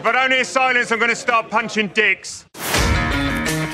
[0.00, 2.46] If I don't hear silence, I'm going to start punching dicks.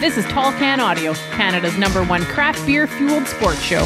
[0.00, 3.84] This is Tall Can Audio, Canada's number one craft beer fueled sports show.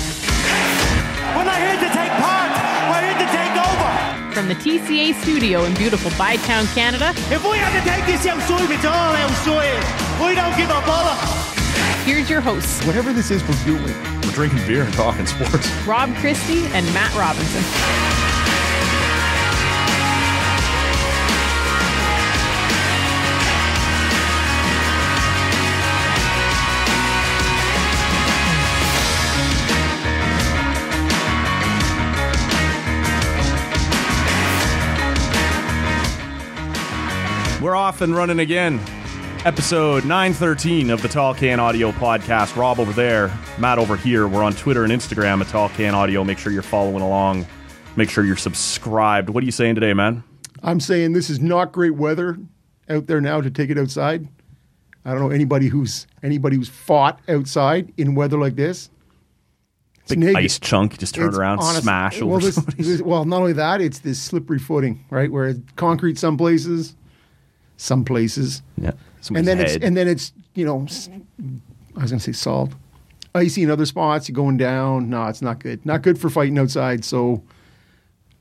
[1.37, 2.48] We're not here to take part.
[2.89, 4.33] We're here to take over.
[4.33, 8.70] From the TCA studio in beautiful Bytown, Canada, If we have to take this outside,
[8.70, 9.84] it's all outside.
[10.27, 12.06] We don't give a bollocks.
[12.06, 13.95] here's your hosts, Whatever this is we're doing.
[14.22, 15.70] We're drinking beer and talking sports.
[15.87, 18.30] Rob Christie and Matt Robinson.
[37.71, 38.81] We're off and running again.
[39.45, 42.57] Episode 913 of the Tall Can Audio podcast.
[42.57, 44.27] Rob over there, Matt over here.
[44.27, 46.25] We're on Twitter and Instagram at Tall Can Audio.
[46.25, 47.47] Make sure you're following along.
[47.95, 49.31] Make sure you're subscribed.
[49.31, 50.25] What are you saying today, man?
[50.65, 52.39] I'm saying this is not great weather
[52.89, 54.27] out there now to take it outside.
[55.05, 58.91] I don't know anybody who's anybody who's fought outside in weather like this.
[60.03, 60.99] It's Big ice chunk.
[60.99, 64.21] Just turn it's around, honest- smash well, this- this- well, not only that, it's this
[64.21, 65.31] slippery footing, right?
[65.31, 66.97] Where it's concrete some places,
[67.81, 68.91] some places, Yeah.
[68.91, 70.87] and somebody's then it's and then it's you know,
[71.97, 72.73] I was gonna say salt,
[73.35, 74.29] icy in other spots.
[74.29, 75.09] You're going down.
[75.11, 75.85] No, it's not good.
[75.87, 77.05] Not good for fighting outside.
[77.05, 77.43] So,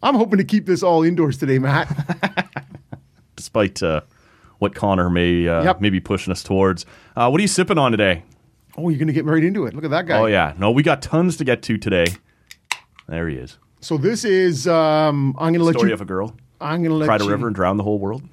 [0.04, 1.88] I'm hoping to keep this all indoors today, Matt.
[3.36, 4.02] despite uh,
[4.58, 5.82] what Connor may uh, Yep.
[5.82, 6.86] may be pushing us towards.
[7.16, 8.24] Uh, what are you sipping on today?
[8.78, 9.74] oh, you're gonna get right into it.
[9.74, 10.18] Look at that guy.
[10.20, 12.06] Oh yeah, no, we got tons to get to today.
[13.08, 13.58] There he is.
[13.82, 15.80] So this is um, I'm gonna let you.
[15.80, 15.94] Story you.
[15.94, 17.30] of a girl I'm gonna let cried a you.
[17.32, 18.24] river and drowned the whole world.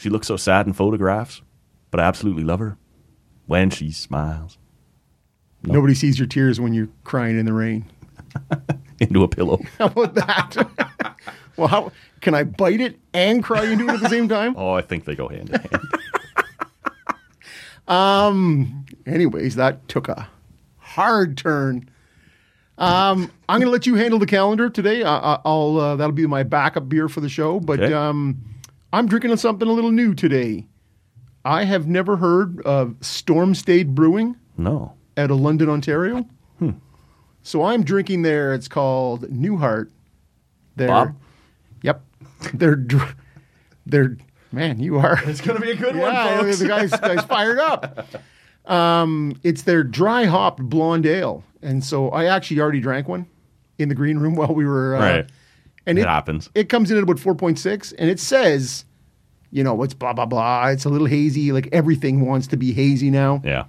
[0.00, 1.42] She looks so sad in photographs,
[1.90, 2.78] but I absolutely love her
[3.46, 4.56] when she smiles
[5.62, 7.84] Nobody sees your tears when you're crying in the rain.
[8.98, 9.60] into a pillow.
[9.78, 11.14] How about that?
[11.58, 14.54] well, how can I bite it and cry into it at the same time?
[14.56, 15.82] Oh, I think they go hand in hand.
[17.86, 18.86] um.
[19.04, 20.28] Anyways, that took a
[20.78, 21.90] hard turn.
[22.78, 25.02] Um, I'm going to let you handle the calendar today.
[25.02, 27.60] I, I- I'll uh, that'll be my backup beer for the show.
[27.60, 27.92] But Okay.
[27.92, 28.38] um,
[28.92, 30.66] I'm drinking something a little new today.
[31.44, 34.92] I have never heard of Storm Stayed Brewing No.
[35.16, 36.26] out of London, Ontario.
[36.58, 36.70] Hmm.
[37.42, 38.52] So I'm drinking there.
[38.52, 39.90] It's called Newhart.
[40.76, 41.16] They're, Bob?
[41.82, 42.04] Yep.
[42.54, 43.16] They're dr-
[43.86, 44.16] they're
[44.52, 44.78] man.
[44.78, 45.18] You are.
[45.26, 46.12] It's gonna be a good one.
[46.12, 48.06] Yeah, the guy's, guy's fired up.
[48.66, 53.26] Um, it's their dry hopped blonde ale, and so I actually already drank one
[53.78, 55.30] in the green room while we were uh, Right.
[55.90, 56.48] And It it, happens.
[56.54, 58.84] It comes in at about four point six, and it says,
[59.50, 60.68] you know, it's blah blah blah.
[60.68, 61.50] It's a little hazy.
[61.50, 63.42] Like everything wants to be hazy now.
[63.44, 63.64] Yeah.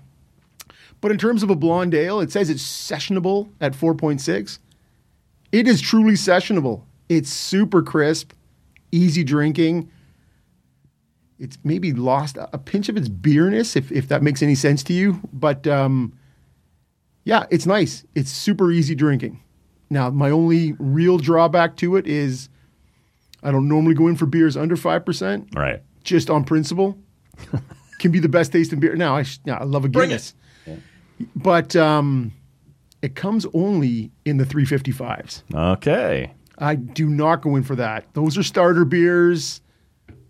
[1.02, 4.60] But in terms of a blonde ale, it says it's sessionable at 4.6.
[5.52, 6.84] It is truly sessionable.
[7.10, 8.34] It's super crisp,
[8.92, 9.90] easy drinking.
[11.40, 14.84] It's maybe lost a a pinch of its beerness, if, if that makes any sense
[14.84, 15.20] to you.
[15.34, 16.14] But um,
[17.24, 18.06] yeah, it's nice.
[18.14, 19.42] It's super easy drinking.
[19.92, 22.48] Now, my only real drawback to it is
[23.44, 25.82] I don't normally go in for beers under 5%, Right.
[26.04, 26.98] just on principle.
[28.00, 28.96] Can be the best tasting beer.
[28.96, 30.34] Now, I, sh- yeah, I love a Bring Guinness
[31.36, 32.32] but um,
[33.04, 35.44] it comes only in the 355s.
[35.54, 36.34] Okay.
[36.58, 38.06] I do not go in for that.
[38.14, 39.62] Those are starter beers.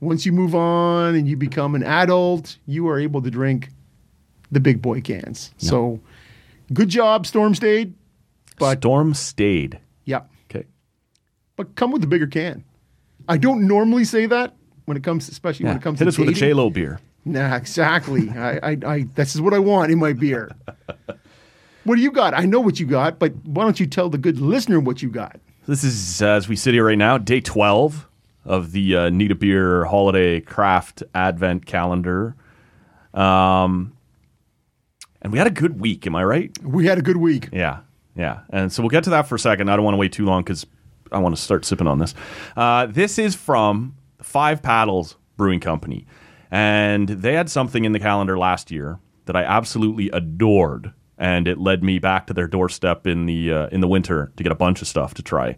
[0.02, 3.70] Once you move on and you become an adult, you are able to drink
[4.52, 5.54] the big boy cans.
[5.58, 6.02] So,
[6.74, 7.94] good job, Storm Stayed.
[8.62, 9.80] But Storm stayed.
[10.06, 10.66] yep, Okay.
[11.56, 12.64] but come with a bigger can.
[13.28, 14.56] I don't normally say that
[14.86, 16.50] when it comes, especially when it comes Hit to us with a dating.
[16.50, 17.00] J Lo beer.
[17.26, 18.30] Nah, exactly.
[18.32, 20.52] I, I, I, this is what I want in my beer.
[21.84, 22.34] what do you got?
[22.34, 25.10] I know what you got, but why don't you tell the good listener what you
[25.10, 25.40] got?
[25.68, 28.08] This is, uh, as we sit here right now, day 12
[28.46, 32.36] of the uh, Need a Beer Holiday Craft Advent Calendar.
[33.14, 33.94] Um,
[35.22, 36.52] And we had a good week, am I right?
[36.64, 37.50] We had a good week.
[37.54, 37.82] Yeah,
[38.16, 38.42] yeah.
[38.50, 39.70] And so we'll get to that for a second.
[39.70, 40.66] I don't want to wait too long because
[41.12, 42.14] I want to start sipping on this.
[42.56, 46.06] Uh, this is from Five Paddles Brewing Company.
[46.50, 50.94] And they had something in the calendar last year that I absolutely adored.
[51.18, 54.44] And it led me back to their doorstep in the uh, in the winter to
[54.44, 55.56] get a bunch of stuff to try.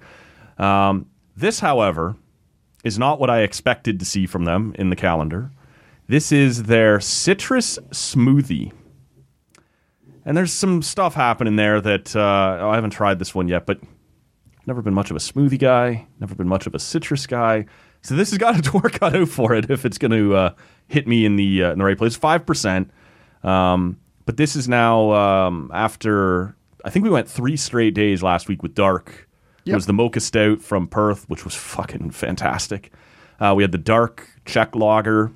[0.58, 2.16] Um, this, however,
[2.84, 5.52] is not what I expected to see from them in the calendar.
[6.08, 8.74] This is their citrus smoothie.
[10.26, 13.80] And there's some stuff happening there that uh, I haven't tried this one yet, but
[14.66, 17.66] never been much of a smoothie guy, never been much of a citrus guy.
[18.02, 20.54] So this has got a door cut out for it if it's going to uh,
[20.88, 22.16] hit me in the uh, in the right place.
[22.16, 22.92] Five percent,
[23.44, 26.56] um, but this is now um, after
[26.86, 29.28] I think we went three straight days last week with dark.
[29.66, 32.92] It was the mocha stout from Perth, which was fucking fantastic.
[33.40, 35.32] Uh, we had the dark Czech lager.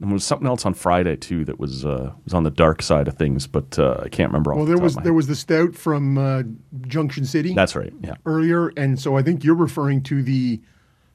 [0.00, 2.80] And there was something else on Friday too that was uh, was on the dark
[2.82, 4.52] side of things, but uh, I can't remember.
[4.52, 6.42] Off Well, the there was there was the stout from uh,
[6.86, 7.92] Junction City That's right.
[8.02, 8.14] Yeah.
[8.24, 10.60] earlier, and so I think you're referring to the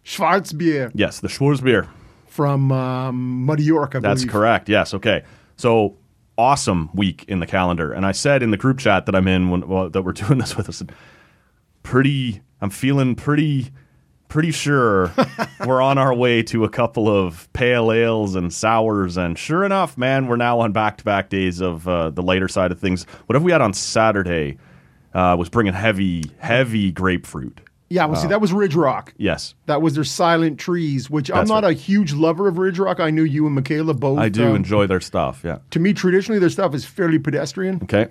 [0.03, 1.87] Schwarzbier Yes, the Schwarzbier.
[2.27, 3.95] from um, Muddy York.
[3.95, 4.31] I That's believe.
[4.31, 4.69] correct.
[4.69, 4.93] Yes.
[4.93, 5.23] Okay.
[5.57, 5.97] So
[6.37, 9.49] awesome week in the calendar, and I said in the group chat that I'm in
[9.49, 10.83] when well, that we're doing this with us.
[11.83, 12.41] Pretty.
[12.61, 13.71] I'm feeling pretty.
[14.27, 15.11] Pretty sure
[15.65, 19.97] we're on our way to a couple of pale ales and sours, and sure enough,
[19.97, 23.05] man, we're now on back-to-back days of uh, the lighter side of things.
[23.27, 24.57] Whatever we had on Saturday
[25.13, 27.61] uh, was bringing heavy, heavy grapefruit.
[27.87, 29.13] Yeah, well, see, that was Ridge Rock.
[29.15, 31.69] Yes, That was their Silent Trees, which I'm not right.
[31.71, 32.99] a huge lover of Ridge Rock.
[32.99, 34.17] I knew you and Michaela both.
[34.17, 35.41] I do um, enjoy their stuff.
[35.45, 35.59] Yeah.
[35.69, 38.07] To me, traditionally, their stuff is fairly pedestrian, Okay.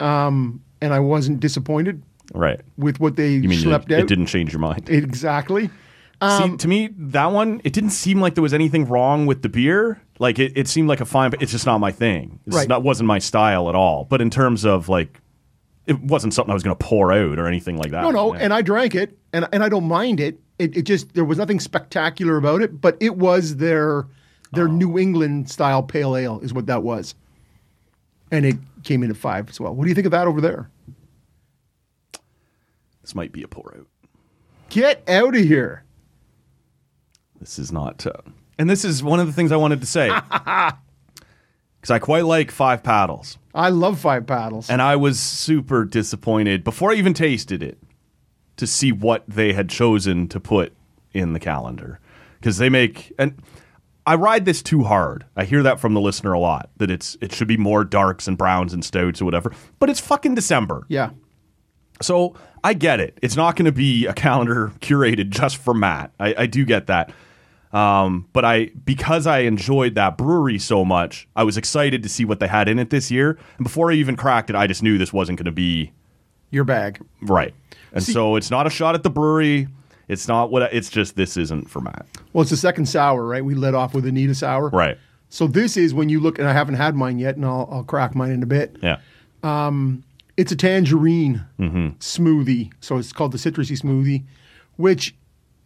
[0.00, 2.02] and I wasn't disappointed
[2.34, 2.60] Right.
[2.76, 4.00] with what they You mean schlepped it, out.
[4.00, 4.88] it didn't change your mind?
[4.88, 5.70] exactly.
[6.20, 9.42] Um, See, to me, that one, it didn't seem like there was anything wrong with
[9.42, 10.00] the beer.
[10.20, 12.38] Like it, it seemed like a fine, but it's just not my thing.
[12.46, 12.68] It's Right.
[12.68, 14.04] not wasn't my style at all.
[14.08, 15.20] But in terms of like,
[15.86, 18.02] it wasn't something I was going to pour out or anything like that.
[18.02, 18.40] No, no, Yeah.
[18.42, 20.38] and I drank it, and and I don't mind it.
[20.60, 24.06] It, it just there was nothing spectacular about it, but it was their
[24.52, 24.72] their Oh.
[24.72, 27.16] New England style pale ale is what that was,
[28.30, 29.74] and it came in at five as well.
[29.74, 30.70] What do you think of that over there?
[33.02, 33.86] This might be a pour out.
[34.70, 35.84] Get out of here!
[37.40, 38.06] This is not.
[38.06, 38.12] Uh,
[38.58, 42.50] and this is one of the things I wanted to say because I quite like
[42.50, 43.38] five paddles.
[43.54, 44.70] I love five paddles.
[44.70, 47.78] And I was super disappointed before I even tasted it
[48.56, 50.72] to see what they had chosen to put
[51.12, 51.98] in the calendar.
[52.40, 53.42] Because they make and
[54.06, 55.24] I ride this too hard.
[55.36, 58.26] I hear that from the listener a lot that it's it should be more darks
[58.28, 59.52] and browns and stouts or whatever.
[59.80, 60.86] But it's fucking December.
[60.88, 61.10] yeah,
[62.00, 63.18] So I get it.
[63.22, 66.12] It's not going to be a calendar curated just for Matt.
[66.20, 67.12] I, I do get that.
[67.72, 72.24] Um, but I because I enjoyed that brewery so much, I was excited to see
[72.26, 73.38] what they had in it this year.
[73.56, 75.92] And before I even cracked it, I just knew this wasn't going to be
[76.50, 77.00] your bag.
[77.22, 77.54] right.
[77.94, 79.68] And so it's not a shot at the brewery.
[80.08, 82.06] It's not what I- it's just this isn't for Matt.
[82.32, 83.44] Well, it's the second sour, right?
[83.44, 84.98] We led off with Anita sour, Right.
[85.28, 87.84] So this is when you look, and I haven't had mine yet, and I'll, I'll
[87.84, 88.76] crack mine in a bit.
[88.82, 88.98] Yeah.
[90.36, 91.88] It's a tangerine Mm-hmm.
[92.00, 94.24] smoothie, so it's called the citrusy smoothie,
[94.76, 95.14] which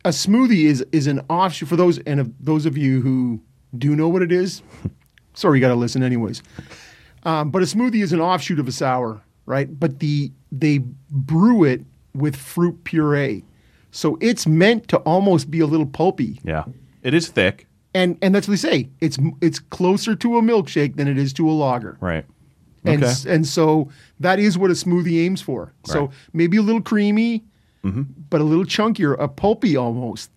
[0.04, 3.40] a smoothie is is an offshoot for those and of those of you who
[3.76, 4.62] do know what it is.
[5.34, 6.42] sorry, you got to listen anyways.
[7.24, 9.78] Um, but a smoothie is an offshoot of a sour, right?
[9.78, 10.78] But the they
[11.10, 11.82] brew it
[12.14, 13.44] with fruit puree,
[13.90, 16.40] so it's meant to almost be a little pulpy.
[16.44, 16.64] Yeah.
[17.02, 17.66] It is thick.
[17.94, 18.88] And and that's what they say.
[19.00, 21.96] It's it's closer to a milkshake than it is to a lager.
[22.00, 22.24] Right.
[22.86, 23.14] And, Okay.
[23.34, 23.88] and so
[24.20, 25.72] that is what a smoothie aims for.
[25.84, 27.44] So maybe a little creamy,
[27.84, 28.02] Mm-hmm.
[28.30, 30.30] but a little chunkier, a pulpy almost.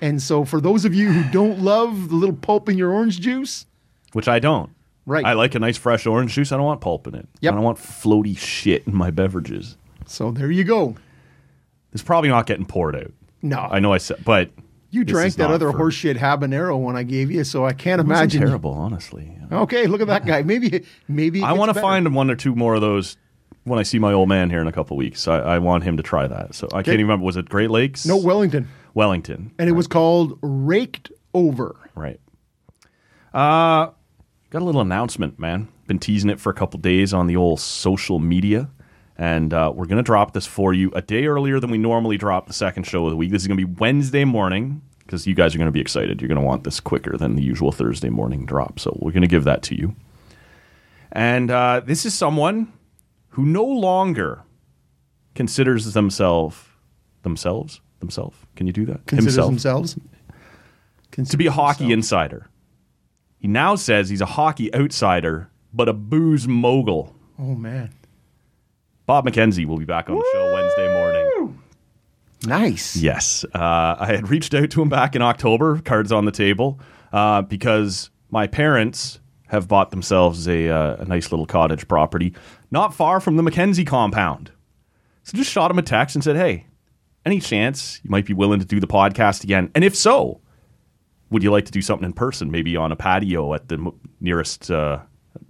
[0.00, 3.20] And so for those of you who don't love the little pulp in your orange
[3.20, 3.66] juice,
[4.12, 4.70] Which I don't.
[5.04, 5.24] Right.
[5.24, 6.52] I like a nice fresh orange juice.
[6.52, 7.26] I don't want pulp in it.
[7.40, 7.52] Yep.
[7.52, 9.76] I don't want floaty shit in my beverages.
[10.06, 10.94] so there you go.
[11.92, 13.10] It's probably not getting poured out.
[13.42, 14.50] No, I know I said, but
[14.90, 18.00] you this drank that other for- horseshit habanero one I gave you, so I can't
[18.00, 18.40] It imagine.
[18.42, 19.34] terrible, honestly.
[19.50, 20.42] Okay, look at that guy.
[20.42, 23.16] Maybe maybe I want to find one or two more of those
[23.64, 25.26] when I see my old man here in a couple weeks.
[25.28, 26.54] I, I want him to try that.
[26.54, 27.24] So I can't even remember.
[27.26, 28.04] Was it Great Lakes?
[28.06, 29.52] no Wellington, Wellington.
[29.58, 31.76] and it was called Raked Over.
[31.94, 32.20] Right.
[33.34, 33.90] Uh,
[34.50, 35.68] got a little announcement, man.
[35.86, 38.70] Been teasing it for a couple days on the old social media.
[39.18, 42.16] And uh, we're going to drop this for you a day earlier than we normally
[42.16, 43.32] drop the second show of the week.
[43.32, 46.20] This is going to be Wednesday morning because you guys are going to be excited.
[46.20, 48.78] You're going to want this quicker than the usual Thursday morning drop.
[48.78, 49.96] So we're going to give that to you.
[51.10, 52.72] And uh, this is someone
[53.30, 54.42] who no longer
[55.34, 56.64] considers themselves
[57.22, 58.36] themselves themselves.
[58.54, 59.06] Can you do that?
[59.06, 59.96] Considers Himself themselves
[61.30, 62.48] to be a hockey insider.
[63.38, 67.14] He now says he's a hockey outsider but a booze mogul.
[67.38, 67.90] Oh man,
[69.08, 71.62] Bob McKenzie will be back on the show Wednesday morning.
[72.44, 72.94] nice.
[72.94, 73.42] Yes.
[73.54, 76.78] Uh, I had reached out to him back in October, cards on the table,
[77.10, 82.34] uh, because my parents have bought themselves a, uh, a nice little cottage property
[82.70, 84.52] not far from the McKenzie compound.
[85.22, 86.66] So just shot him a text and said, hey,
[87.24, 89.70] any chance you might be willing to do the podcast again?
[89.74, 90.42] And if so,
[91.30, 93.98] would you like to do something in person, maybe on a patio at the m-
[94.20, 94.98] nearest, uh,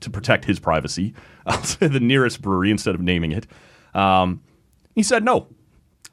[0.00, 1.14] to protect his privacy?
[1.46, 3.46] I'll say the nearest brewery instead of naming it.
[3.94, 4.42] Um,
[4.94, 5.48] he said no.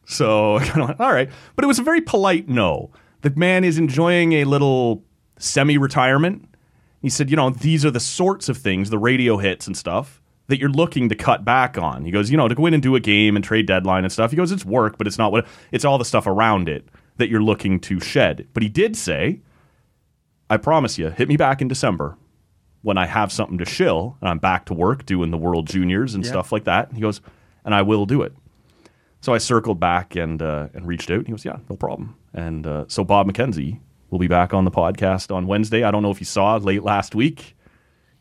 [0.05, 1.29] So I kind of went, all right.
[1.55, 2.91] But it was a very polite no.
[3.21, 5.03] The man is enjoying a little
[5.37, 6.47] semi retirement.
[7.01, 10.23] He said, you know, these are the sorts of things, the radio hits and stuff,
[10.47, 12.03] that you're looking to cut back on.
[12.03, 14.11] He goes, you know, to go in and do a game and trade deadline and
[14.11, 14.31] stuff.
[14.31, 16.87] He goes, it's work, but it's not what, it's all the stuff around it
[17.17, 18.47] that you're looking to shed.
[18.53, 19.41] But he did say,
[20.49, 22.17] I promise you, hit me back in December
[22.85, 26.13] when I have something to shill and I'm back to work doing the World Juniors
[26.13, 26.29] and Yeah.
[26.31, 26.93] stuff like that.
[26.93, 27.19] He goes,
[27.65, 28.33] and I will do it.
[29.21, 31.17] So I circled back and uh, and reached out.
[31.17, 33.79] And he goes, "Yeah, no problem." And uh, so Bob McKenzie
[34.11, 35.83] will be back on the podcast on Wednesday.
[35.83, 37.55] I don't know if you saw late last week,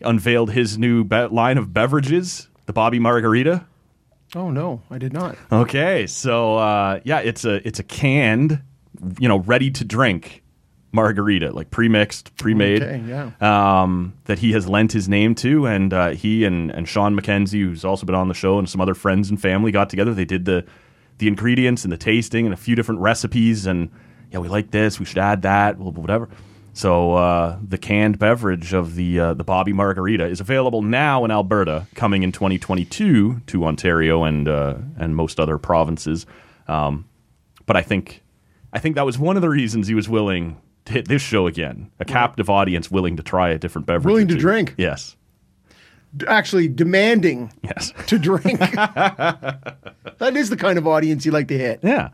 [0.00, 3.66] unveiled his new be- line of beverages, the Bobby Margarita.
[4.34, 5.36] Oh no, I did not.
[5.52, 8.62] Okay, so uh, yeah, it's a it's a canned,
[9.18, 10.42] you know, ready to drink
[10.94, 12.82] margarita, like pre-mixed, pre-made.
[12.82, 13.32] Okay, yeah.
[13.40, 17.62] Um, that he has lent his name to, and uh, he and and Sean McKenzie,
[17.62, 20.14] who's also been on the show, and some other friends and family got together.
[20.14, 20.64] They did the
[21.18, 23.90] the ingredients and the tasting and a few different recipes, and
[24.30, 24.98] yeah, we like this.
[24.98, 26.28] We should add that, whatever.
[26.72, 31.30] So uh, the canned beverage of the uh, the Bobby Margarita is available now in
[31.30, 36.26] Alberta, coming in 2022 to Ontario and uh, and most other provinces.
[36.66, 37.06] Um,
[37.66, 38.22] but I think
[38.72, 41.90] I think that was one of the reasons he was willing hit this show again.
[42.00, 44.04] A captive audience willing to try a different beverage.
[44.12, 44.74] Willing to drink.
[44.76, 45.16] Yes.
[46.16, 47.92] D- Actually, demanding Yes.
[48.06, 48.60] to drink.
[48.60, 51.80] that is the kind of audience you like to hit.
[51.82, 52.10] Yeah.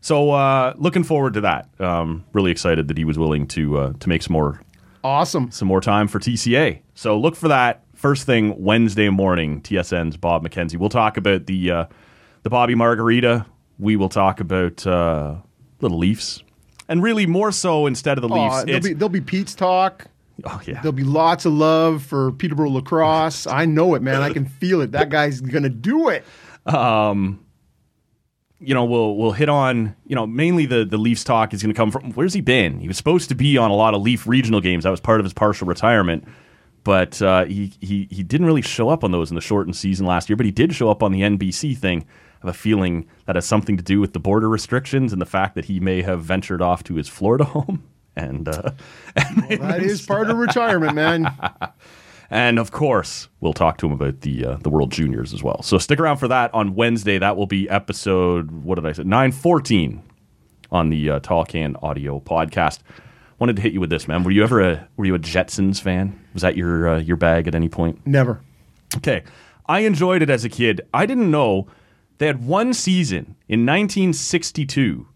[0.00, 1.68] So uh, looking forward to that.
[1.80, 4.60] Um, really excited that he was willing to uh, to make some more
[5.04, 5.50] Awesome.
[5.50, 6.80] some more time for TCA.
[6.94, 9.60] So look for that first thing Wednesday morning.
[9.62, 10.76] TSN's Bob McKenzie.
[10.76, 11.84] We'll talk about the uh,
[12.42, 13.46] the Bobby Margarita.
[13.78, 15.36] We will talk about uh,
[15.80, 16.42] little Leafs,
[16.92, 18.64] and really more so instead of the Leafs.
[18.64, 20.06] There'll, be, there'll be Pete's talk.
[20.44, 23.46] oh yeah, There'll be lots of love for Peterborough lacrosse.
[23.46, 24.20] I know it, man.
[24.20, 24.92] I can feel it.
[24.92, 26.24] That guy's gonna do it.
[28.60, 31.72] you know, we'll we'll hit on you know mainly the the Leafs talk is going
[31.72, 32.78] to come from where's he been?
[32.78, 34.84] He was supposed to be on a lot of Leaf regional games.
[34.84, 36.28] That was part of his partial retirement,
[36.84, 40.04] but uh, he he he didn't really show up on those in the shortened season
[40.06, 40.36] last year.
[40.36, 42.04] But he did show up on the NBC thing.
[42.42, 45.26] I have a feeling that has something to do with the border restrictions and the
[45.26, 47.84] fact that he may have ventured off to his Florida home.
[48.16, 48.72] And uh,
[49.14, 51.34] That is part of retirement, man.
[52.34, 55.60] And of course, we'll talk to him about the uh, the World Juniors as well.
[55.62, 57.18] So stick around for that on Wednesday.
[57.18, 59.02] That will be episode what did I say?
[59.02, 60.02] Nine fourteen
[60.70, 62.78] on the uh, Tall Can Audio podcast.
[63.38, 64.24] Wanted to hit you with this, man.
[64.24, 66.18] Were you ever a were you a Jetsons fan?
[66.32, 68.00] Was that your uh, your bag at any point?
[68.06, 68.40] Never.
[68.96, 69.24] Okay.
[69.66, 70.80] I enjoyed it as a kid.
[70.94, 71.66] I didn't know
[72.18, 75.06] they had one season in 1962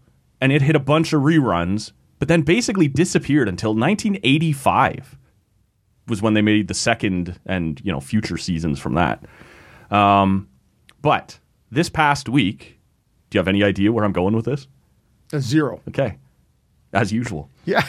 [0.41, 5.17] and it hit a bunch of reruns, but then basically disappeared until 1985
[6.07, 9.23] was when they made the second and, you know, future seasons from that.
[9.91, 10.47] Um,
[11.01, 11.39] but
[11.71, 12.79] this past week,
[13.29, 14.67] do you have any idea where I'm going with this?
[15.33, 15.81] A zero.
[15.89, 16.17] Okay.
[16.93, 17.49] As usual.
[17.65, 17.85] Yeah.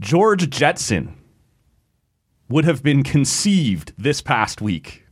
[0.00, 1.16] George Jetson
[2.48, 5.05] would have been conceived this past week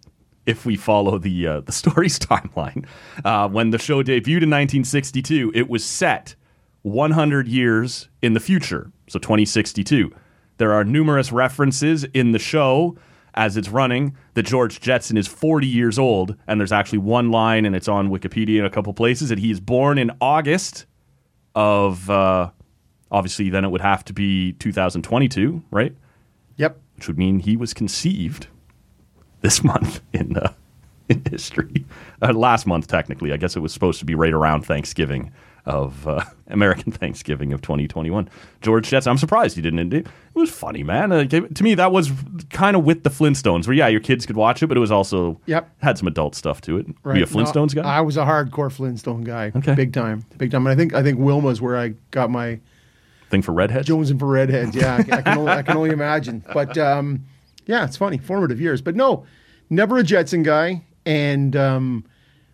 [0.46, 2.86] if we follow the uh, the story's timeline.
[3.24, 6.34] Uh, when the show debuted in 1962, it was set
[6.82, 10.14] 100 years in the future, so 2062.
[10.58, 12.96] There are numerous references in the show
[13.34, 17.64] as it's running that George Jetson is 40 years old, and there's actually one line,
[17.64, 20.86] and it's on Wikipedia in a couple places, that he is born in August
[21.54, 22.08] of.
[22.08, 22.50] Uh,
[23.10, 25.94] obviously, then it would have to be 2022, right?
[26.56, 26.80] Yep.
[26.94, 28.46] which would mean he was conceived
[29.44, 30.52] this month in uh,
[31.08, 31.84] in history.
[32.20, 35.30] Uh, last month, technically, I guess it was supposed to be right around Thanksgiving
[35.66, 38.28] of uh, American Thanksgiving of 2021.
[38.62, 39.92] George Jetson, I'm surprised he didn't.
[39.94, 41.12] It was funny, man.
[41.12, 42.10] Uh, to me, that was
[42.50, 44.90] kind of with the Flintstones, where yeah, your kids could watch it, but it was
[44.90, 45.70] also Yep.
[45.82, 46.86] had some adult stuff to it.
[47.04, 47.96] Were you a Flintstones No, guy?
[47.96, 49.52] I was a hardcore Flintstone guy.
[49.54, 49.74] Okay.
[49.74, 50.24] Big time.
[50.38, 50.66] Big time.
[50.66, 52.60] And I think I think Wilma's where I got my
[53.30, 53.86] Thing for redheads.
[53.86, 54.76] Jones and for redheads.
[54.76, 56.44] Yeah, I, I can only, I can only imagine.
[56.52, 57.24] But um,
[57.66, 58.80] yeah, it's funny, formative years.
[58.82, 59.24] But no,
[59.70, 62.04] never a Jetson guy, and um,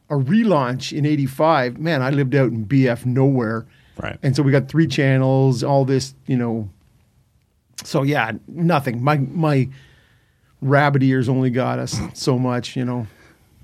[0.08, 1.78] a relaunch in '85.
[1.78, 3.66] Man, I lived out in BF nowhere,
[4.00, 4.18] Right.
[4.22, 6.68] and so we got three channels, all this, you know.
[7.84, 9.02] So yeah, nothing.
[9.02, 9.68] My my
[10.60, 13.06] rabbit ears only got us so much, you know.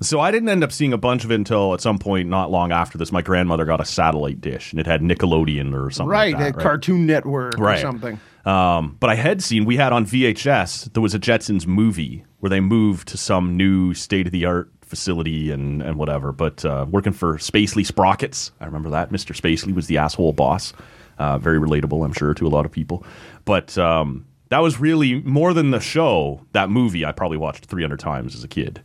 [0.02, 2.50] So I didn't end up seeing a bunch of it until at some point not
[2.50, 3.10] long after this.
[3.12, 6.60] My grandmother got a satellite dish and it had Nickelodeon or something Right, like that.
[6.60, 7.78] a Cartoon Network Right.
[7.78, 8.20] or something.
[8.44, 12.50] Um, but I had seen we had on VHS there was a Jetsons movie where
[12.50, 16.30] they moved to some new state of the art facility and and whatever.
[16.30, 19.34] But uh, working for Spacely Sprockets, I remember that Mr.
[19.34, 20.72] Spacely was the asshole boss.
[21.18, 23.02] Uh, very relatable, I'm sure, to a lot of people.
[23.46, 26.42] But um, that was really more than the show.
[26.52, 28.82] That movie I probably watched 300 times as a kid,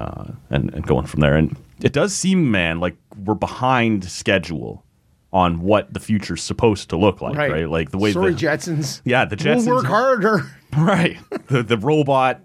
[0.00, 1.36] uh, and and going from there.
[1.36, 4.84] And it does seem, man, like we're behind schedule
[5.32, 7.68] on what the future's supposed to look like, right?
[7.68, 9.00] Like the way Sorry, the, Jetsons.
[9.04, 10.50] yeah, the Jetsons We'll work harder.
[10.76, 11.16] right?
[11.48, 12.40] the the robot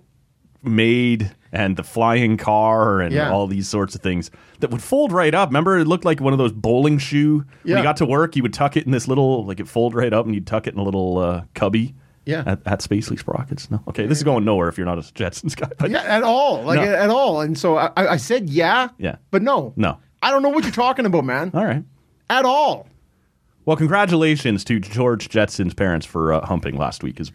[0.61, 3.31] made and the flying car and Yeah.
[3.31, 5.49] all these sorts of things that would fold right up.
[5.49, 7.45] Remember, it looked like one of those bowling shoe.
[7.63, 7.77] When Yeah.
[7.77, 10.11] you got to work, you would tuck it in this little like it fold right
[10.11, 11.95] up, and you'd tuck it in a little uh, cubby.
[12.25, 12.43] Yeah.
[12.45, 13.69] at, at Spacely Sprockets.
[13.69, 15.69] No, okay, this is going nowhere if you're not a Jetsons guy.
[15.77, 16.63] But Yeah, at all.
[16.63, 16.85] Like No.
[16.85, 17.41] at all.
[17.41, 18.89] And so I, I said yeah.
[18.97, 19.17] Yeah.
[19.31, 19.73] But no.
[19.75, 19.97] No.
[20.21, 21.51] I don't know what you're talking about, man.
[21.53, 21.83] all right.
[22.29, 22.87] At all.
[23.65, 27.19] Well, congratulations to George Jetson's parents for uh, humping last week.
[27.19, 27.31] Is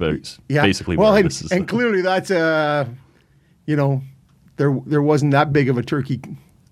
[0.49, 0.63] Yeah.
[0.63, 1.51] basically well, and, this is.
[1.53, 2.87] and clearly that's uh,
[3.67, 4.03] you know,
[4.57, 6.21] there there wasn't that big of a turkey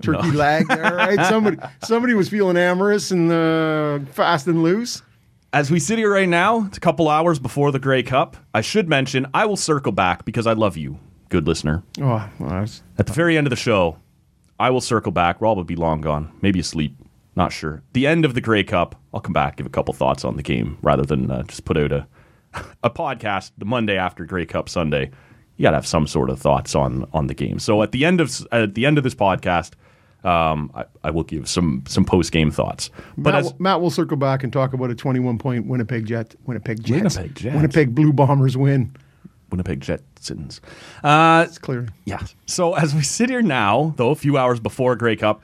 [0.03, 1.27] turkey lag there, right?
[1.29, 5.03] Somebody somebody was feeling amorous and uh, fast and loose.
[5.53, 8.37] As we sit here right now, it's a couple hours before the Grey Cup.
[8.53, 10.99] I should mention I will circle back because I love you,
[11.31, 11.83] good listener.
[12.01, 13.97] Oh, well, that's- At the very end of the show,
[14.61, 15.41] I will circle back.
[15.41, 16.95] Rob will be long gone, maybe asleep,
[17.35, 17.83] not sure.
[17.95, 20.43] The end of the Grey Cup, I'll come back give a couple thoughts on the
[20.43, 22.07] game rather than uh, just put out a
[22.83, 25.11] a podcast the Monday after Grey Cup Sunday.
[25.57, 27.59] You got to have some sort of thoughts on on the game.
[27.59, 29.73] So at the end of at the end of this podcast,
[30.25, 32.91] um, I, I will give some some post game thoughts.
[33.17, 36.35] But Matt, as, Matt will circle back and talk about a 21 point Winnipeg Jet,
[36.47, 37.55] Winnipeg Jets, Winnipeg Jets.
[37.57, 38.95] Winnipeg Blue Bombers win.
[39.51, 40.61] Winnipeg Jetsons.
[41.03, 41.89] Uh, It's clear.
[42.05, 42.23] Yeah.
[42.47, 45.43] So as we sit here now, though, a few hours before Grey Cup,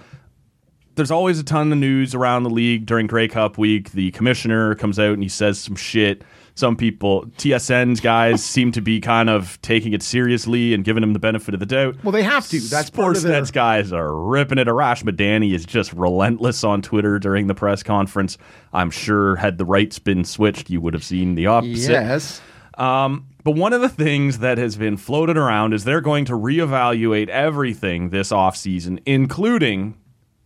[0.97, 3.93] there's always a ton of news around the league during Grey Cup week.
[3.93, 6.23] The commissioner comes out and he says some shit.
[6.57, 11.12] Some people, TSN's guys, seem to be kind of taking it seriously and giving him
[11.12, 11.97] the benefit of the doubt.
[12.05, 12.61] Well, they have to.
[12.61, 14.69] That's part of their- Sportsnet's guys are ripping it.
[14.69, 18.38] Arash Madani is just relentless on Twitter during the press conference.
[18.73, 21.90] I'm sure had the rights been switched, you would have seen the opposite.
[21.93, 22.40] Yes.
[22.79, 26.33] Um, but one of the things that has been floated around is they're going to
[26.33, 29.97] reevaluate everything this offseason, including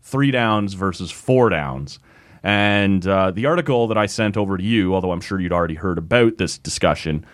[0.03, 1.99] three downs versus four downs.
[2.43, 5.75] And uh, the article that I sent over to you, although I'm sure you'd already
[5.75, 7.27] heard about this discussion,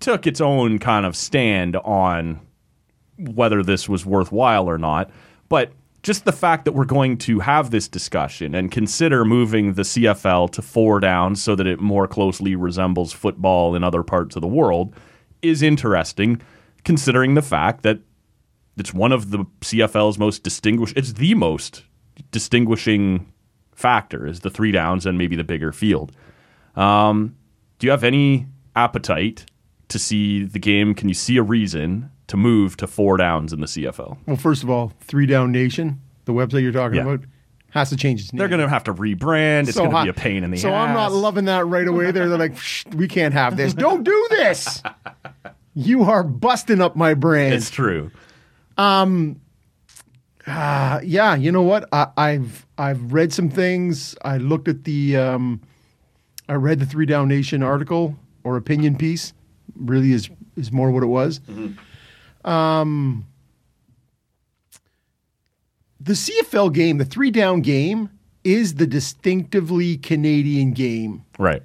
[0.00, 2.40] took its own kind of stand on
[3.18, 5.10] whether this was worthwhile or not.
[5.48, 5.72] But
[6.02, 10.52] just the fact that we're going to have this discussion and consider moving the CFL
[10.52, 14.48] to four downs so that it more closely resembles football in other parts of the
[14.48, 14.94] world
[15.42, 16.40] is interesting,
[16.84, 17.98] considering the fact that
[18.76, 21.82] it's one of the CFL's most distinguished, it's the most
[22.30, 23.32] distinguishing
[23.76, 26.10] factor is the three downs and maybe the bigger field.
[26.74, 27.36] Um,
[27.78, 29.46] do you have any appetite
[29.88, 30.94] to see the game?
[30.94, 34.18] Can you see a reason to move to four downs in the CFL?
[34.26, 37.02] Well, first of all, Three Down Nation, the website you're talking Yeah.
[37.02, 37.20] about,
[37.70, 38.38] has to change its name.
[38.38, 39.64] They're going to have to rebrand.
[39.68, 40.72] It's So going to be a pain in the so ass.
[40.72, 42.10] So I'm not loving that right away.
[42.10, 42.56] There, they're like,
[42.94, 43.74] we can't have this.
[43.74, 44.82] Don't do this.
[45.78, 47.52] You are busting up my brand.
[47.52, 48.10] It's true.
[50.46, 51.88] Uh, yeah, you know what?
[51.92, 54.14] I, I've I've read some things.
[54.22, 55.60] I looked at the um,
[56.48, 59.32] I read the Three Down Nation article or opinion piece.
[59.74, 61.40] Really is is more what it was.
[62.44, 63.26] Um,
[66.00, 68.10] the CFL game, the three down game,
[68.44, 71.24] is the distinctively Canadian game.
[71.38, 71.62] Right.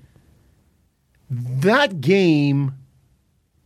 [1.30, 2.74] That game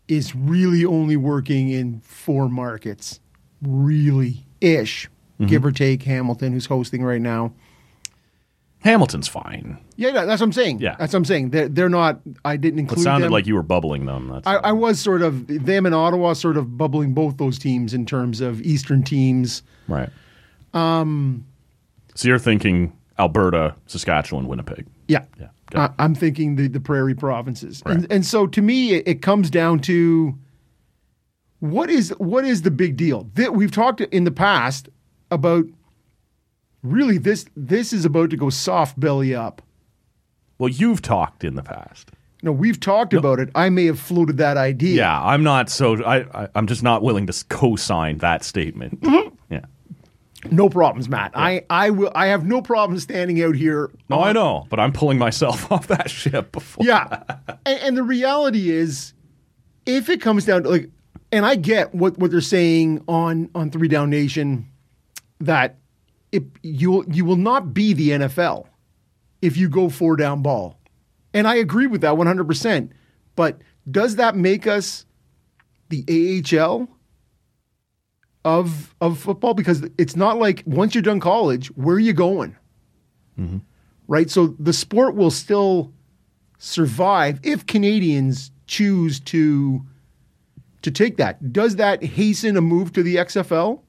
[0.08, 3.22] is really only working in four markets,
[3.62, 5.10] really ish,
[5.46, 6.04] give or take.
[6.04, 7.54] Hamilton, who's hosting right now.
[8.80, 9.80] Hamilton's fine.
[9.96, 10.80] Yeah, that's what I'm saying.
[10.80, 10.96] Yeah.
[11.00, 11.50] that's what I'm saying.
[11.50, 12.20] They're, they're not.
[12.46, 13.00] I didn't include.
[13.00, 13.32] It sounded them.
[13.34, 14.28] like you were bubbling them.
[14.28, 17.96] That's I, I was sort of them and Ottawa, sort of bubbling both those teams
[17.96, 19.64] in terms of Eastern teams.
[19.88, 20.10] right.
[20.74, 21.48] Um.
[22.14, 24.86] So you're thinking Alberta, Saskatchewan, Winnipeg.
[25.08, 25.48] Yeah, Yeah.
[25.74, 29.50] I, I'm thinking the the prairie provinces, and and so to me, it, it comes
[29.50, 30.38] down to
[31.72, 33.30] what is what is the big deal?
[33.36, 34.90] That we've talked in the past
[35.32, 35.66] about.
[36.84, 39.62] Really, this this is about to go soft belly up.
[40.60, 42.12] Well, you've talked in the past.
[42.44, 43.50] No, we've talked about it.
[43.56, 44.98] I may have floated that idea.
[44.98, 46.04] Yeah, I'm not so.
[46.04, 49.02] I, I I'm just not willing to co-sign that statement.
[49.02, 49.36] Mm-hmm.
[49.50, 49.66] Yeah.
[50.52, 51.32] No problems, Matt.
[51.34, 52.12] I I will.
[52.14, 53.90] I have no problem standing out here.
[54.10, 56.86] No, I know, but I'm pulling myself off that ship before.
[56.86, 57.24] Yeah,
[57.66, 59.14] and, and the reality is,
[59.88, 60.90] if it comes down to like,
[61.36, 64.70] and I get what, what they're saying on on Three Down Nation
[65.42, 65.78] that
[66.32, 68.68] if you you will not be the NFL
[69.42, 70.80] if you go four down ball,
[71.34, 72.94] and I agree with that one hundred percent.
[73.36, 73.60] But
[73.92, 75.06] does that make us
[75.90, 76.88] the AHL
[78.46, 79.54] of of football?
[79.54, 82.56] Because it's not like once you're done college, where are you going?
[83.38, 83.58] Mm-hmm.
[84.08, 84.30] Right.
[84.30, 85.92] So the sport will still
[86.60, 89.86] survive if Canadians choose to
[90.86, 91.52] to take that.
[91.52, 93.82] Does that hasten a move to the XFL?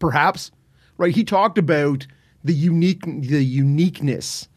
[0.00, 0.50] Perhaps.
[0.96, 1.14] Right.
[1.14, 2.06] He talked about
[2.42, 4.48] the unique the uniqueness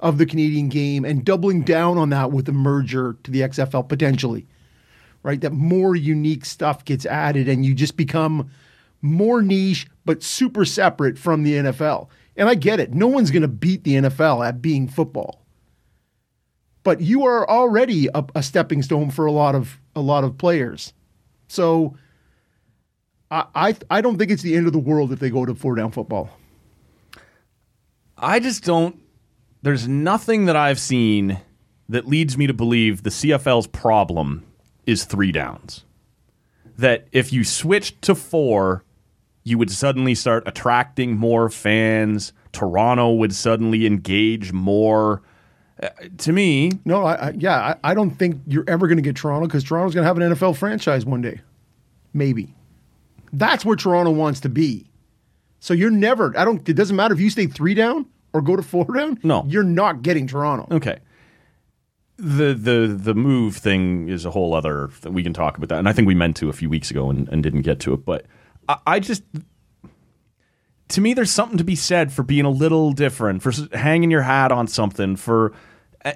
[0.00, 3.86] of the Canadian game and doubling down on that with a merger to the XFL
[3.86, 4.46] potentially.
[5.22, 5.42] Right?
[5.42, 8.50] That more unique stuff gets added and you just become
[9.02, 12.08] more niche but super separate from the NFL.
[12.36, 12.94] And I get it.
[12.94, 15.44] No one's going to beat the NFL at being football.
[16.82, 20.38] But you are already a, a stepping stone for a lot of a lot of
[20.38, 20.92] players.
[21.48, 21.96] So
[23.30, 25.54] I, I I don't think it's the end of the world if they go to
[25.54, 26.30] four down football.
[28.16, 29.00] I just don't.
[29.62, 31.40] There's nothing that I've seen
[31.88, 34.44] that leads me to believe the CFL's problem
[34.86, 35.84] is three downs.
[36.78, 38.84] That if you switched to four,
[39.42, 42.32] you would suddenly start attracting more fans.
[42.52, 45.22] Toronto would suddenly engage more.
[45.82, 45.88] Uh,
[46.18, 49.16] to me, No, I, I yeah, I, I don't think you're ever going to get
[49.16, 51.40] Toronto because Toronto's going to have an NFL franchise one day,
[52.12, 52.54] maybe.
[53.32, 54.90] That's where Toronto wants to be.
[55.60, 56.36] So you're never.
[56.38, 56.66] I don't.
[56.68, 59.18] It doesn't matter if you stay three down or go to four down.
[59.22, 59.44] No.
[59.46, 60.74] you're not getting Toronto.
[60.74, 60.98] Okay.
[62.16, 64.90] The the the move thing is a whole other.
[65.04, 67.08] We can talk about that, and I think we meant to a few weeks ago
[67.08, 68.04] and, and didn't get to it.
[68.04, 68.26] But
[68.68, 69.22] I, I just,
[70.88, 74.22] to me, there's something to be said for being a little different, for hanging your
[74.22, 75.16] hat on something.
[75.16, 75.52] For
[76.04, 76.12] Uh,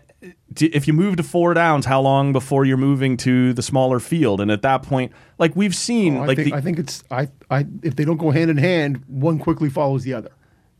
[0.58, 4.40] if you move to four downs, how long before you're moving to the smaller field?
[4.40, 7.04] And at that point, like we've seen, oh, I like think the, I think it's
[7.10, 10.30] I I if they don't go hand in hand, one quickly follows the other.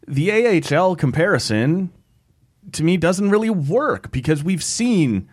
[0.09, 0.31] the
[0.75, 1.93] AHL comparison
[2.73, 5.29] to me doesn't really work because we've seen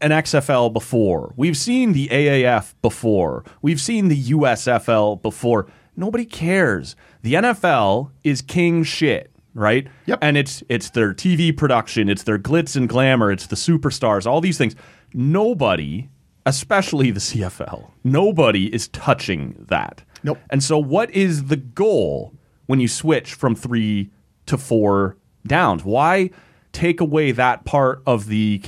[0.00, 1.34] an XFL before.
[1.36, 3.44] We've seen the AAF before.
[3.62, 5.66] We've seen the USFL before.
[5.96, 6.96] Nobody cares.
[7.22, 9.88] The NFL is king shit, right?
[10.06, 10.18] Yep.
[10.22, 14.40] And it's it's their TV production, it's their glitz and glamour, it's the superstars, all
[14.40, 14.76] these things.
[15.14, 16.08] Nobody,
[16.44, 20.02] especially the CFL, nobody is touching that.
[20.22, 20.38] Nope.
[20.50, 22.34] And so, what is the goal
[22.66, 24.10] when you switch from three
[24.46, 25.16] to four
[25.46, 25.84] downs?
[25.84, 26.30] Why
[26.72, 28.60] take away that part of the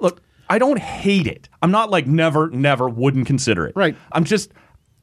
[0.00, 0.20] look?
[0.48, 1.48] I don't hate it.
[1.62, 3.76] I'm not like never, never wouldn't consider it.
[3.76, 3.96] Right.
[4.12, 4.52] I'm just.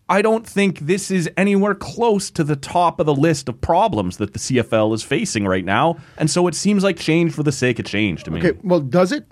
[0.09, 4.17] I don't think this is anywhere close to the top of the list of problems
[4.17, 7.51] that the CFL is facing right now, and so it seems like change for the
[7.51, 8.39] sake of change to me.
[8.39, 9.25] Okay, well, does it?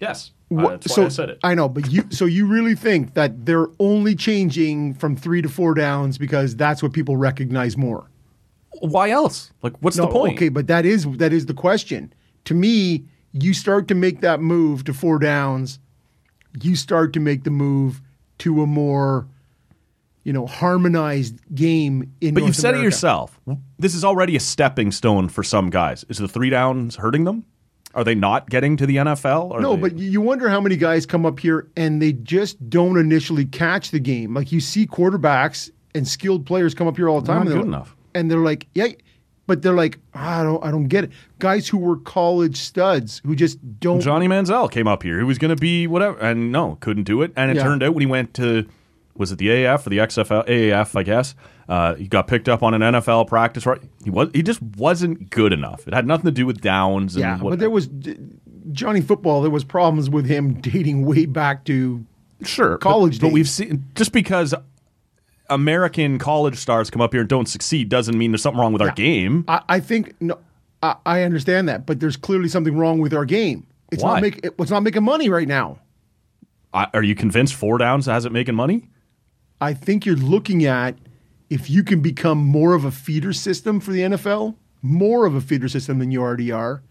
[0.00, 0.32] Yes.
[0.48, 1.38] What- uh, that's why so I said it.
[1.44, 5.48] I know, but you so you really think that they're only changing from three to
[5.48, 8.10] four downs because that's what people recognize more?
[8.80, 9.52] why else?
[9.62, 10.36] Like, what's the point?
[10.36, 12.12] Okay, but that is that is the question.
[12.44, 15.78] To me, you start to make that move to four downs,
[16.62, 18.00] you start to make the move
[18.38, 19.26] to a more,
[20.24, 22.34] you know, harmonized game in.
[22.34, 23.40] But North you've said it yourself.
[23.78, 26.04] This is already a stepping stone for some guys.
[26.08, 27.44] Is the three downs hurting them?
[27.94, 29.52] Are they not getting to the NFL?
[29.52, 32.68] Are No, they- but you wonder how many guys come up here and they just
[32.68, 34.34] don't initially catch the game.
[34.34, 37.36] Like you see quarterbacks and skilled players come up here all the time.
[37.38, 37.96] Not and they're good like- enough.
[38.14, 38.88] And they're like, yeah,
[39.46, 41.10] but they're like, ah, I don't, I don't get it.
[41.38, 44.00] Guys who were college studs who just don't.
[44.00, 45.18] Johnny Manziel came up here.
[45.18, 47.32] He was going to be whatever, and no, couldn't do it.
[47.36, 47.62] And it Yeah.
[47.62, 48.66] turned out when he went to
[49.18, 50.46] was it the AAF or the XFL?
[50.46, 51.34] AAF, I guess.
[51.68, 53.66] Uh, he got picked up on an NFL practice.
[53.66, 55.86] Right, he was he just wasn't good enough.
[55.86, 57.16] It had nothing to do with downs.
[57.16, 57.88] And yeah, but there was
[58.72, 59.42] Johnny Football.
[59.42, 62.04] There was problems with him dating way back to
[62.42, 63.34] sure college but, days.
[63.34, 64.54] we've seen just because
[65.50, 68.82] American college stars come up here and don't succeed doesn't mean there's something wrong with
[68.82, 69.44] our game.
[69.48, 70.38] I, I think no,
[70.82, 73.66] I, I understand that, but there's clearly something wrong with our game.
[73.90, 74.14] It's Why?
[74.14, 75.78] not make, it's not making money right now.
[76.72, 78.88] I, are you convinced four downs hasn't making money?
[79.60, 80.96] I think you're looking at
[81.50, 85.40] if you can become more of a feeder system for the NFL, more of a
[85.40, 86.82] feeder system than you already are.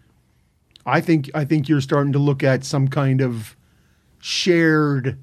[0.84, 3.56] I think I think you're starting to look at some kind of
[4.20, 5.18] shared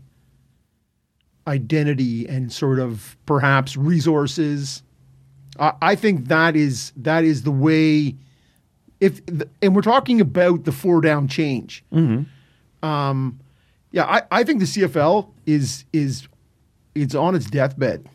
[1.47, 4.83] identity and sort of perhaps resources.
[5.59, 8.15] I, I think that is that is the way.
[9.01, 9.21] If
[9.61, 11.83] and we're talking about the four down change.
[12.81, 13.39] Um,
[13.91, 16.27] yeah, I, I think the CFL is is
[16.95, 18.07] it's on its deathbed.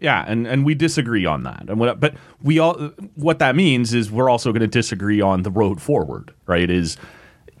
[0.00, 1.64] Yeah, and, and we disagree on that.
[1.68, 2.74] And what, but we all
[3.16, 6.70] what that means is we're also going to disagree on the road forward, right?
[6.70, 6.96] Is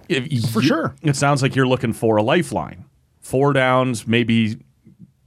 [0.08, 0.94] For you- sure.
[1.02, 2.84] It sounds like you're looking for a lifeline.
[3.20, 4.58] Four downs, maybe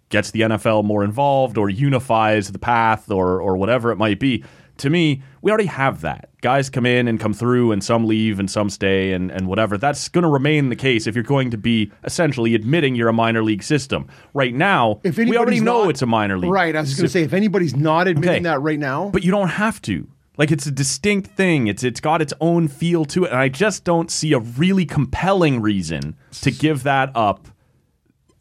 [0.09, 4.43] gets the NFL more involved or unifies the path or or whatever it might be.
[4.83, 6.29] To me, we already have that.
[6.41, 9.77] Guys come in and come through, and some leave and some stay, and, and whatever.
[9.77, 13.13] That's going to remain the case if you're going to be essentially admitting you're a
[13.13, 14.07] minor league system.
[14.33, 16.51] Right now, If we already know not- it's a minor league.
[16.51, 16.75] Right.
[16.75, 18.43] I was going to say, if anybody's not admitting Okay.
[18.43, 20.05] that right now, But you don't have to.
[20.35, 21.67] Like it's a distinct thing.
[21.67, 24.83] It's it's got its own feel to it, and I just don't see a really
[24.85, 27.47] compelling reason to give that up,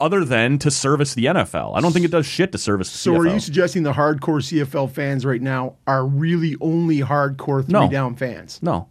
[0.03, 1.77] other than to service the NFL.
[1.77, 3.19] I don't think it does shit to service the so CFL.
[3.31, 7.89] are you suggesting the hardcore CFL fans right now are really only hardcore three No.
[7.89, 8.59] down fans?
[8.63, 8.89] no,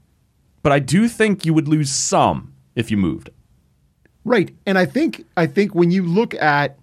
[0.63, 3.30] but I do think you would lose some if you moved.
[4.24, 4.56] Right.
[4.65, 6.78] And I think I think when you look at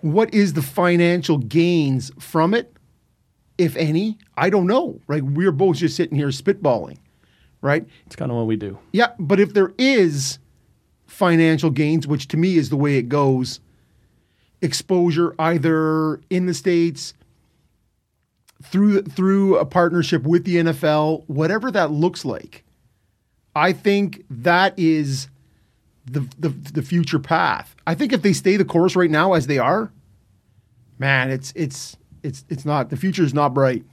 [0.00, 2.74] what is the financial gains from it,
[3.58, 4.98] if any, I don't know.
[5.06, 5.22] Right.
[5.22, 6.96] We're both just sitting here spitballing.
[7.62, 7.86] Right.
[8.06, 8.78] It's kind of what we do.
[8.92, 10.38] Yeah, but if there is
[11.20, 13.60] financial gains, which to me is the way it goes,
[14.62, 17.12] exposure either in the states
[18.62, 22.64] through through a partnership with the NFL, whatever that looks like,
[23.54, 25.28] I think that is
[26.06, 27.76] the the, the future path.
[27.86, 29.92] I think if they stay the course right now as they are,
[30.98, 33.84] man, it's it's it's it's not the future is not bright.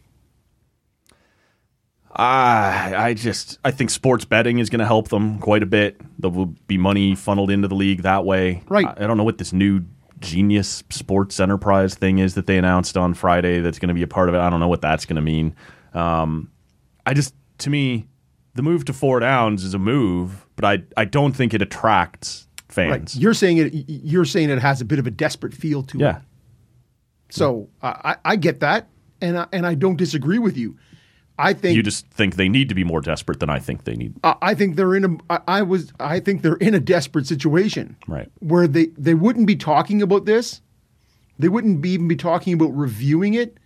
[2.18, 6.02] I I just I think sports betting is going to help them quite a bit.
[6.20, 8.64] There will be money funneled into the league that way.
[8.68, 8.88] Right.
[8.88, 9.82] I, I don't know what this new
[10.20, 14.08] genius sports enterprise thing is that they announced on Friday that's going to be a
[14.08, 14.40] part of it.
[14.40, 15.56] I don't know what that's going to mean.
[15.94, 16.52] Um,
[17.06, 18.08] I just to me
[18.56, 22.46] the move to four downs is a move, but I I don't think it attracts
[22.76, 22.90] Right.
[23.00, 23.18] fans.
[23.18, 23.74] You're saying it.
[23.88, 26.02] You're saying it has a bit of a desperate feel to it.
[26.02, 26.20] yeah.
[27.30, 28.90] So I, I I get that,
[29.22, 30.78] and I, and I don't disagree with you.
[31.40, 33.96] I think You just think they need to be more desperate than I think they
[33.96, 34.16] need.
[34.24, 35.18] I I think they're in a.
[35.30, 35.94] I I was.
[36.00, 37.96] I think they're in a desperate situation.
[38.08, 38.32] Right.
[38.40, 40.62] Where they they wouldn't be talking about this.
[41.40, 43.58] They wouldn't be, even be talking about reviewing it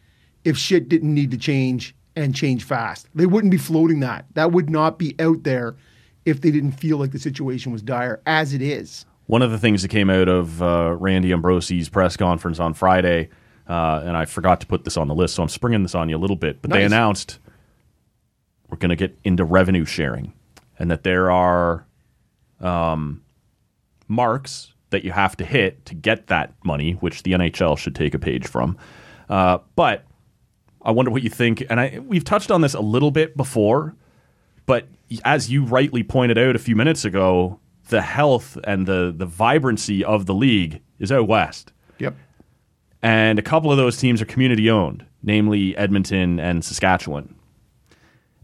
[0.43, 3.07] if shit didn't need to change and change fast.
[3.15, 4.25] They wouldn't be floating that.
[4.33, 5.75] That would not be out there
[6.25, 9.05] if they didn't feel like the situation was dire as it is.
[9.27, 13.29] One of the things that came out of uh, Randy Ambrosie's press conference on Friday,
[13.67, 16.09] uh, and I forgot to put this on the list, so I'm springing this on
[16.09, 17.39] you a little bit, but they announced
[18.71, 20.33] we're going to get into revenue sharing
[20.79, 21.85] and that there are
[22.61, 23.21] um,
[24.07, 28.13] marks that you have to hit to get that money, which the NHL should take
[28.13, 28.77] a page from.
[29.29, 30.05] Uh, but
[30.81, 31.63] I wonder what you think.
[31.69, 33.95] And I, we've touched on this a little bit before,
[34.65, 34.87] but
[35.25, 40.03] as you rightly pointed out a few minutes ago, the health and the the vibrancy
[40.03, 42.15] of the league is out west, Yep.
[43.01, 47.35] and a couple of those teams are community owned, namely Edmonton and Saskatchewan.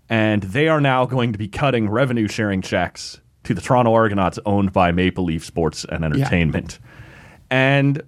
[0.10, 4.40] And they are now going to be cutting revenue sharing checks to the Toronto Argonauts,
[4.46, 6.80] owned by Maple Leaf Sports and Entertainment,
[7.50, 8.02] and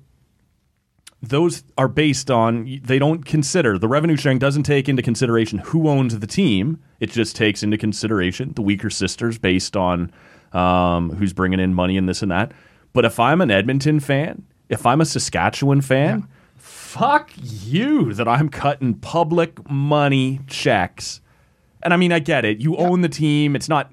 [1.22, 5.88] those are based on they don't consider the revenue sharing doesn't take into consideration who
[5.90, 6.82] owns the team.
[7.00, 10.12] It just takes into consideration the weaker sisters based on
[10.54, 12.54] um, who's bringing in money and this and that.
[12.94, 18.50] But if i'm an edmonton fan if i'm a saskatchewan fan fuck you that i'm
[18.50, 21.22] cutting public money checks
[21.84, 23.92] and i mean i get it you own the team it's not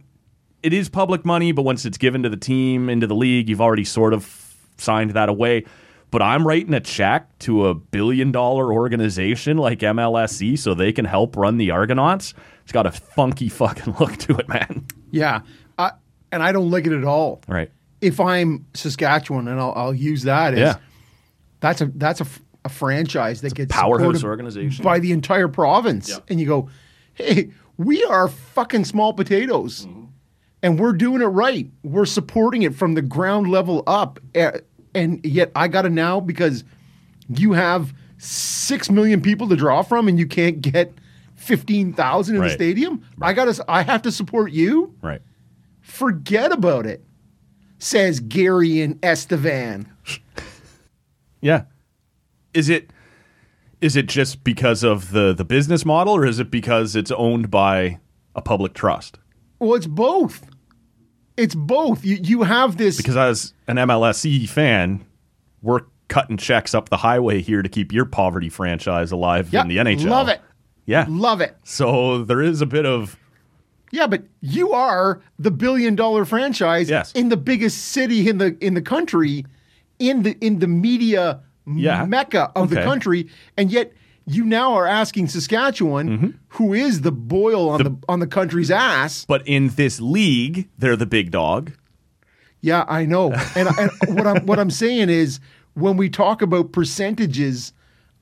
[0.62, 3.61] it is public money, but once it's given to the team, into the league, you've
[3.61, 5.64] already sort of signed that away.
[6.11, 11.05] But I'm writing a check to a billion dollar organization like MLSE so they can
[11.05, 12.35] help run the Argonauts.
[12.64, 14.87] It's got a funky fucking look to it, man.
[15.12, 15.42] Yeah.
[15.79, 15.92] I,
[16.33, 17.42] and I don't like it at all.
[17.46, 17.70] Right.
[18.01, 20.77] If I'm Saskatchewan, and I'll, I'll use that as Yeah.
[21.61, 24.83] that's a that's a, f- a franchise that gets powerhouse organization.
[24.83, 26.25] by the entire province, Yep.
[26.29, 26.70] and you go,
[27.14, 30.05] "Hey, we are fucking small potatoes, Mm-hmm.
[30.62, 31.69] and we're doing it right.
[31.83, 34.19] We're supporting it from the ground level up,
[34.95, 36.65] and yet I got to now because
[37.29, 40.93] you have six million people to draw from, and you can't get
[41.35, 42.49] fifteen thousand in Right.
[42.49, 43.05] the stadium.
[43.21, 43.65] I got to.
[43.69, 44.95] I have to support you.
[45.03, 45.21] Right.
[45.83, 47.05] Forget about it,"
[47.79, 49.87] says Gary and Estevan.
[51.43, 51.65] Yeah.
[52.55, 52.91] Is it
[53.81, 57.51] is it just because of the the business model or is it because it's owned
[57.51, 57.99] by
[58.35, 59.19] a public trust?
[59.59, 60.49] Well, it's both.
[61.37, 62.05] It's both.
[62.05, 65.05] You you have this Because as an MLSE fan,
[65.62, 69.69] we're cutting checks up the highway here to keep your poverty franchise alive Yeah, in
[69.69, 70.09] the NHL.
[70.09, 70.41] Love it.
[70.87, 71.05] Yeah.
[71.09, 71.57] Love it.
[71.65, 73.19] So there is a bit of
[73.91, 77.12] Yeah, but you are the billion dollar franchise Yes.
[77.12, 79.45] in the biggest city in the in the country,
[79.99, 82.05] in the in the media Yeah.
[82.05, 83.92] mecca of the country, and yet
[84.26, 86.31] you now are asking Saskatchewan, Mm-hmm.
[86.48, 89.24] who is the boil on the, on the country's ass.
[89.26, 91.72] but in this league, they're the big dog.
[92.61, 93.33] Yeah, I know.
[93.57, 95.38] And, and what I'm what I'm saying is
[95.74, 97.72] when we talk about percentages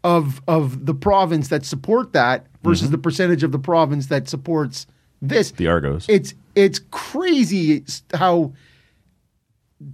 [0.03, 4.87] of of the province that support that versus the percentage of the province that supports
[5.23, 5.53] this.
[5.53, 6.05] The Argos.
[6.09, 8.53] It's it's crazy how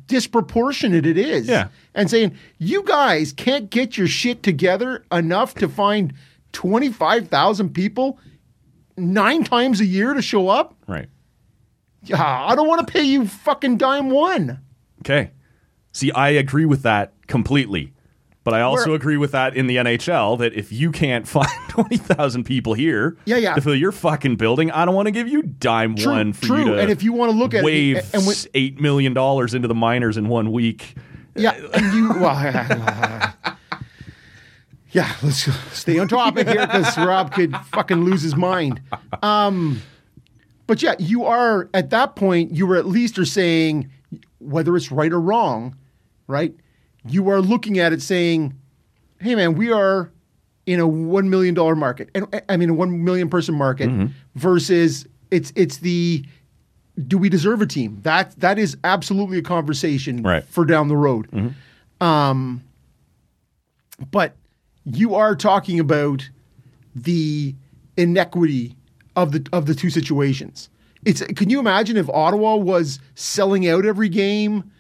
[0.07, 1.49] disproportionate it is.
[1.49, 1.69] Yeah.
[1.95, 6.13] And saying, you guys can't get your shit together enough to find
[6.53, 8.19] 25,000 people
[8.97, 10.75] nine times a year to show up?
[10.87, 11.09] right.
[12.03, 14.61] Yeah, I don't want to pay you fucking dime one.
[15.01, 15.33] Okay.
[15.93, 17.93] See, I agree with that completely.
[18.51, 21.47] But I also Where- agree with that in the NHL that if you can't find
[21.69, 23.55] 20,000 people here Yeah, yeah.
[23.55, 26.47] to fill your fucking building, I don't want to give you dime True, one for
[26.47, 26.59] true.
[26.59, 29.69] you to And if you wanna look at it, wave and when- $8 million into
[29.69, 30.97] the minors in one week.
[31.37, 32.09] Yeah, and you.
[32.15, 32.35] Well,
[34.91, 38.81] yeah, let's stay on topic here because Rob could fucking lose his mind.
[39.23, 39.81] Um,
[40.67, 42.51] but yeah, you are at that point.
[42.53, 43.91] You were at least are saying
[44.41, 45.77] whether it's right or wrong,
[46.27, 46.53] right?
[47.09, 48.55] You are looking at it saying,
[49.21, 50.11] "Hey, man, we are
[50.67, 53.91] in a one million dollar market, and I mean a one million person market
[54.35, 56.25] versus it's it's the."
[57.09, 58.01] Do we deserve a team?
[58.03, 60.45] That that is absolutely a conversation Right.
[60.45, 61.55] for down the road.
[62.01, 62.63] Um,
[64.11, 64.35] but
[64.85, 66.29] you are talking about
[66.95, 67.55] the
[67.97, 68.77] inequity
[69.17, 70.69] of the of the two situations.
[71.07, 74.71] It's can you imagine if Ottawa was selling out every game,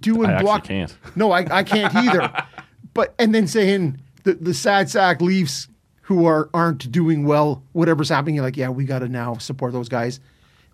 [0.00, 0.64] doing I block?
[0.64, 0.96] can't.
[1.16, 2.32] No, I, I can't either.
[2.94, 5.68] but and then saying the the sad sack Leafs
[6.02, 9.72] who are aren't doing well, whatever's happening, you're like, yeah, we got to now support
[9.72, 10.20] those guys.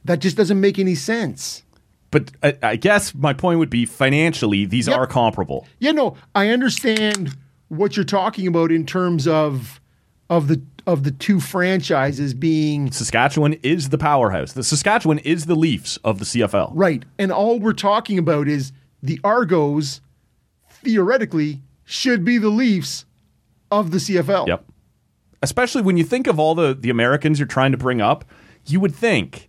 [0.05, 1.63] That just doesn't make any sense.
[2.11, 4.99] But I, I guess my point would be financially, these Yep.
[4.99, 5.67] are comparable.
[5.79, 7.37] Yeah, no, I understand
[7.69, 9.81] what you're talking about in terms of
[10.31, 14.55] of the of the two franchises being Saskatchewan is the powerhouse.
[14.55, 16.71] The Saskatchewan is the Leafs of the CFL.
[16.75, 20.01] right, and all we're talking about is the Argos
[20.71, 23.05] theoretically should be the Leafs
[23.71, 24.47] of the CFL.
[24.47, 24.65] Yep.
[25.43, 28.25] Especially when you think of all the, the Americans you're trying to bring up,
[28.67, 29.49] you would think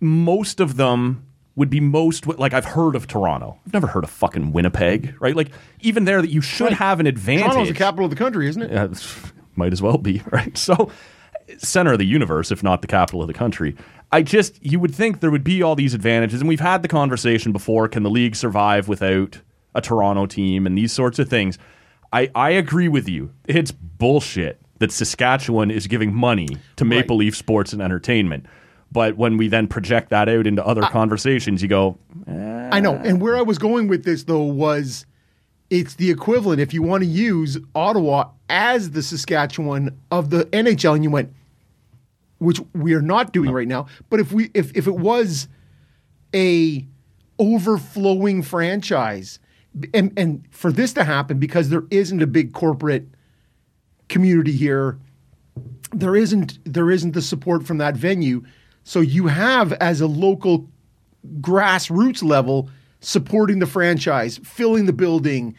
[0.00, 3.58] most of them would be most like I've heard of Toronto.
[3.66, 5.34] I've never heard of fucking Winnipeg, right?
[5.34, 7.44] Like even there that you should have an advantage.
[7.46, 8.70] Toronto's the capital of the country, isn't it?
[8.70, 8.88] Yeah,
[9.56, 10.56] might as well be, right?
[10.56, 10.90] So,
[11.58, 13.74] center of the universe, if not the capital of the country.
[14.12, 16.40] I just, you would think there would be all these advantages.
[16.40, 19.40] And we've had the conversation before can the league survive without
[19.74, 21.58] a Toronto team and these sorts of things?
[22.12, 23.32] I, I agree with you.
[23.46, 27.26] It's bullshit that Saskatchewan is giving money to Maple Right.
[27.26, 28.46] Leaf Sports and Entertainment.
[28.92, 32.94] But when we then project that out into other conversations, you go, I know.
[32.94, 33.24] And ah.
[33.24, 35.06] where I was going with this though was
[35.70, 40.94] it's the equivalent if you want to use Ottawa as the Saskatchewan of the NHL
[40.94, 41.34] and you went
[42.38, 45.48] which we are not doing right now, but if we if if it was
[46.34, 46.86] a
[47.38, 49.38] overflowing franchise
[49.92, 53.06] and and for this to happen because there isn't a big corporate
[54.08, 54.98] community here
[55.92, 58.44] there isn't there isn't the support from that venue.
[58.84, 60.68] So you have as a local
[61.40, 62.70] grassroots level
[63.00, 65.54] supporting the franchise filling the building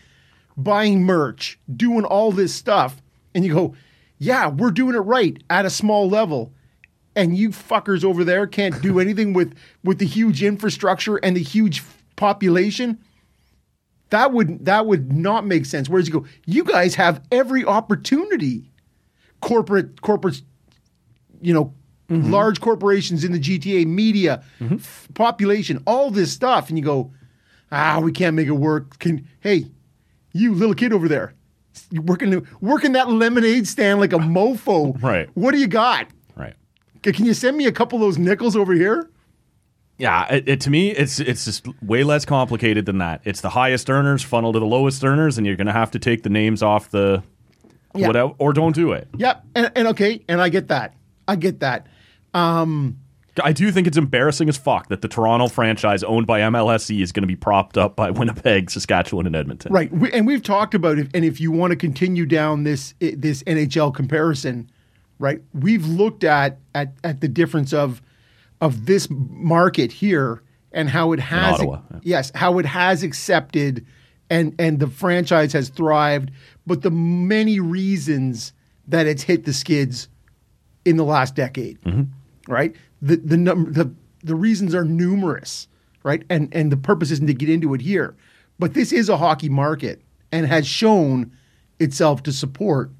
[0.55, 3.01] buying merch doing all this stuff
[3.35, 3.75] and you go
[4.17, 6.51] yeah we're doing it right at a small level
[7.17, 9.53] and you fuckers over there can't do anything with
[9.83, 11.83] with the huge infrastructure and the huge
[12.15, 12.97] population
[14.09, 15.89] that would that would not make sense.
[15.89, 18.71] Whereas you go you guys have every opportunity.
[19.41, 20.41] Corporate corporate
[21.41, 21.73] you know
[22.09, 26.69] large corporations in the GTA media f- population all this stuff.
[26.69, 27.11] And you go
[27.71, 28.99] ah we can't make it work.
[28.99, 29.65] Can hey
[30.33, 31.33] you little kid over there
[31.91, 35.01] you working working that lemonade stand like a mofo.
[35.01, 35.29] Right.
[35.33, 36.07] what do you got
[37.01, 39.09] can you send me a couple of those nickels over here
[39.97, 43.21] Yeah, it, it, to me, it's it's just way less complicated than that.
[43.23, 45.99] It's the highest earners funnel to the lowest earners, and you're going to have to
[45.99, 47.23] take the names off the
[47.95, 48.07] Yeah.
[48.07, 49.07] whatever, or don't do it.
[49.17, 50.93] yep and, and okay and I get that
[51.27, 51.87] I get that
[52.33, 52.97] um,
[53.43, 57.11] I do think it's embarrassing as fuck that the Toronto franchise owned by MLSE is
[57.11, 59.71] going to be propped up by Winnipeg, Saskatchewan, and Edmonton.
[59.73, 61.07] Right, we, and we've talked about it.
[61.13, 64.69] And if you want to continue down this eh, this NHL comparison,
[65.19, 68.01] right, we've looked at at at the difference of
[68.61, 70.41] of this market here
[70.71, 71.99] and how it has Ottawa, yeah.
[72.03, 73.85] yes how it has accepted
[74.29, 76.31] and and the franchise has thrived,
[76.65, 78.53] but the many reasons
[78.87, 80.07] that it's hit the skids
[80.85, 82.03] in the last decade, mm-hmm.
[82.51, 82.75] right?
[83.01, 83.91] The the number the
[84.23, 85.67] the reasons are numerous,
[86.03, 86.23] right?
[86.29, 88.15] And and the purpose isn't to get into it here,
[88.59, 90.01] but this is a hockey market
[90.31, 91.31] and has shown
[91.79, 92.91] itself to support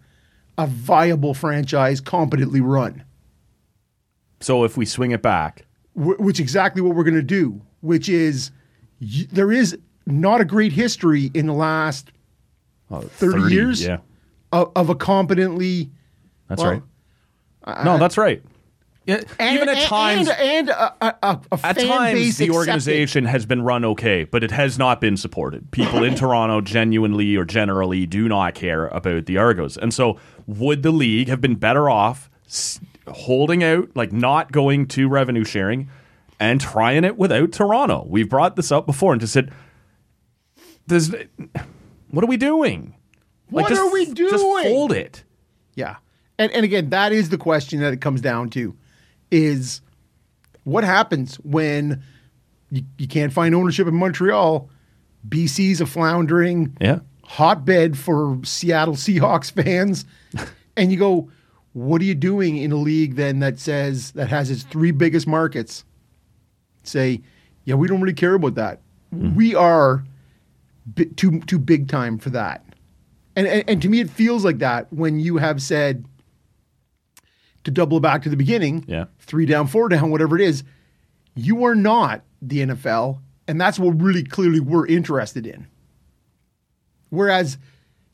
[0.58, 3.04] a viable franchise competently run,
[4.40, 8.10] So if we swing it back, wh- which exactly what we're going to do, which
[8.10, 8.52] is
[9.02, 12.12] y- there is not a great history in the last
[12.92, 13.98] 30, years Yeah,
[14.52, 15.90] of, of a competently
[16.48, 16.82] that's Well,
[17.68, 17.84] right.
[17.86, 18.42] no, that's right.
[19.08, 22.20] Yeah, and, even at and- times, and, and a, a, a, a at fan times
[22.20, 22.50] the accepted.
[22.52, 25.72] organization has been run okay, but it has not been supported.
[25.72, 30.84] People in Toronto genuinely or generally do not care about the Argos, and so would
[30.84, 32.30] the league have been better off
[33.08, 35.90] holding out, like not going to revenue sharing,
[36.38, 38.06] and trying it without Toronto?
[38.10, 39.54] We've brought this up before and just said,
[40.86, 41.16] "Does
[42.12, 42.94] what are we doing?
[43.50, 44.32] What just, are we doing?
[44.32, 45.24] Just fold it."
[45.76, 45.96] Yeah.
[46.38, 48.76] And and again, that is the question that it comes down to
[49.32, 49.82] is
[50.64, 52.02] what happens when
[52.72, 54.70] you, you can't find ownership in Montreal?
[55.28, 57.00] BC's a floundering Yeah.
[57.24, 60.06] hotbed for Seattle Seahawks fans.
[60.78, 61.30] and you go,
[61.74, 65.28] what are you doing in a league then that says that has its three biggest
[65.28, 65.84] markets?
[66.84, 67.22] Say,
[67.66, 68.82] yeah, we don't really care about that.
[69.14, 69.36] Mm-hmm.
[69.36, 70.04] We are
[70.86, 72.64] bi- too too big time for that.
[73.36, 76.06] And, and and to me, it feels like that when you have said
[77.68, 79.06] to double back to the beginning, Yeah.
[79.20, 80.64] three down, four down, whatever it is,
[81.36, 85.68] you are not the NFL, and that's what really clearly we're interested in.
[87.10, 87.58] Whereas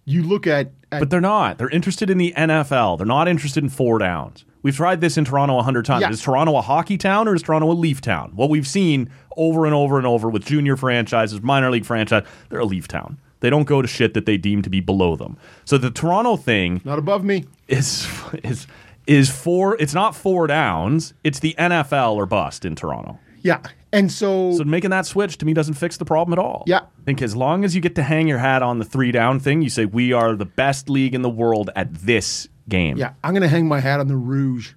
[0.06, 1.60] you look at, at But they're not.
[1.60, 2.98] They're interested in the NFL.
[2.98, 4.44] They're not interested in four downs.
[4.64, 6.02] We've tried this in Toronto a hundred times.
[6.02, 6.10] Yeah.
[6.10, 8.32] Is Toronto a hockey town or is Toronto a Leaf town?
[8.36, 12.60] What we've seen over and over and over with junior franchises, minor league franchise, they're
[12.62, 13.20] a Leaf town.
[13.42, 15.38] They don't go to shit that they deem to be below them.
[15.66, 17.46] So the Toronto thing not above me.
[17.68, 18.08] is
[18.44, 18.68] is
[19.08, 19.76] is four.
[19.80, 21.14] It's not four downs.
[21.24, 23.20] It's the NFL or bust in Toronto.
[23.42, 23.62] Yeah.
[23.92, 26.64] And so, So making that switch to me doesn't fix the problem at all.
[26.66, 26.80] Yeah.
[26.80, 29.40] I think as long as you get to hang your hat on the three down
[29.40, 32.98] thing, you say we are the best league in the world at this game.
[32.98, 34.74] yeah, I'm going to hang my hat on the Rouge.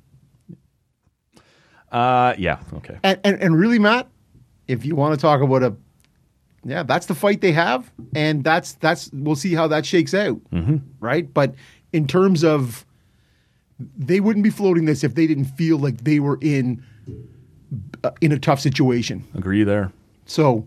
[1.91, 2.59] Uh, yeah.
[2.75, 2.99] Okay.
[3.03, 4.09] And, and and really, Matt,
[4.67, 5.77] if you want to talk about a,
[6.65, 10.43] yeah, that's the fight they have, and that's that's we'll see how that shakes out,
[10.51, 10.79] mm-hmm.
[10.99, 11.33] right?
[11.33, 11.55] But
[11.93, 12.85] in terms of,
[13.79, 16.83] they wouldn't be floating this if they didn't feel like they were in,
[18.05, 19.25] uh, in a tough situation.
[19.35, 19.93] Agree there.
[20.25, 20.67] So,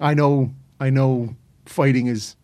[0.00, 2.36] I know I know fighting is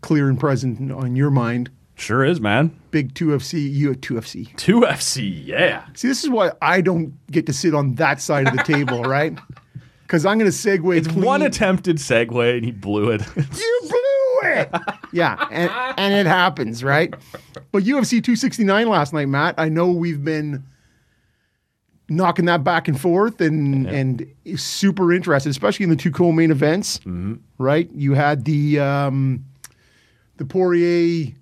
[0.00, 1.70] clear and present on your mind.
[1.94, 2.74] Sure is, man.
[2.90, 4.56] Big two FC, you at two FC.
[4.56, 5.44] Two FC.
[5.44, 5.84] Yeah.
[5.94, 9.02] See, this is why I don't get to sit on that side of the table,
[9.02, 9.38] right?
[10.02, 10.96] Because I'm going to segue.
[10.96, 11.24] It's clean.
[11.24, 13.20] one attempted segue and he blew it.
[13.36, 14.70] You blew it.
[15.12, 17.12] yeah, and, and it happens, right?
[17.72, 19.54] But UFC 269 last night, Matt.
[19.58, 20.64] I know we've been
[22.08, 24.26] knocking that back and forth, and and
[24.56, 27.00] super interested, especially in the two co-main events.
[27.58, 27.90] Right?
[27.92, 29.44] You had the um,
[30.36, 31.34] the Poirier.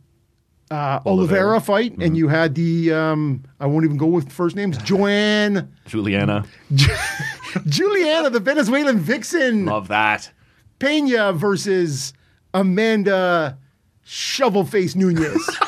[0.71, 4.77] Uh, Oliveira fight, and you had the um, I won't even go with first names.
[4.77, 6.45] Joanne Juliana.
[7.67, 9.65] Juliana, the Venezuelan vixen.
[9.65, 10.31] Love that.
[10.79, 12.13] Pena versus
[12.59, 13.57] Amanda
[14.05, 15.49] Shovelface Nunes.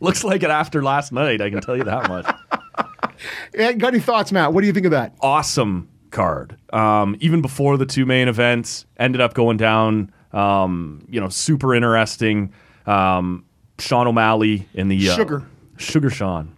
[0.00, 2.26] Looks like it after last night, I can tell you that much.
[3.54, 4.52] Yeah, Got any thoughts, Matt?
[4.52, 5.14] What do you think of that?
[5.20, 6.56] awesome card.
[6.72, 10.12] Um, even before the two main events, ended up going down.
[10.32, 12.52] Um, you know, super interesting.
[12.86, 13.44] Um,
[13.78, 15.46] Sean O'Malley in the uh, Sugar.
[15.76, 16.56] Sugar Sean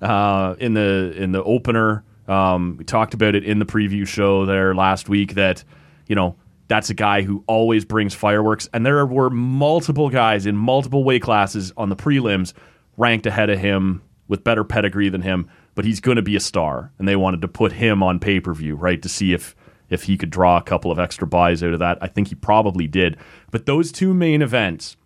[0.00, 2.04] uh, in the in the opener.
[2.26, 5.62] Um, we talked about it in the preview show there last week that
[6.08, 6.36] you know
[6.68, 11.22] that's a guy who always brings fireworks, and there were multiple guys in multiple weight
[11.22, 12.52] classes on the prelims
[12.96, 16.40] ranked ahead of him with better pedigree than him, but he's going to be a
[16.40, 19.56] star, and they wanted to put him on pay per view, right, to see if
[19.88, 21.96] if he could draw a couple of extra buys out of that.
[22.02, 23.16] I think he probably did,
[23.50, 24.98] but those two main events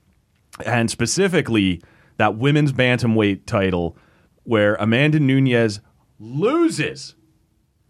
[0.66, 1.80] and specifically
[2.16, 3.96] that women's bantamweight title
[4.44, 5.80] where Amanda Nunes
[6.18, 7.14] loses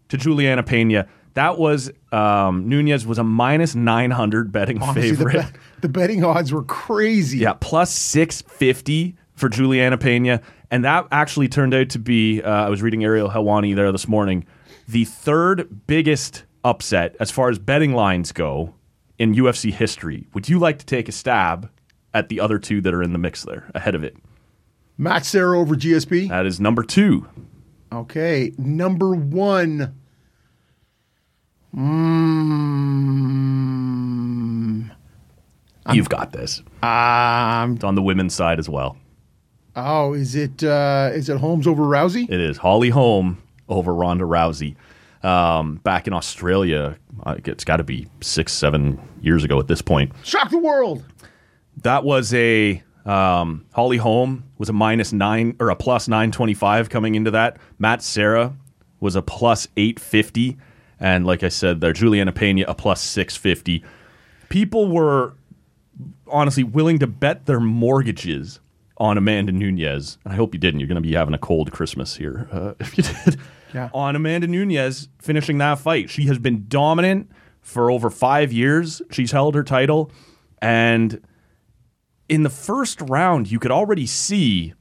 [0.09, 1.07] to Juliana Pena.
[1.35, 5.45] That was um, Nunes was a minus nine hundred betting Honestly, the, favorite.
[5.81, 7.39] the betting odds were crazy.
[7.39, 10.41] Yeah, plus 650 for Juliana Pena.
[10.69, 14.07] And that actually turned out to be, uh, I was reading Ariel Helwani there this
[14.07, 14.45] morning,
[14.87, 18.73] the third biggest upset as far as betting lines go
[19.19, 20.27] in UFC history.
[20.33, 21.69] Would you like to take a stab
[22.13, 24.15] at the other two that are in the mix there ahead of it?
[24.97, 26.29] Matt Serra over GSP.
[26.29, 27.27] That is number two.
[27.91, 29.95] Okay, number one.
[33.93, 34.89] Mm,
[35.91, 36.61] You've got this.
[36.81, 38.97] um, It's on the women's side as well.
[39.75, 42.29] oh, is it uh, is it Holmes over Rousey?
[42.29, 44.75] It is Holly Holm over Ronda Rousey.
[45.23, 49.81] Um, back in Australia, uh, it's got to be six, seven years ago at this
[49.81, 50.11] point.
[50.23, 51.03] Shock the world.
[51.77, 56.53] That was a um, Holly Holm was a minus nine or a plus nine twenty
[56.53, 57.57] five coming into that.
[57.79, 58.53] Matt Serra
[58.99, 60.57] was a plus eight fifty,
[61.03, 63.83] and like I said, there Juliana Pena a plus six fifty.
[64.49, 65.33] people were
[66.27, 68.59] honestly willing to bet their mortgages
[68.97, 70.17] on Amanda Nunes.
[70.23, 70.79] And I hope you didn't.
[70.79, 73.39] You're going to be having a cold Christmas here uh, if you did.
[73.73, 73.89] Yeah.
[73.93, 76.09] On Amanda Nunes finishing that fight.
[76.09, 77.29] She has been dominant
[77.61, 79.01] for over five years.
[79.11, 80.11] She's held her title.
[80.61, 81.21] And
[82.29, 84.73] in the first round, you could already see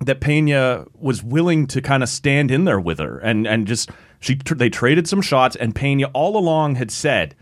[0.00, 3.90] that Pena was willing to kind of stand in there with her and and just
[4.22, 7.34] she they traded some shots and Pena all along had said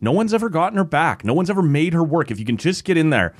[0.00, 2.56] no one's ever gotten her back no one's ever made her work if you can
[2.56, 3.34] just get in there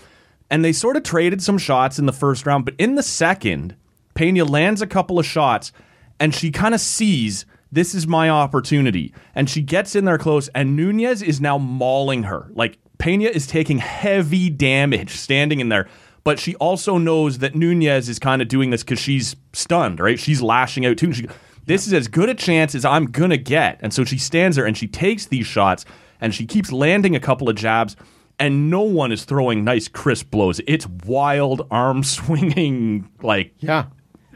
[0.50, 3.74] and they sort of traded some shots in the first round but in the second
[4.14, 5.72] Pena lands a couple of shots
[6.20, 10.48] and she kind of sees this is my opportunity and she gets in there close
[10.48, 15.88] and Nunes is now mauling her like Pena is taking heavy damage standing in there
[16.24, 20.18] but she also knows that Nunes is kind of doing this because she's stunned, right?
[20.18, 21.14] She's lashing out too.
[21.14, 21.26] She,
[21.68, 24.66] this is as good a chance as I'm gonna get, and so she stands there
[24.66, 25.84] and she takes these shots
[26.20, 27.94] and she keeps landing a couple of jabs,
[28.40, 30.60] and no one is throwing nice crisp blows.
[30.66, 32.02] It's wild arm
[32.42, 33.86] swinging, like Yeah.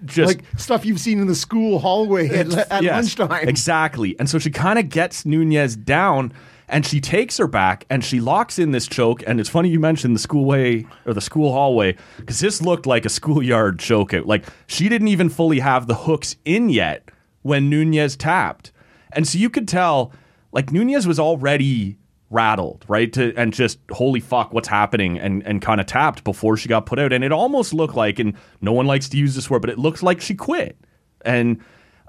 [0.04, 3.48] just like stuff you've seen in the school hallway at, at Yes, lunchtime.
[3.48, 4.16] Exactly.
[4.18, 6.32] And so she kind of gets Nunes down
[6.68, 9.22] and she takes her back and she locks in this choke.
[9.26, 13.04] And it's funny you mentioned the schoolway or the school hallway because this looked like
[13.04, 14.12] a schoolyard choke.
[14.12, 17.08] Like she didn't even fully have the hooks in yet
[17.42, 18.72] when Nunes tapped.
[19.12, 20.12] And so you could tell
[20.52, 21.98] like Nunes was already
[22.30, 23.12] rattled, right?
[23.12, 25.18] To and just holy fuck, what's happening?
[25.18, 27.12] And and kind of tapped before she got put out.
[27.12, 29.78] And it almost looked like, and no one likes to use this word, but it
[29.78, 30.76] looks like she quit.
[31.24, 31.60] And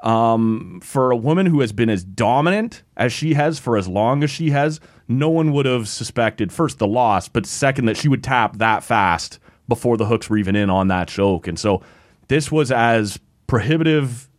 [0.04, 4.24] um, for a woman who has been as dominant as she has for as long
[4.24, 8.10] as she has, no one would have suspected first the loss, but second that she
[8.10, 11.48] would tap that fast before the hooks were even in on that choke.
[11.48, 11.82] And so
[12.28, 13.18] this was as
[13.48, 14.30] prohibitive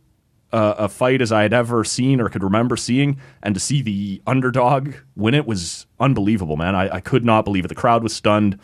[0.55, 3.81] uh, a fight as I had ever seen or could remember seeing, and to see
[3.81, 6.75] the underdog win it was unbelievable, man.
[6.75, 7.67] I, I could not believe it.
[7.67, 8.57] The crowd was stunned.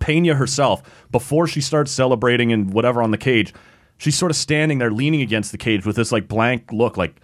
[0.00, 3.52] Pena herself, before she starts celebrating and whatever on the cage,
[3.98, 7.20] she's sort of standing there leaning against the cage with this like blank look, like,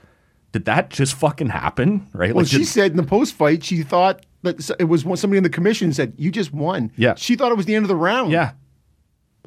[0.52, 2.06] did that just fucking happen?
[2.12, 2.34] Right?
[2.34, 5.38] well, like, she did- said in the post fight, she thought that it was somebody
[5.38, 6.92] in the commission said, You just won.
[6.96, 7.14] Yeah.
[7.14, 8.32] She thought it was the end of the round.
[8.32, 8.52] Yeah.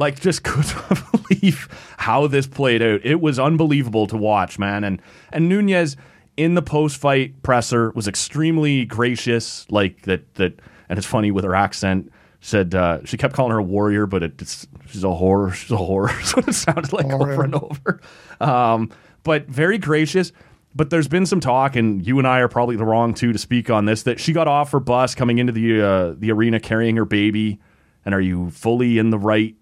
[0.02, 1.68] Like just could not believe
[2.00, 3.02] how this played out.
[3.04, 4.84] It was unbelievable to watch, man.
[4.84, 5.00] And
[5.32, 5.96] and Nunes
[6.38, 9.70] in the post fight presser was extremely gracious.
[9.70, 12.12] Like that that and it's funny with her accent.
[12.40, 15.54] Said uh, she kept calling her a warrior, but it, it's she's a whore.
[15.54, 16.08] She's a whore.
[16.08, 18.02] That's what it sounded like over and over.
[18.40, 18.90] Um,
[19.22, 20.32] but very gracious.
[20.74, 23.38] But there's been some talk, and you and I are probably the wrong two to
[23.38, 24.02] speak on this.
[24.02, 27.60] That she got off her bus coming into the uh, the arena carrying her baby,
[28.04, 29.56] and are you fully in the right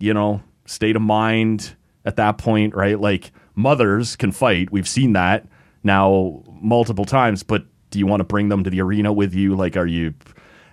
[0.00, 2.98] you know, state of mind at that point, right?
[2.98, 4.72] Like mothers can fight.
[4.72, 5.46] We've seen that
[5.84, 9.54] now multiple times, but do you want to bring them to the arena with you?
[9.54, 10.14] Like, are you,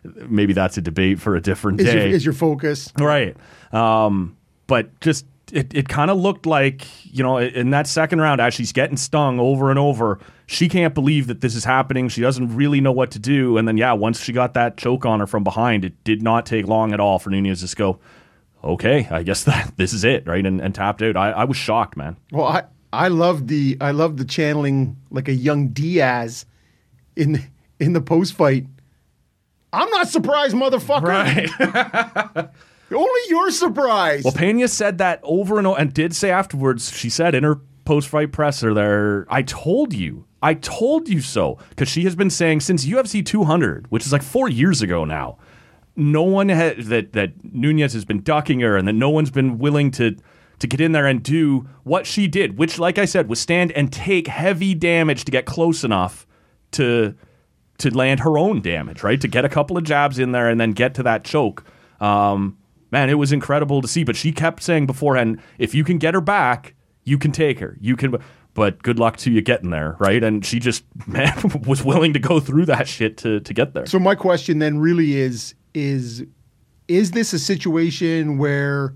[0.04, 2.10] maybe that's a debate for a different Is your, day.
[2.12, 2.92] is your focus.
[2.98, 3.36] Right.
[3.72, 8.42] Um, but just it, it kind of looked like, you know, in that second round,
[8.42, 12.10] as she's getting stung over and over, she can't believe that this is happening.
[12.10, 13.58] She doesn't really know what to do.
[13.58, 16.46] And then, yeah, once she got that choke on her from behind, it did not
[16.46, 18.00] take long at all for Nunes to go,
[18.64, 20.46] okay, I guess that this is it, right?
[20.46, 21.16] And, and tapped out.
[21.16, 22.18] I, I was shocked, man.
[22.32, 26.46] Well, I I love the I love the channeling like a young Diaz
[27.16, 27.42] in
[27.80, 28.66] in the post fight.
[29.74, 32.50] I'm not surprised, motherfucker.
[32.92, 34.24] Only you're surprised.
[34.24, 37.60] Well, Pena said that over and over and did say afterwards, she said in her
[37.84, 40.26] post fight presser there, I told you.
[40.42, 41.58] I told you so.
[41.70, 45.38] Because she has been saying since UFC 200, which is like four years ago now,
[45.98, 49.58] no one had that, that Nunes has been ducking her and that no one's been
[49.58, 50.16] willing to
[50.60, 53.72] to get in there and do what she did, which, like I said, was stand
[53.74, 56.26] and take heavy damage to get close enough
[56.72, 57.16] to
[57.80, 59.22] to land her own damage, right?
[59.22, 61.64] To get a couple of jabs in there and then get to that choke.
[62.00, 62.58] Um,
[62.90, 64.04] man, it was incredible to see.
[64.04, 66.74] But she kept saying beforehand, if you can get her back,
[67.04, 67.78] you can take her.
[67.80, 68.16] You can.
[68.56, 70.24] But good luck to you getting there, right?
[70.24, 71.36] And she just man
[71.68, 73.86] was willing to go through that shit to to get there.
[73.86, 76.26] So my question then really is is
[76.88, 78.94] is this a situation where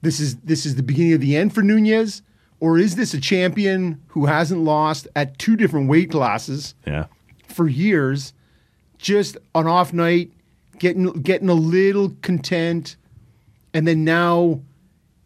[0.00, 2.22] this is this is the beginning of the end for Nunes?
[2.60, 7.06] Or is this a champion who hasn't lost at two different weight classes yeah,
[7.48, 8.32] for years
[8.98, 10.30] just an off night
[10.78, 12.96] getting getting a little content
[13.74, 14.60] and then now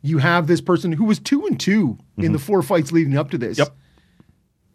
[0.02, 2.46] you have this person who was 2 and 2 in the mm-hmm.
[2.46, 3.76] four fights leading up to this Yep.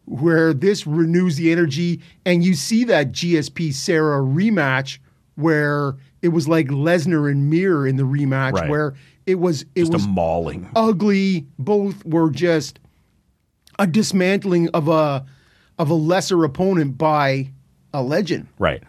[0.04, 4.98] where this renews the energy and you see that GSP Serra rematch
[5.36, 8.68] where it was like Lesnar and Mir in the rematch Right.
[8.68, 8.94] where
[9.26, 10.68] it was it just was a mauling.
[10.76, 12.78] ugly both were just
[13.78, 15.24] a dismantling of a
[15.78, 17.50] of a lesser opponent by
[17.94, 18.82] a legend Right.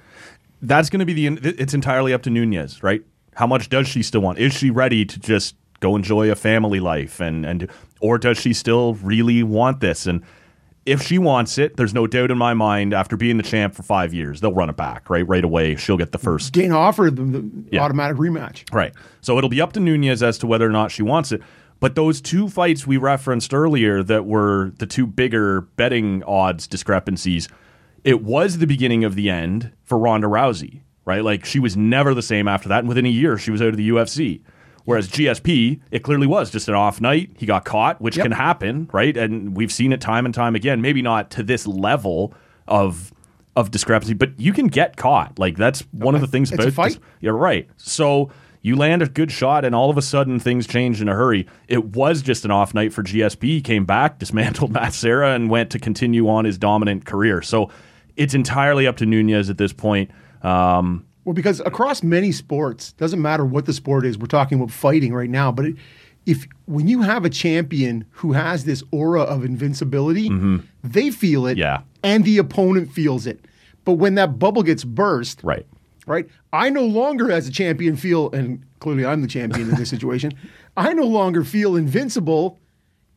[0.62, 1.40] that's going to be the.
[1.60, 3.02] It's entirely up to Nunes, right?
[3.36, 4.38] How much does she still want?
[4.38, 7.70] Is she ready to just go enjoy a family life and and
[8.00, 10.06] or does she still really want this?
[10.06, 10.22] And
[10.86, 12.94] if she wants it, there's no doubt in my mind.
[12.94, 15.76] After being the champ for five years, they'll run it back right right away.
[15.76, 17.84] She'll get the first Dana offered them the Yeah.
[17.84, 18.64] automatic rematch.
[18.74, 18.94] Right.
[19.22, 21.42] So it'll be up to Nunes as to whether or not she wants it.
[21.80, 27.48] But those two fights we referenced earlier that were the two bigger betting odds discrepancies,
[28.04, 31.24] it was the beginning of the end for Ronda Rousey, right?
[31.24, 32.80] Like she was never the same after that.
[32.80, 34.42] And within a year, she was out of the UFC.
[34.86, 37.32] Whereas GSP, it clearly was just an off night.
[37.38, 38.24] He got caught, which Yep.
[38.26, 39.16] can happen, right?
[39.16, 40.82] And we've seen it time and time again.
[40.82, 42.34] Maybe not to this level
[42.68, 43.12] of
[43.56, 45.38] of discrepancy, but you can get caught.
[45.38, 46.92] Like that's one of the things It's a about fight.
[46.94, 47.70] this- you're right.
[47.78, 48.32] So
[48.64, 51.46] you land a good shot, and all of a sudden things change in a hurry.
[51.68, 53.48] It was just an off night for GSP.
[53.50, 57.42] He came back, dismantled Matt Serra, and went to continue on his dominant career.
[57.44, 57.70] So
[58.16, 60.10] it's entirely up to Nunes at this point.
[60.42, 64.18] Um, Well, because across many sports, doesn't matter what the sport is.
[64.18, 65.76] We're talking about fighting right now, but it,
[66.26, 70.30] if when you have a champion who has this aura of invincibility,
[70.84, 71.60] they feel it, Mm-hmm.
[71.60, 71.82] Yeah.
[72.04, 73.40] and the opponent feels it.
[73.86, 75.66] But when that bubble gets burst, right.
[76.08, 76.28] right?
[76.54, 80.32] I no longer, as a champion, feel, and clearly I'm the champion in this situation.
[80.78, 82.60] I no longer feel invincible,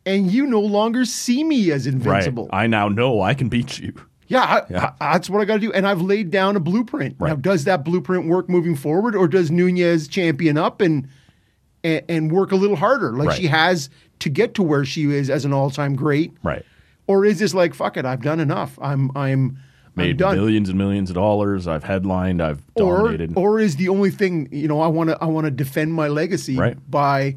[0.04, 2.48] and you no longer see me as invincible.
[2.52, 2.64] Right.
[2.64, 3.92] I now know I can beat you.
[4.28, 5.72] Yeah, I, I- that's what I got to do.
[5.72, 7.20] And I've laid down a blueprint.
[7.20, 7.42] Now, Right.
[7.42, 11.08] does that blueprint work moving forward, or does Nunes champion up and
[11.84, 13.36] and, and work a little harder, like Right.
[13.40, 13.88] she has
[14.20, 16.32] to get to where she is as an all time great?
[16.42, 16.64] Right.
[17.06, 18.04] Or is this like fuck it?
[18.04, 18.78] I've done enough.
[18.82, 19.58] I'm I'm
[19.98, 20.36] I'm Made done.
[20.36, 21.66] millions and millions of dollars.
[21.68, 22.42] I've headlined.
[22.42, 23.32] I've or dominated.
[23.36, 26.08] or is the only thing you know I want to I want to defend my
[26.08, 26.76] legacy Right.
[26.90, 27.36] by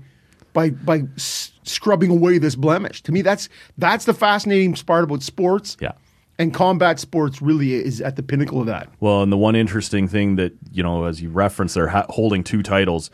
[0.54, 3.04] by by s- scrubbing away this blemish.
[3.04, 5.78] To me, that's that's the fascinating part about sports.
[5.80, 5.92] Yeah.
[6.40, 8.90] And combat sports really is at the pinnacle of that.
[9.02, 12.44] Well, and the one interesting thing that you know, as you referenced, they're ha- holding
[12.44, 13.12] two titles.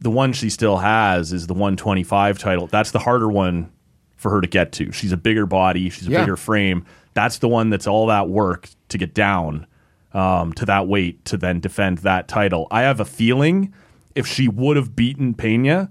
[0.00, 2.66] The one she still has is the 125 title.
[2.68, 3.72] That's the harder one
[4.16, 4.92] for her to get to.
[4.92, 5.88] She's a bigger body.
[5.90, 6.20] She's a Yeah.
[6.20, 6.84] bigger frame.
[7.14, 9.66] That's the one that's all that work to get down
[10.12, 12.66] um, to that weight to then defend that title.
[12.70, 13.72] I have a feeling
[14.14, 15.90] if she would have beaten Pena,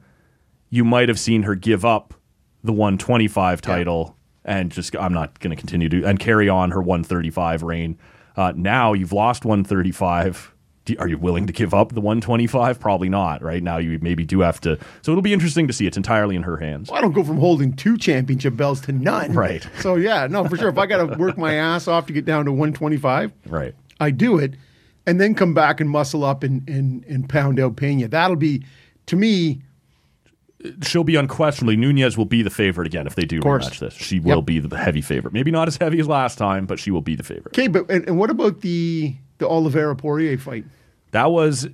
[0.69, 2.13] you might have seen her give up
[2.63, 4.15] the 125 title
[4.45, 7.97] and just I'm not going to continue to and carry on her 135 reign.
[8.35, 10.53] Uh, now you've lost 135.
[10.85, 12.79] Do, are you willing to give up the 125?
[12.79, 13.43] Probably not.
[13.43, 14.77] Right now you maybe do have to.
[15.01, 15.85] So it'll be interesting to see.
[15.85, 16.89] It's entirely in her hands.
[16.89, 19.33] Well, I don't go from holding two championship belts to none.
[19.33, 19.67] Right.
[19.81, 20.69] So yeah, no, for sure.
[20.69, 23.75] If I got to work my ass off to get down to 125, Right.
[23.99, 24.53] I do it,
[25.05, 28.07] and then come back and muscle up and and, and pound out Pena.
[28.07, 28.63] That'll be,
[29.07, 29.61] to me,
[30.83, 33.93] She'll be unquestionably Nunes will be the favorite again if they do rematch this.
[33.93, 34.45] She will Yep.
[34.45, 35.33] be the heavy favorite.
[35.33, 37.47] Maybe not as heavy as last time, but she will be the favorite.
[37.57, 37.67] okay.
[37.67, 40.65] But and, and what about the the Oliveira Poirier fight?
[41.11, 41.67] That was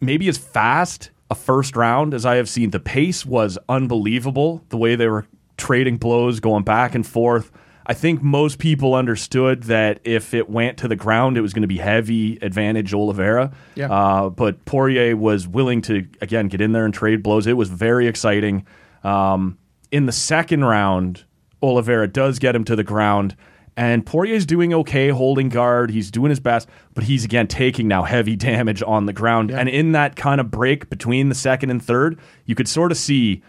[0.00, 2.70] maybe as fast a first round as I have seen.
[2.70, 4.64] The pace was unbelievable.
[4.70, 7.52] The way they were trading blows, going back and forth.
[7.90, 11.62] I think most people understood that if it went to the ground, it was going
[11.62, 13.50] to be heavy advantage Oliveira.
[13.74, 13.90] Yeah.
[13.90, 17.48] Uh, but Poirier was willing to again get in there and trade blows.
[17.48, 18.64] It was very exciting.
[19.02, 19.58] Um,
[19.90, 21.24] in the second round,
[21.64, 23.34] Oliveira does get him to the ground,
[23.76, 25.90] and Poirier's doing okay holding guard.
[25.90, 29.50] He's doing his best, but he's again taking now heavy damage on the ground.
[29.50, 32.98] And in that kind of break between the second and third, you could sort of
[32.98, 33.42] see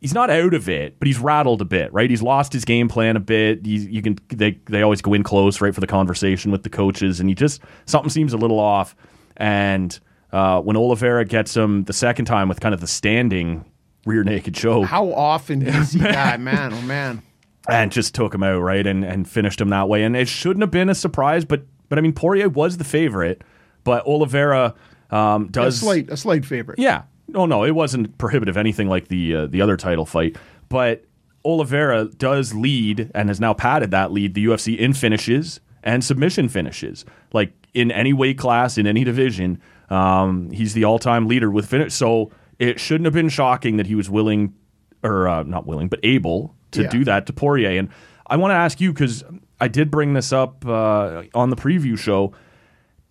[0.00, 2.08] he's not out of it, but he's rattled a bit, right?
[2.10, 3.64] He's lost his game plan a bit.
[3.64, 6.70] He's, you can they they always go in close, right, for the conversation with the
[6.70, 8.94] coaches, and he just something seems a little off.
[9.36, 9.98] And
[10.32, 13.64] uh, when Oliveira gets him the second time with kind of the standing
[14.06, 16.72] rear naked choke, How often you see that, man?
[16.72, 17.22] Oh man.
[17.68, 20.02] and just took him out, right, and and finished him that way.
[20.04, 23.42] And it shouldn't have been a surprise, but but I mean Poirier was the favorite,
[23.84, 24.74] but Oliveira
[25.10, 26.78] um, A does slight a slight favorite.
[26.78, 27.02] yeah.
[27.32, 30.36] No, no, it wasn't prohibitive anything like the uh, the other title fight,
[30.68, 31.04] but
[31.44, 36.48] Oliveira does lead and has now padded that lead the UFC in finishes and submission
[36.48, 37.04] finishes.
[37.32, 41.94] Like in any weight class in any division, um, he's the all-time leader with finish.
[41.94, 44.54] So it shouldn't have been shocking that he was willing
[45.02, 46.90] or uh, not willing, but able to Yeah.
[46.90, 47.78] do that to Poirier.
[47.78, 47.88] And
[48.26, 49.24] I want to ask you because
[49.58, 52.32] I did bring this up uh, on the preview show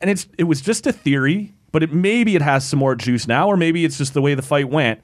[0.02, 3.28] and it's it was just a theory, but it maybe it has some more juice
[3.28, 5.02] now, or maybe it's just the way the fight went.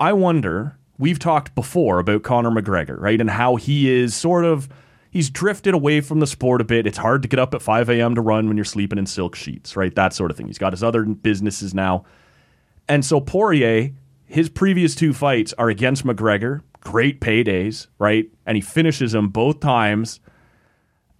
[0.00, 0.76] I wonder.
[1.00, 4.68] We've talked before about Conor McGregor, right, and how he is sort of
[5.10, 6.86] he's drifted away from the sport a bit.
[6.86, 8.14] It's hard to get up at 5 a.m.
[8.16, 9.94] to run when you're sleeping in silk sheets, right?
[9.94, 10.46] That sort of thing.
[10.46, 12.04] He's got his other businesses now.
[12.88, 13.92] And so Poirier,
[14.24, 18.28] his previous two fights are against McGregor, great paydays, right?
[18.44, 20.20] And he finishes them both times.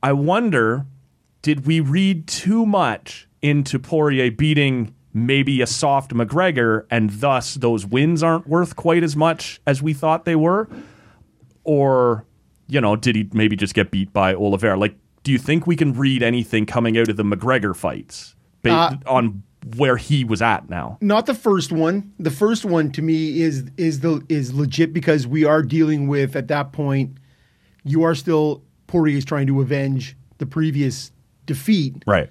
[0.02, 0.86] I wonder,
[1.42, 7.86] did we read too much into Poirier beating maybe a soft McGregor, and thus those
[7.86, 10.68] wins aren't worth quite as much as we thought they were?
[11.64, 12.24] Or,
[12.66, 14.78] you know, did he maybe just get beat by Oliveira?
[14.78, 18.74] Like, do you think we can read anything coming out of the McGregor fights based
[18.74, 19.42] Uh, on
[19.76, 20.96] where he was at now?
[21.00, 22.12] Not the first one.
[22.18, 26.36] The first one to me is is the is legit because we are dealing with
[26.36, 27.18] at that point.
[27.84, 31.12] You are still Poirier is trying to avenge the previous
[31.44, 32.30] defeat Right.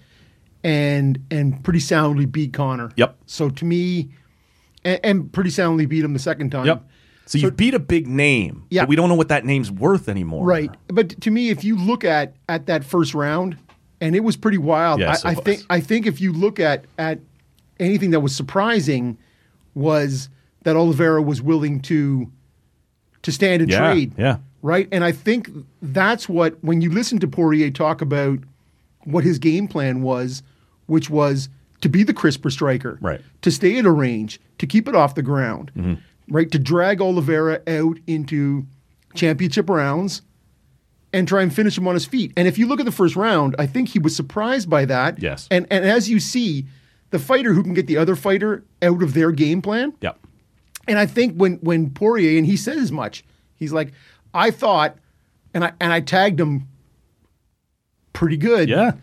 [0.67, 2.91] And and pretty soundly beat Conor.
[2.97, 3.15] Yep.
[3.25, 4.09] So to me,
[4.83, 6.65] and, and pretty soundly beat him the second time.
[6.65, 6.83] Yep.
[7.25, 8.81] So, you beat a big name, Yeah.
[8.83, 10.45] but we don't know what that name's worth anymore.
[10.45, 10.73] Right.
[10.87, 13.57] But to me, if you look at at that first round,
[14.01, 14.99] and it was pretty wild.
[14.99, 17.19] Yes, I, I think I think if you look at at
[17.79, 19.17] anything that was surprising
[19.73, 20.27] was
[20.63, 22.29] that Oliveira was willing to
[23.21, 24.13] to stand and Yeah, trade.
[24.17, 24.37] yeah.
[24.61, 24.89] Right.
[24.91, 25.49] And I think
[25.81, 28.39] that's what when you listen to Poirier talk about
[29.05, 30.43] what his game plan was,
[30.87, 31.47] which was
[31.81, 33.21] to be the crisper striker, Right.
[33.43, 35.93] To stay at a range, to keep it off the ground, Mm-hmm.
[36.35, 36.49] right?
[36.51, 38.65] To drag Oliveira out into
[39.13, 40.23] championship rounds
[41.13, 42.33] and try and finish him on his feet.
[42.35, 45.21] And if you look at the first round, I think he was surprised by that.
[45.21, 45.47] Yes.
[45.51, 46.65] And and as you see,
[47.11, 49.93] the fighter who can get the other fighter out of their game plan.
[50.01, 50.19] Yep.
[50.87, 53.23] And I think when when Poirier and he said as much,
[53.55, 53.93] he's like,
[54.33, 54.97] I thought,
[55.53, 56.67] and I and I tagged him
[58.13, 58.67] pretty good.
[58.69, 58.93] Yeah.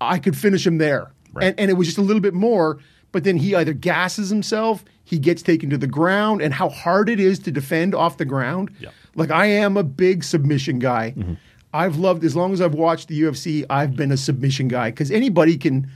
[0.00, 1.12] I could finish him there.
[1.32, 1.48] Right.
[1.48, 2.78] And and it was just a little bit more,
[3.12, 7.08] but then he either gasses himself, he gets taken to the ground, and how hard
[7.08, 8.70] it is to defend off the ground.
[8.80, 8.90] Yeah.
[9.14, 11.14] Like I am a big submission guy.
[11.16, 11.34] Mm-hmm.
[11.74, 15.10] I've loved as long as I've watched the UFC, I've been a submission guy because
[15.10, 15.90] anybody can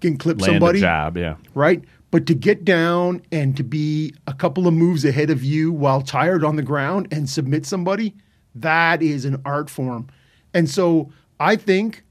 [0.00, 1.36] can clip Land somebody jab, yeah.
[1.54, 1.82] right?
[2.10, 6.00] But to get down and to be a couple of moves ahead of you while
[6.00, 8.14] tired on the ground and submit somebody,
[8.54, 10.08] that is an art form.
[10.52, 11.10] And so
[11.40, 12.03] I think,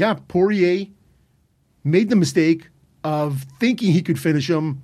[0.00, 0.86] yeah, Poirier
[1.84, 2.68] made the mistake
[3.04, 4.80] of thinking he could finish him,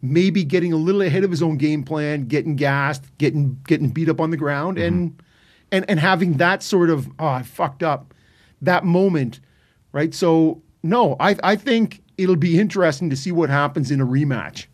[0.00, 4.08] maybe getting a little ahead of his own game plan, getting gassed, getting getting beat
[4.08, 4.86] up on the ground, mm-hmm.
[4.86, 5.22] and
[5.72, 8.14] and and having that sort of oh I fucked up
[8.62, 9.40] that moment,
[9.90, 10.14] right?
[10.14, 14.66] So no, I I think it'll be interesting to see what happens in a rematch.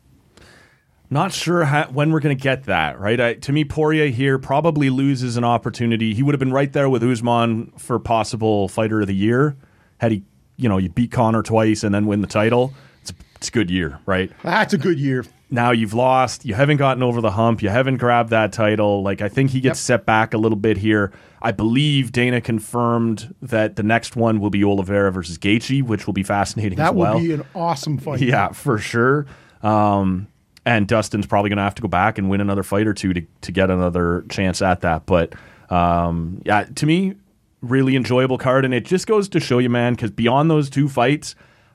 [1.08, 3.20] Not sure how, when we're going to get that, right?
[3.20, 6.14] I, to me, Poirier here probably loses an opportunity.
[6.14, 9.56] He would have been right there with Usman for possible fighter of the year
[9.98, 10.22] had he,
[10.56, 12.72] you know, you beat Conor twice and then win the title.
[13.02, 14.30] It's, it's a good year, right?
[14.42, 15.24] That's a good year.
[15.48, 16.44] Now you've lost.
[16.44, 17.62] You haven't gotten over the hump.
[17.62, 19.02] You haven't grabbed that title.
[19.02, 20.00] Like I think he gets Yep.
[20.00, 21.12] set back a little bit here.
[21.40, 26.14] I believe Dana confirmed that the next one will be Oliveira versus Gaethje, which will
[26.14, 27.14] be fascinating That as well.
[27.14, 28.20] will be an awesome fight.
[28.22, 29.26] Yeah, for sure.
[29.62, 30.26] Um,
[30.64, 33.12] and Dustin's probably going to have to go back and win another fight or two
[33.14, 35.06] to, to get another chance at that.
[35.06, 35.34] But
[35.70, 37.14] um, yeah, to me,
[37.60, 38.64] really enjoyable card.
[38.64, 41.34] And it just goes to show you, man, because beyond those two fights,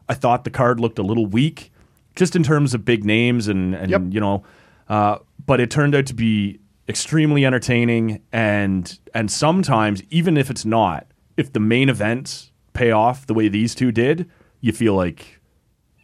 [0.10, 1.72] I thought the card looked a little weak
[2.16, 4.02] just in terms of big names and, and Yep.
[4.10, 4.44] you know,
[4.90, 6.60] uh, but it turned out to be
[6.90, 11.08] extremely entertaining and and sometimes even if it's not
[11.38, 14.30] if the main events pay off the way these two did
[14.60, 15.40] you feel like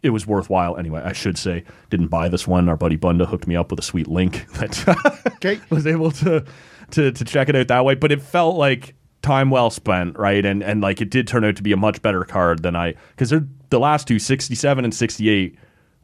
[0.02, 3.46] it was worthwhile anyway i should say didn't buy this one our buddy bunda hooked
[3.46, 6.42] me up with a sweet link that was able to
[6.90, 8.94] to to check it out that way but it felt like
[9.28, 12.00] time well spent right and and like it did turn out to be a much
[12.02, 15.54] better card than i because they're the last two 67 and 68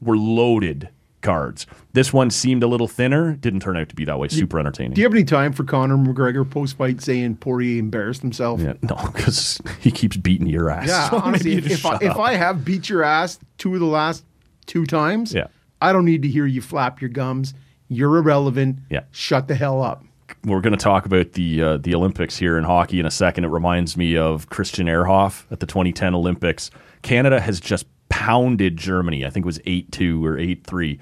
[0.03, 0.89] were loaded
[1.23, 4.59] cards this one seemed a little thinner didn't turn out to be that way super
[4.61, 8.61] entertaining Do you have any time for Conor McGregor post fight saying Poirier embarrassed himself?
[8.61, 12.17] yeah, no because he keeps beating your ass Yeah, So honestly, if, I, if.
[12.19, 14.23] I have beat your ass two of the last
[14.67, 15.47] two times, Yeah.
[15.81, 17.55] I don't need to hear you flap your gums.
[17.89, 18.79] You're irrelevant.
[18.91, 19.05] Yeah.
[19.11, 20.05] Shut the hell up.
[20.45, 23.45] We're going to talk about the uh, the Olympics here in hockey in a second.
[23.45, 26.71] It reminds me of Christian Ehrhoff at the 2010 Olympics.
[27.03, 29.25] Canada has just pounded Germany.
[29.25, 30.99] I think it was eight two or eight three,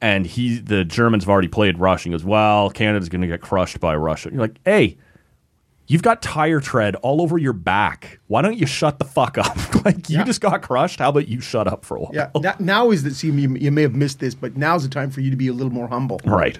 [0.00, 2.04] and he the Germans have already played Russia.
[2.04, 4.96] He goes, "Well, Canada's going to get crushed by Russia." You're like, "Hey."
[5.88, 8.18] You've got tire tread all over your back.
[8.26, 9.56] Why don't you shut the fuck up?
[9.84, 10.24] like you Yeah.
[10.24, 10.98] just got crushed.
[10.98, 12.10] How about you shut up for a while?
[12.12, 12.28] Yeah.
[12.40, 15.12] now, now is the see you, you may have missed this, but now's the time
[15.12, 16.20] for you to be a little more humble.
[16.24, 16.58] Right.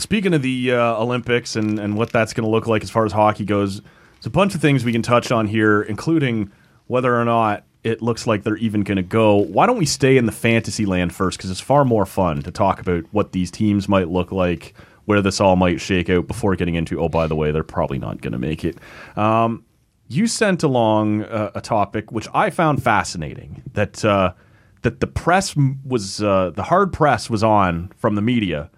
[0.00, 3.04] Speaking of the uh, Olympics and, and what that's going to look like as far
[3.04, 6.50] as hockey goes, there's a bunch of things we can touch on here, including
[6.86, 9.36] whether or not it looks like they're even going to go.
[9.36, 11.38] Why don't we stay in the fantasy land first?
[11.38, 14.74] Because it's far more fun to talk about what these teams might look like,
[15.04, 17.98] where this all might shake out before getting into, oh, by the way, they're probably
[17.98, 18.76] not going to make it.
[19.16, 19.64] Um,
[20.08, 24.32] you sent along a topic which I found fascinating that uh,
[24.82, 28.70] that the press was uh, the hard press was on from the media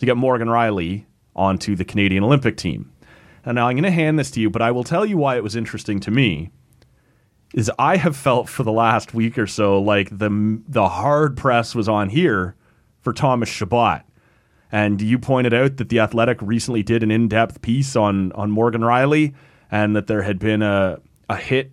[0.00, 1.04] to get Morgan Rielly
[1.36, 2.90] onto the Canadian Olympic team.
[3.44, 5.36] And now I'm going to hand this to you, but I will tell you why
[5.36, 6.50] it was interesting to me.
[7.54, 11.74] is I have felt for the last week or so like the the hard press
[11.74, 12.54] was on here
[13.00, 14.02] for Thomas Chabot.
[14.72, 18.82] And you pointed out that the Athletic recently did an in-depth piece on on Morgan
[18.82, 19.34] Rielly,
[19.70, 21.72] and that there had been a a hit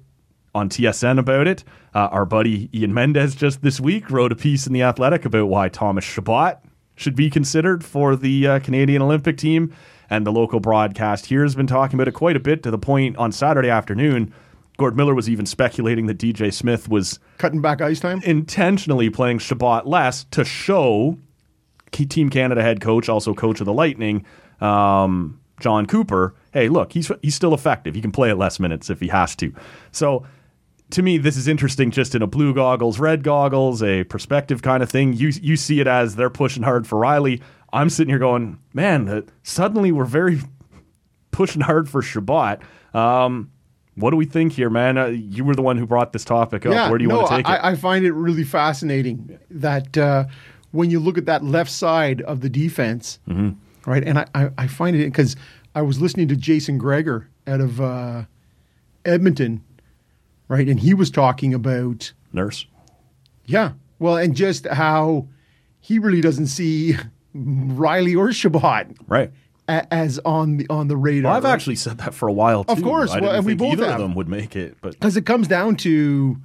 [0.55, 1.63] on TSN about it.
[1.93, 5.47] Uh, our buddy Ian Mendes just this week wrote a piece in the Athletic about
[5.47, 6.59] why Thomas Chabot
[6.97, 9.73] should be considered for the uh, Canadian Olympic team,
[10.09, 12.77] and the local broadcast here has been talking about it quite a bit to the
[12.77, 14.33] point on Saturday afternoon.
[14.77, 18.21] Gord Miller was even speculating that DJ Smith was Cutting back ice time.
[18.23, 21.17] intentionally playing Chabot less to show
[21.91, 24.25] Team Canada head coach, also coach of the Lightning,
[24.59, 26.35] um, Jon Cooper.
[26.51, 27.95] Hey, look, he's he's still effective.
[27.95, 29.53] He can play at less minutes if he has to.
[29.91, 30.25] So.
[30.91, 34.81] To me, this is interesting just in a blue goggles, red goggles, a perspective kind
[34.81, 35.13] of thing.
[35.13, 37.41] You you see it as they're pushing hard for Rielly.
[37.73, 40.39] I'm sitting here going, man, uh, suddenly we're very
[41.31, 42.59] pushing hard for Chabot.
[42.93, 43.51] Um,
[43.95, 44.97] what do we think here, man?
[44.97, 46.89] Uh, you were the one who brought this topic up.
[46.89, 47.63] Where do you no, want to take I, it?
[47.63, 50.25] I find it really fascinating that uh,
[50.71, 53.89] when you look at that left side of the defense, Mm-hmm.
[53.89, 54.03] right?
[54.03, 55.35] And I, I, I find it because
[55.75, 58.23] I was listening to Jason Gregor out of uh,
[59.03, 59.63] Edmonton,
[60.47, 60.67] right?
[60.67, 62.65] And he was talking about, Nurse.
[63.45, 65.27] yeah, well, and just how
[65.79, 66.95] he really doesn't see
[67.35, 69.31] Rielly or Chabot Right.
[69.67, 71.29] a- as on the on the radar.
[71.29, 71.53] Well, I've right?
[71.53, 72.73] actually said that for a while too.
[72.73, 73.95] Of course, well, and we both either have.
[73.95, 76.37] of them would make it, but because it comes down to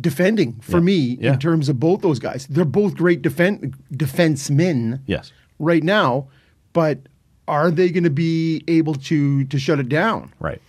[0.00, 0.82] defending for Yeah.
[0.84, 1.32] me Yeah.
[1.34, 2.46] in terms of both those guys.
[2.48, 6.28] They're both great defen- defensemen yes, right now,
[6.72, 7.00] but
[7.48, 10.32] are they going to be able to to shut it down?
[10.38, 10.60] right.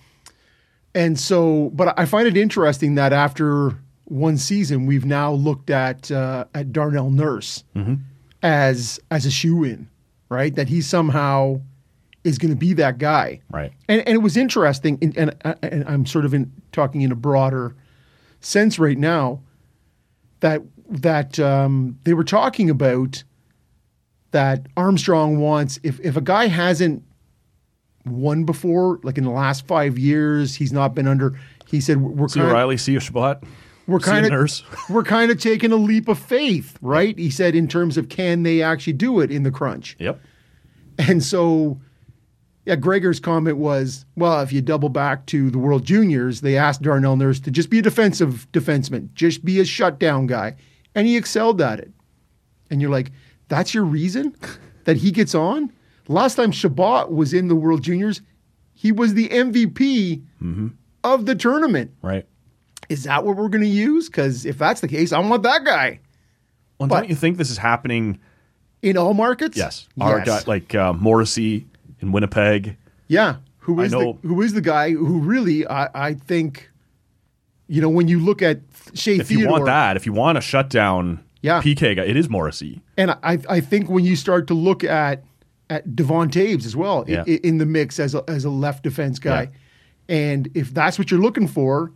[0.96, 3.76] And so, but I find it interesting that after
[4.06, 7.96] one season, we've now looked at uh, at Darnell Nurse Mm-hmm.
[8.42, 9.88] as as a shoe in,
[10.30, 10.56] right?
[10.56, 11.62] That he somehow
[12.24, 13.72] is going to be that guy, Right.
[13.88, 17.12] And and it was interesting, and, and, uh, and I'm sort of in talking in
[17.12, 17.76] a broader
[18.42, 19.42] sense right now
[20.40, 23.24] that that um, they were talking about
[24.32, 27.04] that Armstrong wants if if a guy hasn't
[28.12, 31.40] won before, like in the last five years, he's not been under.
[31.68, 33.44] He said we're See kind Rielly, see a Chabot.
[33.88, 34.64] we're kind of nurse.
[34.90, 37.18] we're kind of taking a leap of faith, right?
[37.18, 40.20] He said in terms of can they actually do it in the crunch, Yep.
[40.98, 41.80] and so.
[42.66, 46.84] Yeah, Gregor's comment was, well, if you double back to the World Juniors, they asked
[46.84, 50.56] Darnell Nurse to just be a defensive defenseman, just be a shutdown guy.
[50.94, 51.92] And he excelled at it.
[52.70, 53.12] And you're like,
[53.48, 54.36] that's your reason
[54.84, 55.72] that he gets on?
[56.10, 58.22] Last time Chabot was in the World Juniors,
[58.74, 60.22] he was the MVP
[61.04, 61.92] of the tournament.
[62.02, 62.26] Right.
[62.90, 64.10] Is that what we're going to use?
[64.10, 66.00] Because if that's the case, I want that guy
[66.80, 68.20] Well, But- don't you think this is happening?
[68.82, 69.58] in all markets.
[69.58, 69.88] Yes.
[70.00, 70.28] Our Yes.
[70.46, 71.68] guy, like uh, Morrissey
[72.00, 72.78] in Winnipeg.
[73.10, 76.72] Yeah, who I know- the who is the guy who really I, I think,
[77.68, 78.62] you know, when you look at
[78.94, 81.62] Shea If Theodore, you want that, if you want a shutdown Yeah.
[81.62, 82.82] PK guy, it is Morrissey.
[82.98, 85.24] and I I think when you start to look at
[85.70, 87.24] at Devon Toews as well Yeah.
[87.28, 89.50] i- in, the mix as a, as a left defense guy,
[90.08, 91.92] and if that's what you're looking for,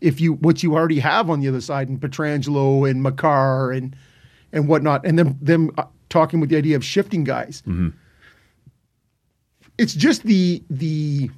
[0.00, 3.94] if you what you already have on the other side in Pietrangelo and Makar and
[4.52, 7.62] and whatnot, and then them uh, talking with the idea of shifting guys.
[9.76, 11.30] It's just the the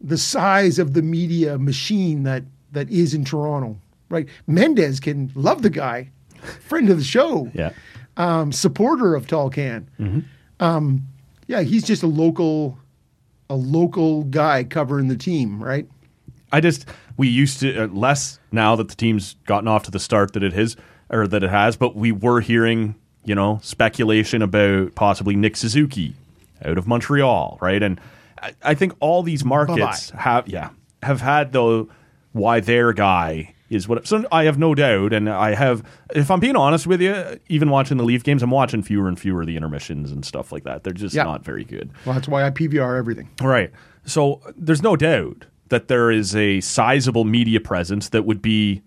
[0.00, 3.78] the size of the media machine that that is in Toronto,
[4.10, 4.28] right?
[4.46, 6.10] Mendes can love the guy,
[6.60, 7.70] friend of the show, Yeah.
[8.16, 9.86] um, supporter of Tall Can.
[10.62, 11.08] Um,
[11.48, 12.78] yeah, he's just a local
[13.50, 15.88] a local guy covering the team, right?
[16.52, 16.86] I just
[17.16, 20.42] we used to uh, less now that the team's gotten off to the start that
[20.42, 20.76] it has
[21.10, 22.94] or that it has, but we were hearing
[23.24, 26.14] you know speculation about possibly Nick Suzuki
[26.64, 27.82] out of Montreal, right?
[27.82, 28.00] And
[28.40, 30.70] I, I think all these markets have yeah
[31.02, 31.88] have had the
[32.32, 34.06] why their guy is what.
[34.06, 35.82] So I have no doubt, and I have
[36.14, 39.18] if I'm being honest with you, even watching the Leaf games, I'm watching fewer and
[39.18, 40.84] fewer of the intermissions and stuff like that.
[40.84, 41.24] They're just Yeah.
[41.24, 41.90] not very good.
[42.04, 43.28] Well, that's why I PVR everything.
[43.40, 43.70] Right.
[44.04, 48.82] So there's no doubt that there is a sizable media presence that would be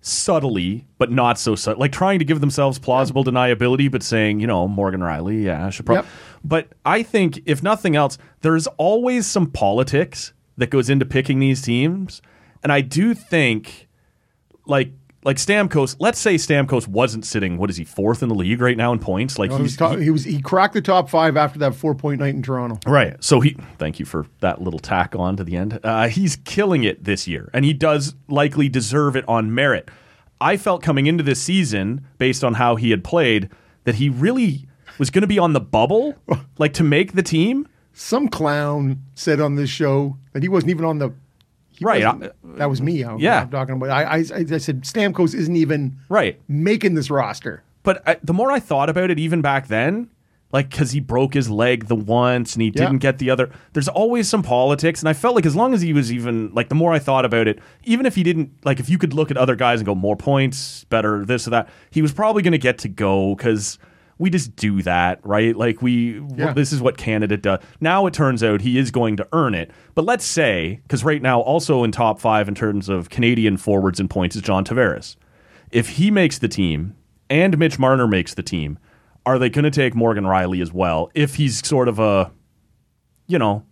[0.00, 4.46] subtly, but not so subtle, like trying to give themselves plausible deniability, but saying, you
[4.46, 6.04] know, Morgan Rielly, yeah, I should probably.
[6.04, 6.12] Yep.
[6.44, 11.62] But I think, if nothing else, there's always some politics that goes into picking these
[11.62, 12.22] teams,
[12.62, 13.87] and I do think,
[14.68, 14.92] like.
[15.24, 17.58] Like Stamkos, let's say Stamkos wasn't sitting.
[17.58, 19.36] What is he fourth in the league right now in points?
[19.36, 21.92] Like He was, he's top, he was he cracked the top five after that four
[21.96, 22.78] point night in Toronto.
[22.86, 23.22] Right.
[23.22, 25.80] So he, thank you for that little tack on to the end.
[25.82, 29.90] Uh, he's killing it this year, and he does likely deserve it on merit.
[30.40, 33.50] I felt coming into this season, based on how he had played,
[33.84, 36.14] that he really was going to be on the bubble,
[36.58, 37.66] like to make the team.
[37.92, 41.14] Some clown said on this show that he wasn't even on the He
[41.80, 42.04] Right.
[42.04, 43.04] I- that was me.
[43.04, 43.42] I, Yeah.
[43.42, 43.90] I'm talking about.
[43.90, 46.40] I, I, I said Stamkos isn't even Right.
[46.48, 47.62] making this roster.
[47.82, 50.08] But I, the more I thought about it, even back then,
[50.52, 52.84] like because he broke his leg the once and he Yeah.
[52.86, 53.50] didn't get the other.
[53.74, 56.68] There's always some politics, and I felt like as long as he was even like
[56.70, 59.30] the more I thought about it, even if he didn't like if you could look
[59.30, 62.52] at other guys and go more points, better this or that, he was probably going
[62.52, 63.78] to get to go because.
[64.18, 65.56] We just do that, right?
[65.56, 66.52] Like we, Yeah.
[66.52, 67.60] this is what Canada does.
[67.80, 69.70] Now it turns out he is going to earn it.
[69.94, 74.00] But let's say, because right now, also in top five in terms of Canadian forwards
[74.00, 75.16] and points is John Tavares.
[75.70, 76.96] If he makes the team
[77.30, 78.78] and Mitch Marner makes the team,
[79.24, 81.10] are they going to take Morgan Rielly as well?
[81.14, 82.32] If he's sort of a,
[83.26, 83.64] you know,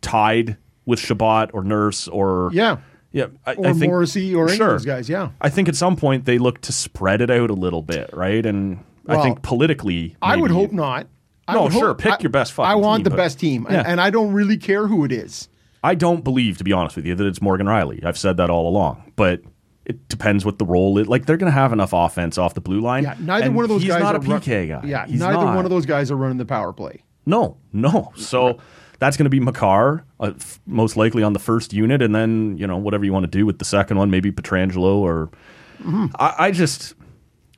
[0.00, 0.56] tied
[0.86, 2.76] with Chabot or Nurse or Yeah.
[3.12, 4.66] yeah, I, Or I think, Morrissey or any sure.
[4.68, 5.08] of those guys.
[5.08, 5.30] Yeah.
[5.40, 8.44] I think at some point they look to spread it out a little bit, right?
[8.46, 11.08] And I think politically, I would hope not.
[11.46, 13.38] I No, sure, hope- pick I- your best fucking I want team, the but- best
[13.38, 13.78] team, Yeah.
[13.80, 15.48] and, and I don't really care who it is.
[15.82, 18.02] I don't believe, to be honest with you, that it's Morgan Rielly.
[18.04, 19.42] I've said that all along, but
[19.84, 21.06] it depends what the role is.
[21.06, 23.02] Like they're going to have enough offense off the blue line.
[23.02, 24.80] Yeah, neither and one of those he's guys not are a run- PK guy.
[24.88, 25.54] Yeah, He's neither not.
[25.56, 27.02] one of those guys are running the power play.
[27.26, 28.12] No, no.
[28.16, 28.56] So
[28.98, 32.56] that's going to be Makar, uh, f- most likely on the first unit, and then
[32.56, 35.30] you know whatever you want to do with the second one, maybe Pietrangelo or.
[35.82, 36.06] Mm-hmm.
[36.18, 36.94] I, I just,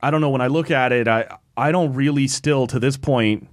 [0.07, 0.31] I don't know.
[0.31, 1.27] When I look at it, I
[1.57, 3.49] I don't really still to this point,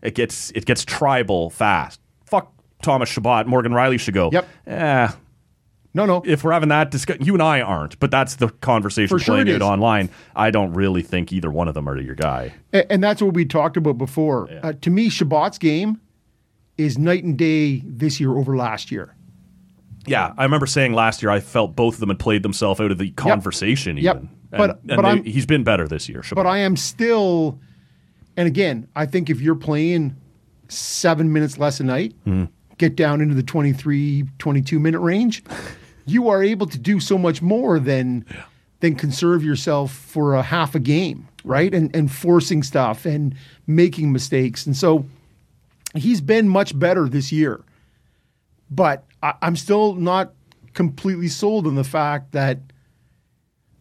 [0.00, 2.00] it gets it gets tribal fast.
[2.24, 2.50] Fuck
[2.82, 4.30] Thomas Chabot, Morgan Rielly should go.
[4.32, 4.48] Yep.
[4.66, 5.08] Eh,
[5.92, 6.22] No, no.
[6.24, 9.34] if we're having that discussion, you and I aren't, but that's the conversation For sure
[9.34, 10.08] playing it out online.
[10.34, 12.54] I don't really think either one of them are your guy.
[12.72, 14.48] A- and that's what we talked about before.
[14.62, 16.00] Uh, to me, Chabot's game
[16.78, 19.14] is night and day this year over last year.
[20.06, 22.90] Yeah, I remember saying last year I felt both of them had played themselves out
[22.90, 23.98] of the conversation.
[23.98, 24.16] Yep.
[24.16, 26.22] Even, But- and, but and they- I'm- he's been better this year.
[26.22, 26.44] Chabot.
[26.44, 27.58] But I am still,
[28.36, 30.16] and again, I think if you're playing
[30.68, 32.44] seven minutes less a night, Mm-hmm.
[32.78, 35.42] get down into the 23, 22 minute range,
[36.06, 38.24] you are able to do so much more than
[38.80, 41.72] than conserve yourself for a half a game, right?
[41.72, 43.34] And and forcing stuff and
[43.66, 44.66] making mistakes.
[44.66, 45.04] And so
[45.94, 47.60] he's been much better this year.
[48.70, 50.32] But I, I'm still not
[50.74, 52.58] completely sold on the fact that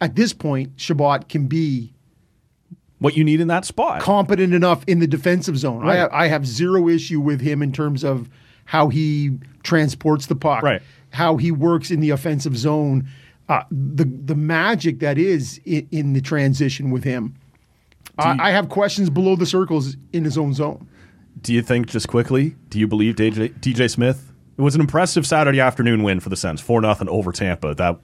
[0.01, 1.93] at this point, Chabot can be
[2.99, 4.01] what you need in that spot.
[4.01, 5.81] competent enough in the defensive zone.
[5.81, 5.99] Right.
[6.11, 8.29] I, I have zero issue with him in terms of
[8.65, 10.81] how he transports the puck, Right.
[11.11, 13.07] how he works in the offensive zone,
[13.49, 17.35] uh, the the magic that is in, in the transition with him.
[18.17, 20.87] I, I have questions below the circles in his own zone.
[21.41, 22.55] do you think just quickly?
[22.69, 24.31] Do you believe DJ, DJ Smith?
[24.57, 27.73] It was an impressive Saturday afternoon win for the Sens, four nothing over Tampa.
[27.73, 27.99] That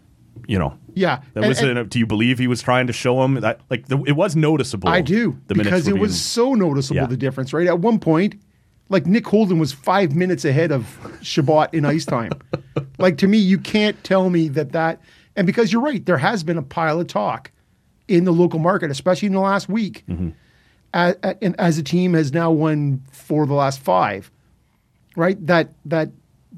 [0.47, 1.59] you know, Yeah, that and- was.
[1.61, 3.61] and- an- do you believe he was trying to show him that?
[3.69, 4.89] Like the, it was noticeable.
[4.89, 7.07] I do The because it was so noticeable Yeah.
[7.07, 7.53] the difference.
[7.53, 8.35] Right at one point,
[8.89, 12.31] like Nick Holden was five minutes ahead of Chabot in ice time.
[12.97, 15.01] like to me, you can't tell me that that.
[15.35, 17.51] And because you're right, there has been a pile of talk
[18.07, 20.29] in the local market, especially in the last week, Mm-hmm.
[20.93, 24.31] as, and as a team has now won four of the last five.
[25.15, 26.09] Right, that that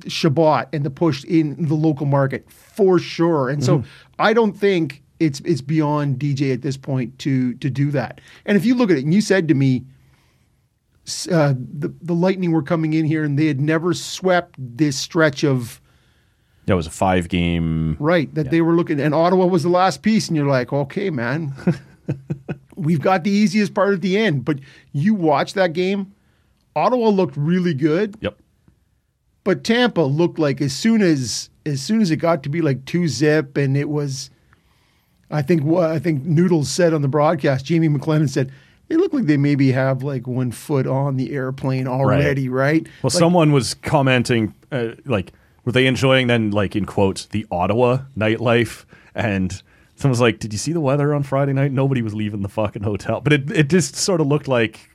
[0.08, 3.50] Chabot and the push in the local market for sure.
[3.50, 3.84] And so
[4.18, 8.22] I don't think it's it's beyond DJ at this point to to do that.
[8.46, 9.84] And if you look at it, and you said to me,
[11.32, 15.44] uh, the the Lightning were coming in here and they had never swept this stretch
[15.44, 15.82] of
[16.68, 17.98] That was a five game.
[18.00, 21.10] right that they were looking, and Ottawa was the last piece, and you're like, okay,
[21.10, 21.54] man,
[22.76, 24.46] we've got the easiest part at the end.
[24.46, 24.60] But
[24.94, 26.14] you watch that game,
[26.76, 28.16] Ottawa looked really good.
[28.22, 28.38] Yep.
[29.44, 32.86] But Tampa looked like as soon as as soon as it got to be like
[32.86, 34.30] two zip, and it was,
[35.32, 37.66] I think I think Noodles said on the broadcast.
[37.66, 38.52] Jamie McLennan said
[38.90, 42.84] it looked like they maybe have like one foot on the airplane already, right?
[43.04, 45.32] Well, Like, someone was commenting, uh, like,
[45.64, 48.86] were they enjoying then, like, in quotes, the Ottawa nightlife?
[49.14, 49.62] And
[49.96, 51.72] someone's like, did you see the weather on Friday night?
[51.72, 53.22] Nobody was leaving the fucking hotel.
[53.22, 54.89] But it, it just sort of looked like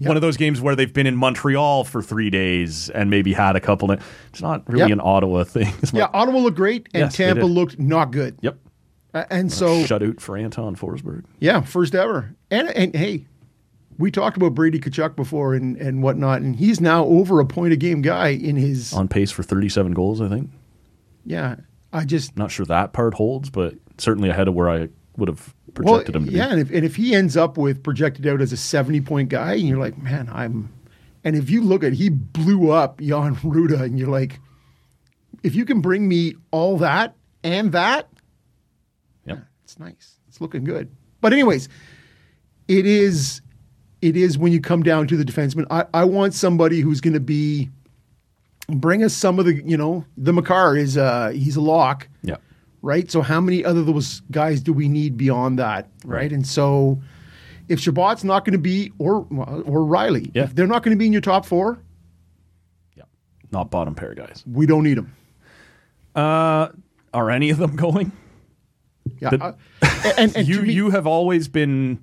[0.00, 3.56] one of those games where they've been in Montreal for three days and maybe had
[3.56, 3.90] a couple.
[3.90, 4.90] Of, it's not really Yep.
[4.90, 5.72] an Ottawa thing.
[5.92, 8.38] Yeah, like, Ottawa looked great, and Yes, Tampa looked not good.
[8.42, 8.58] Yep.
[9.14, 11.24] Uh, and so Shutout for Anton Forsberg.
[11.40, 12.34] Yeah, first ever.
[12.50, 13.24] And and hey,
[13.96, 17.72] we talked about Brady Tkachuk before and and whatnot, and he's now over a point
[17.72, 18.92] a game guy in his.
[18.92, 20.50] On pace for 37 goals, I think.
[21.24, 21.56] Yeah,
[21.92, 25.54] I just Not sure that part holds, but certainly ahead of where I would have
[25.84, 26.30] well, him to be.
[26.32, 29.28] yeah, and if and if he ends up with projected out as a seventy point
[29.28, 30.72] guy, and you're like, man, I'm.
[31.24, 34.38] And if you look at, he blew up Jan Rutta, and you're like,
[35.42, 38.08] if you can bring me all that and that,
[39.26, 39.38] Yep.
[39.64, 40.20] It's nice.
[40.28, 40.88] It's looking good.
[41.20, 41.68] But anyways,
[42.68, 43.40] it is
[44.02, 45.66] it is when you come down to the defenseman.
[45.70, 47.70] I, I want somebody who's going to be
[48.68, 52.36] bring us some of the, you know, the Makar is uh he's a lock, Yeah.
[52.86, 53.10] Right?
[53.10, 56.30] So how many other those guys do we need beyond that, right?
[56.32, 57.02] And so
[57.68, 60.44] if Chabot's not going to be or or Rielly, Yeah.
[60.44, 61.78] if they're not going to be in your top 4,
[62.96, 63.02] Yeah.
[63.50, 64.44] Not bottom pair guys.
[64.46, 65.12] we don't need them.
[66.14, 66.68] Uh,
[67.12, 68.12] are any of them going?
[69.20, 69.30] Yeah.
[69.30, 69.52] But- uh,
[70.16, 71.98] and and you me- you have always been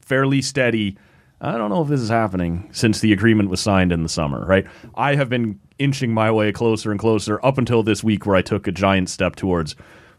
[0.00, 0.96] fairly steady.
[1.40, 4.46] I don't know if this is happening since the agreement was signed in the summer,
[4.46, 4.66] right?
[4.94, 8.40] I have been inching my way closer and closer up until this week where I
[8.42, 9.76] took a giant step towards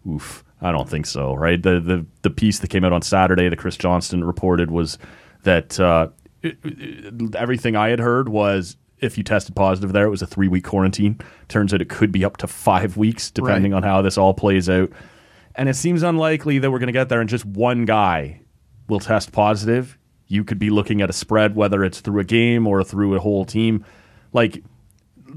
[0.07, 0.43] oof.
[0.61, 1.61] I don't think so, right?
[1.61, 4.97] The the the piece that came out on Saturday that Chris Johnston reported was
[5.43, 6.07] that uh,
[6.41, 10.27] it- it- everything I had heard was if you tested positive there, it was a
[10.27, 11.19] three week quarantine.
[11.49, 13.77] Turns out it could be up to five weeks, depending Right.
[13.77, 14.89] on how this all plays out.
[15.55, 18.41] And it seems unlikely that we're going to get there and just one guy
[18.87, 19.97] will test positive.
[20.27, 23.19] You could be looking at a spread, whether it's through a game or through a
[23.19, 23.85] whole team.
[24.33, 24.63] Like,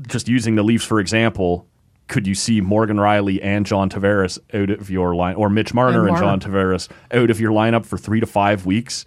[0.09, 1.67] just using the Leafs for example,
[2.09, 6.07] could you see Morgan Rielly and John Tavares out of your line, or Mitch Marner
[6.07, 9.05] and, And John Tavares out of your lineup for three to five weeks?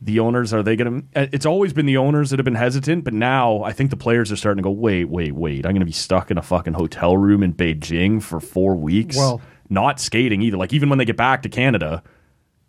[0.00, 1.20] The owners are they going to?
[1.22, 3.96] Uh, it's always been the owners that have been hesitant, but now I think the
[3.96, 4.70] players are starting to go.
[4.70, 5.66] Wait, wait, wait!
[5.66, 9.16] I'm going to be stuck in a fucking hotel room in Beijing for four weeks.
[9.16, 9.40] Well-
[9.70, 10.56] not skating either.
[10.56, 12.02] Like even when they get back to Canada,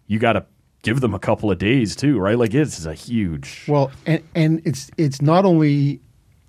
[0.07, 0.45] you got to
[0.82, 2.38] give them a couple of days too, right?
[2.38, 3.65] Like it's a huge.
[3.67, 6.01] Well, and and it's it's not only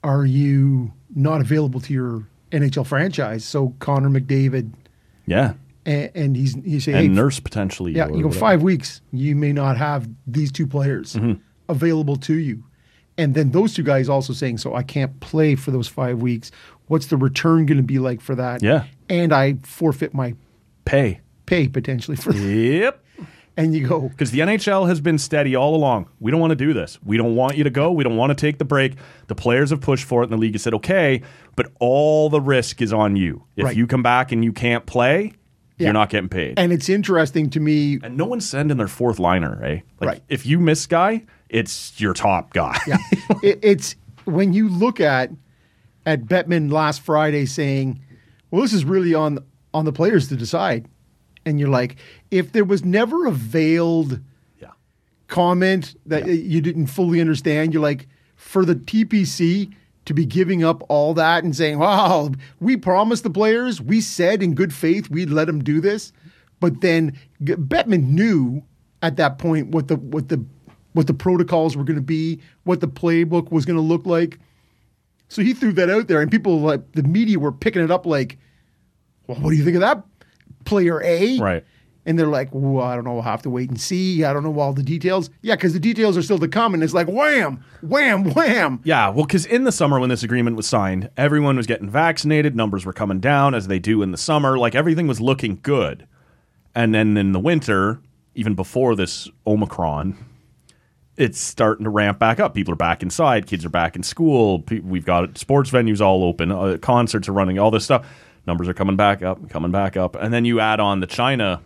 [0.02, 4.72] are you not available to your NHL franchise, so Connor McDavid,
[5.26, 5.54] yeah,
[5.86, 7.92] and, and he's you say, and hey, nurse potentially.
[7.92, 8.34] yeah, you go whatever.
[8.38, 11.40] five weeks, you may not have these two players Mm-hmm.
[11.68, 12.64] available to you,
[13.18, 16.50] and then those two guys also saying, so I can't play for those five weeks.
[16.86, 18.62] What's the return going to be like for that?
[18.62, 18.84] Yeah.
[19.08, 20.34] and I forfeit my
[20.84, 21.20] pay.
[21.46, 22.32] pay potentially for.
[22.34, 22.99] Yep.
[23.56, 26.08] And you go, Because the NHL has been steady all along.
[26.20, 26.98] We don't want to do this.
[27.04, 27.90] We don't want you to go.
[27.92, 28.94] We don't want to take the break.
[29.26, 31.22] The players have pushed for it, and the league has said, okay,
[31.56, 33.44] but all the risk is on you.
[33.56, 33.76] If Right.
[33.76, 35.32] you come back and you can't play,
[35.78, 35.86] Yeah.
[35.88, 36.54] you're not getting paid.
[36.58, 37.98] and it's interesting to me.
[38.02, 39.80] And no one's sending their fourth liner, eh?
[40.00, 40.22] Like, Right.
[40.28, 42.78] If you miss guy, it's your top guy.
[42.86, 42.96] Yeah,
[43.42, 45.30] it, it's when you look at
[46.06, 48.00] at Bettman last Friday saying,
[48.50, 49.38] "Well, this is really on
[49.74, 50.86] on the players to decide,"
[51.44, 51.96] and you're like,
[52.30, 54.20] if there was never a veiled
[54.60, 54.70] yeah.
[55.28, 58.06] comment that you didn't fully understand, you're like,
[58.36, 59.72] for the TPC
[60.06, 64.42] to be giving up all that and saying, "Wow, we promised the players, we said
[64.42, 66.12] in good faith we'd let them do this,"
[66.58, 68.62] but then Bettman knew
[69.02, 70.44] at that point what the what the
[70.92, 74.38] what the protocols were going to be, what the playbook was going to look like.
[75.28, 78.06] So he threw that out there, and people like the media were picking it up
[78.06, 78.38] like,
[79.26, 80.02] "Well, what do you think of that
[80.64, 81.64] player A?" Right.
[82.06, 83.12] And they're like, well, I don't know.
[83.12, 84.24] We'll have to wait and see.
[84.24, 85.28] I don't know all the details.
[85.42, 86.72] Yeah, because the details are still to come.
[86.72, 88.80] And it's like, wham, wham, wham.
[88.84, 92.56] Yeah, well, because in the summer when this agreement was signed, everyone was getting vaccinated,
[92.56, 94.56] numbers were coming down as they do in the summer.
[94.56, 96.06] Like everything was looking good.
[96.74, 98.00] And then in the winter,
[98.34, 100.16] even before this Omicron,
[101.16, 102.54] it's starting to ramp back up.
[102.54, 104.64] People are back inside, kids are back in school.
[104.82, 108.06] We've got sports venues all open, uh, concerts are running, all this stuff.
[108.46, 110.16] Numbers are coming back up, coming back up.
[110.16, 111.60] And then you add on the China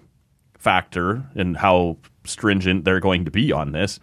[0.64, 4.00] factor and how stringent they're going to be on this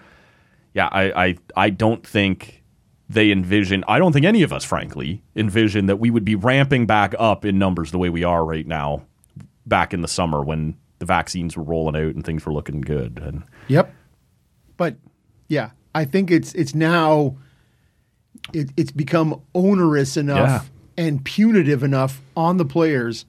[0.73, 2.63] yeah, I, I I don't think
[3.09, 3.83] they envision.
[3.87, 7.43] I don't think any of us, frankly, envision that we would be ramping back up
[7.43, 9.03] in numbers the way we are right now.
[9.65, 13.19] Back in the summer when the vaccines were rolling out and things were looking good,
[13.23, 13.93] and Yep.
[14.77, 14.95] But
[15.47, 17.37] yeah, I think it's it's now
[18.53, 23.25] it, it's become onerous enough and punitive enough on the players.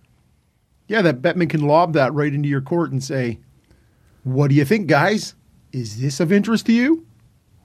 [0.92, 3.38] Yeah, that Bettman can lob that right into your court and say,
[4.24, 5.34] "What do you think, guys?
[5.72, 7.06] Is this of interest to you?"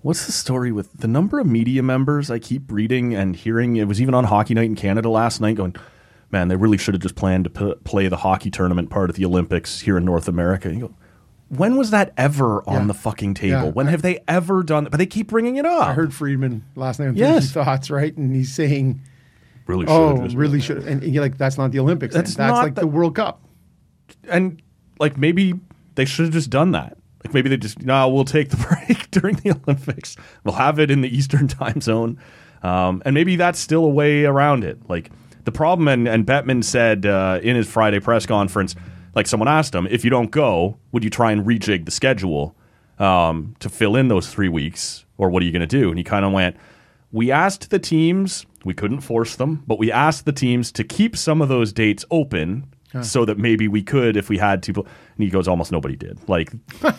[0.01, 3.75] What's the story with the number of media members I keep reading and hearing?
[3.75, 5.75] It was even on Hockey Night in Canada last night going,
[6.31, 9.17] man, they really should have just planned to p- play the hockey tournament part of
[9.17, 10.73] the Olympics here in North America.
[10.73, 10.93] You go,
[11.49, 12.87] when was that ever on Yeah.
[12.87, 13.65] the fucking table?
[13.65, 13.71] Yeah.
[13.71, 14.87] When have they ever done?
[14.89, 15.85] But they keep bringing it up.
[15.87, 17.51] I heard Friedman last night on Yes.
[17.51, 18.15] Thoughts, right?
[18.15, 19.01] And he's saying,
[19.67, 22.13] really should "Oh, really should." And, and you're like, "That's not the Olympics.
[22.13, 22.23] then.
[22.23, 23.41] That's That's not like the- the World Cup."
[24.29, 24.61] and
[24.99, 25.53] like maybe
[25.95, 26.97] they should have just done that.
[27.23, 28.57] Like maybe they just no, we'll take the
[28.87, 30.15] break during the Olympics.
[30.43, 32.19] We'll have it in the Eastern time zone,
[32.63, 34.77] um, and maybe that's still a way around it.
[34.89, 35.11] Like
[35.43, 38.75] the problem, and, and Bettman said uh, in his Friday press conference,
[39.15, 42.55] like someone asked him, if you don't go, would you try and rejig the schedule
[42.99, 45.89] um, to fill in those three weeks, or what are you going to do?
[45.89, 46.55] And he kind of went,
[47.11, 51.15] we asked the teams, we couldn't force them, but we asked the teams to keep
[51.15, 52.67] some of those dates open
[53.01, 54.73] so that maybe we could if we had to.
[54.73, 54.85] And
[55.17, 56.17] he goes, almost nobody did.
[56.27, 56.51] Like,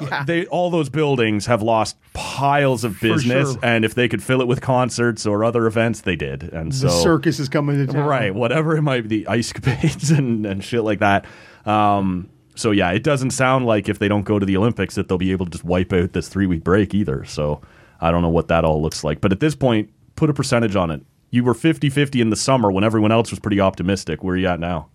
[0.00, 0.22] Yeah.
[0.24, 3.60] they all those buildings have lost piles of business, sure.
[3.64, 6.42] and if they could fill it with concerts or other events, they did.
[6.42, 8.04] And The so circus is coming to town.
[8.06, 11.24] right, whatever it might be, the ice capades and and shit like that.
[11.64, 15.08] Um, so yeah, it doesn't sound like if they don't go to the Olympics that
[15.08, 17.24] they'll be able to just wipe out this three week break either.
[17.24, 17.62] So
[18.00, 19.20] I don't know what that all looks like.
[19.20, 21.02] But at this point, put a percentage on it.
[21.30, 24.22] You were 50-50 in the summer when everyone else was pretty optimistic.
[24.22, 24.88] Where are you at now?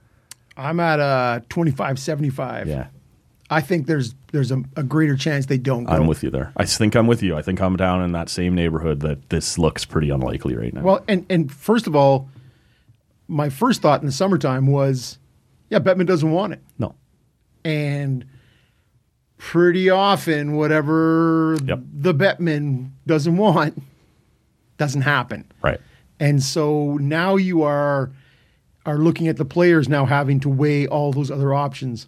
[0.56, 2.68] I'm at uh 25 75.
[2.68, 2.88] Yeah.
[3.50, 5.94] I think there's there's a, a greater chance they don't go.
[5.94, 6.54] I'm with you there.
[6.58, 7.36] I think I'm with you.
[7.36, 10.82] I think I'm down in that same neighborhood that this looks pretty unlikely right now.
[10.82, 12.30] Well, and and first of all,
[13.28, 15.20] my first thought in the summertime was,
[15.70, 16.96] yeah, Bettman doesn't want it, no.
[17.64, 18.26] and
[19.44, 21.82] pretty often whatever Yep.
[21.94, 23.84] the Bettman doesn't want
[24.78, 25.44] doesn't happen.
[25.62, 25.82] Right.
[26.18, 28.10] And so now you are
[28.86, 32.08] are looking at the players now having to weigh all those other options.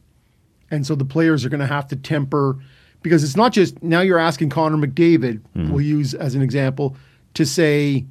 [0.72, 2.57] And so the players are going to have to temper
[3.02, 5.72] because it's not just now you're asking Connor McDavid, hmm.
[5.72, 6.95] we'll use as an example,
[7.34, 8.06] to say,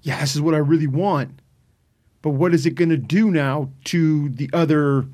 [0.00, 1.38] yeah, this is what I really want.
[2.22, 5.04] But what is it going to do now to the other,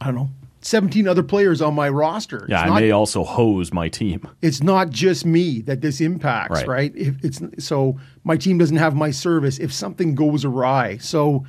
[0.00, 0.30] I don't know,
[0.60, 2.46] 17 other players on my roster?
[2.48, 4.26] Yeah, It's I not- may also hose my team.
[4.42, 6.68] it's not just me that this impacts, Right.
[6.68, 6.92] right?
[6.96, 10.98] If it's so my team doesn't have my service if something goes awry.
[10.98, 11.44] So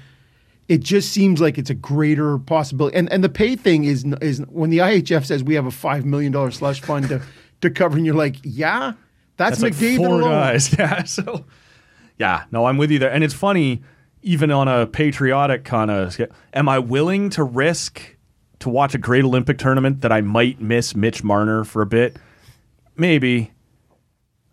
[0.68, 2.96] it just seems like it's a greater possibility.
[2.96, 6.06] And and the pay thing is is when the IIHF says we have a five
[6.06, 7.22] million dollar slush fund to
[7.62, 8.94] to cover, and you're like, yeah,
[9.36, 10.30] that's, That's like McDavid four alone.
[10.32, 10.74] guys.
[10.80, 11.04] Yeah.
[11.04, 11.46] So,
[12.18, 13.12] yeah, no, I'm with you there.
[13.12, 13.82] And it's funny,
[14.22, 18.16] even on a patriotic kind of scale, am I willing to risk
[18.60, 22.18] to watch a great Olympic tournament that I might miss Mitch Marner for a bit?
[22.98, 23.52] Maybe.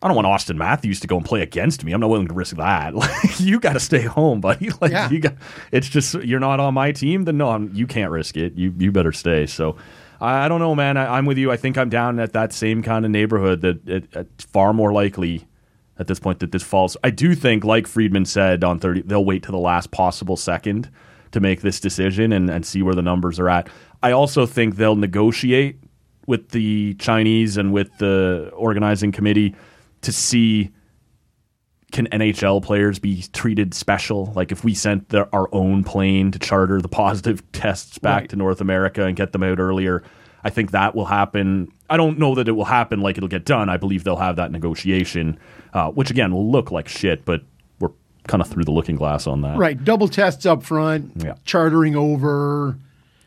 [0.02, 1.92] I don't want Auston Matthews to go and play against me.
[1.92, 2.94] I'm not willing to risk that.
[2.94, 4.70] Like, you got to stay home, buddy.
[4.80, 5.10] Like, Yeah.
[5.10, 5.34] you got.
[5.72, 7.24] It's just you're not on my team.
[7.24, 8.54] Then no, I'm, you can't risk it.
[8.54, 9.46] You you better stay.
[9.46, 9.76] So,
[10.20, 10.96] I, I don't know, man.
[10.96, 11.50] I, I'm with you.
[11.50, 13.62] I think I'm down at that same kind of neighborhood.
[13.62, 15.48] That it, it's far more likely
[15.98, 16.96] at this point that this falls.
[17.02, 20.90] I do think, like Friedman said on 30, they'll wait to the last possible second
[21.32, 23.68] to make this decision and, and see where the numbers are at.
[24.02, 25.78] I also think they'll negotiate
[26.26, 29.54] with the Chinese and with the organizing committee
[30.02, 30.70] to see
[31.92, 34.32] can NHL players be treated special?
[34.34, 38.30] Like if we sent the, our own plane to charter the positive tests back Right.
[38.30, 40.02] to North America and get them out earlier,
[40.42, 41.68] I think that will happen.
[41.88, 43.68] I don't know that it will happen like it'll get done.
[43.68, 45.38] I believe they'll have that negotiation,
[45.72, 47.42] uh, which again will look like shit, but
[47.78, 47.90] we're
[48.26, 49.56] kind of through the looking glass on that.
[49.56, 51.34] Right, double tests up front, Yeah.
[51.44, 52.78] chartering over,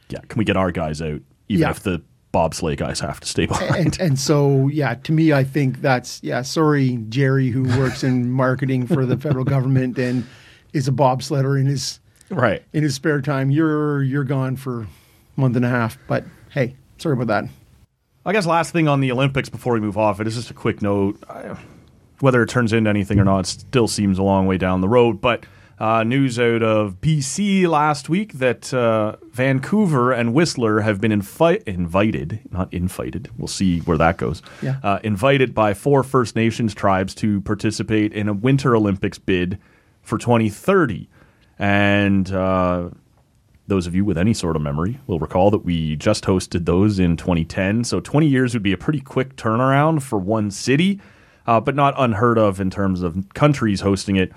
[0.10, 0.20] Yeah.
[0.28, 1.70] Can we get our guys out, even Yeah.
[1.70, 2.02] if the
[2.34, 3.76] bobsleigh guys have to stay behind?
[3.76, 6.42] and and so yeah, to me, I think that's yeah.
[6.42, 10.26] Sorry, Jerry, who works in marketing for the federal government and
[10.74, 12.00] is a bobsledder in his
[12.30, 12.64] right.
[12.74, 13.50] in his spare time.
[13.52, 14.88] You're you're gone for a
[15.36, 17.46] month and a half, but hey, sorry about that.
[18.26, 20.54] I guess last thing on the Olympics before we move off it is just a
[20.54, 21.24] quick note.
[21.30, 21.58] I,
[22.20, 25.22] whether it turns into anything or not still seems a long way down the road.
[25.22, 25.46] But
[25.80, 31.64] uh, news out of BC last week that uh, Vancouver and Whistler have been infi-
[31.64, 33.30] invited, not invited.
[33.38, 34.42] We'll see where that goes.
[34.62, 34.80] Yeah.
[34.84, 39.58] Uh, invited by four First Nations tribes to participate in a Winter Olympics bid
[40.02, 41.08] for 2030.
[41.58, 42.90] And uh,
[43.68, 47.00] those of you with any sort of memory will recall that we just hosted those
[47.00, 47.86] in 2010.
[47.86, 51.00] So 20 years would be a pretty quick turnaround for one city,
[51.48, 54.34] uh, but not unheard of in terms of countries hosting it.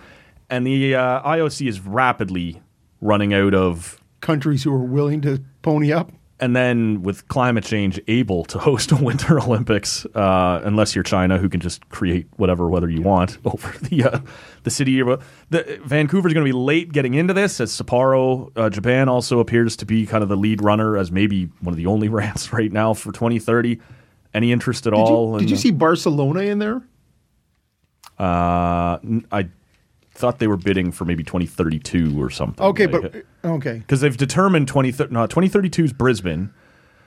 [0.53, 2.61] And the uh, IOC is rapidly
[3.01, 6.13] running out of, Countries who are willing to pony up.
[6.39, 11.39] and then with climate change, able to host a Winter Olympics, uh, unless you're China,
[11.39, 14.21] who can just create whatever weather you want over the uh,
[14.65, 15.03] the city.
[15.03, 19.75] The Vancouver's going to be late getting into this, as Sapporo, uh, Japan, also appears
[19.77, 22.71] to be kind of the lead runner as maybe one of the only brands right
[22.71, 23.81] now for 2030.
[24.35, 25.29] Any interest at Did all?
[25.31, 26.83] you, in did you see Barcelona in there?
[28.19, 28.99] Uh,
[29.33, 29.49] I
[30.23, 32.65] thought they were bidding for maybe 2032 or something.
[32.65, 36.51] Okay, Like, but okay, because they've determined 20, no, 2032 is Brisbane.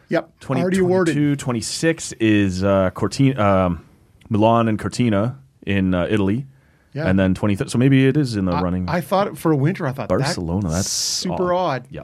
[0.10, 1.40] yep, already 2022, awarded.
[1.40, 3.86] 26 is uh, Cortina, um,
[4.30, 6.46] Milan and Cortina in uh, Italy.
[6.94, 7.08] Yeah.
[7.08, 8.88] And then 20, so maybe it is in the I- running.
[8.90, 11.88] I, thought for a winter, I thought Barcelona, That, that's super odd.
[11.90, 12.04] Yeah.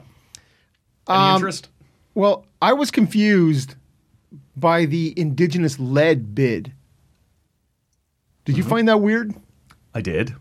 [1.08, 1.68] Any Um, interest?
[2.14, 3.74] Well, I was confused
[4.56, 6.72] by the indigenous lead bid.
[8.44, 8.56] Did Mm-hmm.
[8.62, 9.34] you find that weird?
[9.94, 10.34] I did.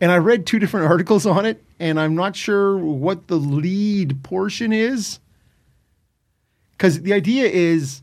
[0.00, 4.22] And I read two different articles on it, and I'm not sure what the lead
[4.22, 5.20] portion is.
[6.72, 8.02] Because the idea is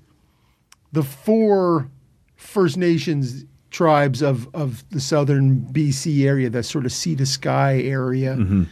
[0.92, 1.90] the four
[2.36, 7.82] First Nations tribes of, of the southern BC area, that sort of sea to sky
[7.82, 8.36] area.
[8.36, 8.64] Mm-hmm.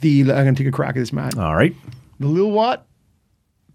[0.00, 1.36] The I'm going to take a crack at this, Matt.
[1.36, 1.74] All right.
[2.20, 2.82] The Lilwat,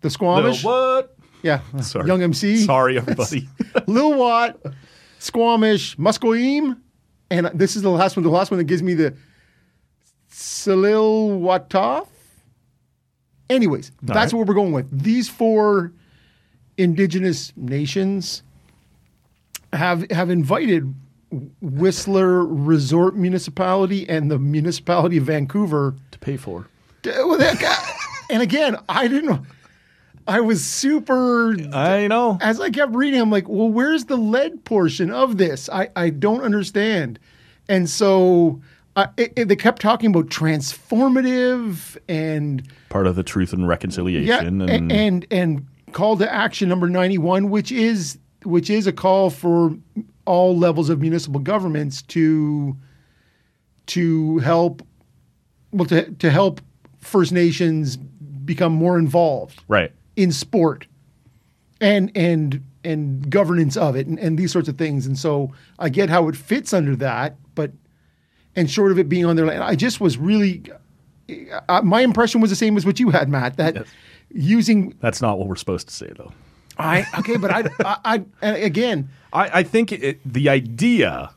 [0.01, 1.13] the Squamish, what?
[1.43, 2.07] Yeah, Sorry.
[2.07, 2.57] Young MC.
[2.57, 3.49] Sorry, everybody.
[3.85, 4.59] Lil Watt,
[5.19, 6.77] Squamish, Musqueam,
[7.33, 8.23] and this is the last one.
[8.23, 9.15] The last one that gives me the
[10.31, 12.07] Salil Wataf.
[13.49, 14.37] Anyways, that's right.
[14.39, 14.87] what we're going with.
[15.03, 15.91] These four
[16.77, 18.43] indigenous nations
[19.73, 20.93] have have invited
[21.61, 26.67] Whistler Resort Municipality and the municipality of Vancouver to pay for.
[27.03, 27.93] well, that guy-
[28.29, 29.43] and again, I didn't know.
[30.27, 31.55] I was super.
[31.73, 32.37] I know.
[32.41, 35.69] As I kept reading, I'm like, well, where's the lead portion of this?
[35.69, 37.19] I, I don't understand.
[37.67, 38.61] And so
[38.95, 43.67] uh, it, it- they kept talking about transformative and Part of the Truth and yeah,
[43.67, 44.61] Reconciliation.
[44.61, 49.29] a- and, and and call to action number 91, which is which is a call
[49.29, 49.75] for
[50.25, 52.75] all levels of municipal governments to
[53.87, 54.81] to help
[55.71, 56.61] well to to help
[57.01, 59.91] First Nations become more involved right.
[60.15, 60.87] In sport
[61.81, 65.05] and and and governance of it and, and these sorts of things.
[65.05, 67.71] And so I get how it fits under that, but
[68.55, 70.63] and short of it being on their land, I just was really
[71.69, 73.57] uh, my impression was the same as what you had, Matt.
[73.57, 73.85] That
[74.31, 76.31] using That's not what we're supposed to say, though.
[76.77, 77.63] I okay, but I
[78.03, 81.31] I, I again I, I think it, the idea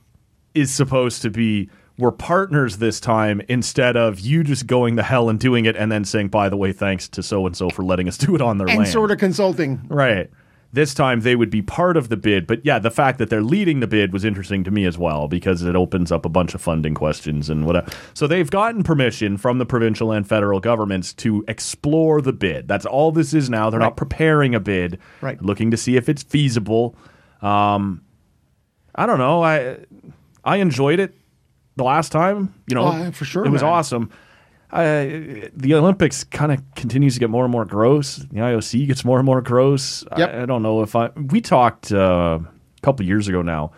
[0.54, 5.28] is supposed to be we're partners this time instead of you just going to hell
[5.28, 7.82] and doing it and then saying, by the way, thanks to so and so for
[7.82, 8.86] letting us do it on their and land.
[8.86, 9.80] And sort of consulting.
[9.88, 10.30] Right.
[10.72, 13.40] This time they would be part of the bid, but yeah, the fact that they're
[13.42, 16.54] leading the bid was interesting to me as well because it opens up a bunch
[16.54, 17.90] of funding questions and whatever.
[18.12, 22.68] So they've gotten permission from the provincial and federal governments to explore the bid.
[22.68, 23.70] That's all this is now.
[23.70, 24.98] They're not preparing a bid.
[25.22, 25.40] Right.
[25.40, 26.94] Looking to see if it's feasible.
[27.40, 28.02] Um,
[28.94, 29.42] I don't know.
[29.42, 29.78] I
[30.44, 31.14] I enjoyed it
[31.76, 32.54] the last time.
[32.68, 33.70] You know, Oh, for sure, it was man.
[33.72, 34.10] awesome.
[34.72, 38.16] I, the Olympics kind of continues to get more and more gross.
[38.16, 40.04] The IOC gets more and more gross.
[40.18, 40.34] Yep.
[40.34, 41.10] I, I don't know if I.
[41.10, 43.72] We talked uh, a couple years ago now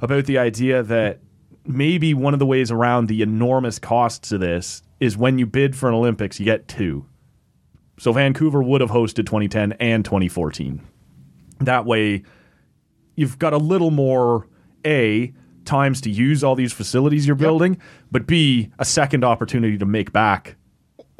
[0.00, 1.20] about the idea that
[1.66, 5.76] maybe one of the ways around the enormous costs of this is when you bid
[5.76, 7.06] for an Olympics, you get two.
[7.98, 10.82] So Vancouver would have hosted 2010 and 2014.
[11.60, 12.24] That way,
[13.14, 14.48] you've got a little more
[14.84, 15.32] a
[15.64, 17.78] times to use all these facilities you're building,
[18.10, 20.56] but b a second opportunity to make back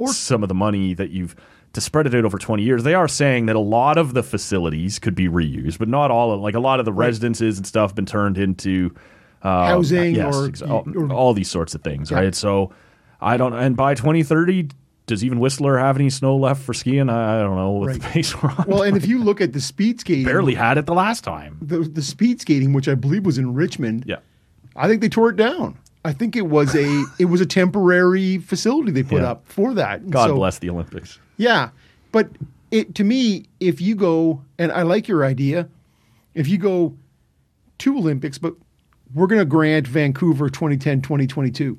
[0.06, 1.34] some of the money that you've
[1.72, 2.84] to spread it out over 20 years.
[2.84, 6.30] They are saying that a lot of the facilities could be reused, but not all
[6.32, 8.94] of like a lot of the residences and stuff have been turned into
[9.42, 12.34] uh, Housing yes, or- exa- all, or- all these sorts of things, right?
[12.34, 12.72] So
[13.20, 14.68] I don't and by 2030
[15.06, 17.10] does even Whistler have any snow left for skiing?
[17.10, 18.12] I, I don't know with the Right.
[18.12, 18.64] pace we're on.
[18.66, 21.58] Well, and if you look at the speed skating, barely had it the last time.
[21.60, 24.16] the, the speed skating, which I believe was in Richmond, Yeah.
[24.76, 25.78] I think they tore it down.
[26.04, 29.30] I think it was a it was a temporary facility they put Yeah.
[29.32, 30.00] up for that.
[30.02, 31.18] And God so- bless the Olympics.
[31.36, 31.70] Yeah,
[32.12, 32.28] but
[32.70, 35.68] it to me, if you go and I like your idea,
[36.34, 36.94] if you go
[37.78, 38.54] two Olympics, but
[39.14, 41.78] we're going to grant Vancouver 2010, 2022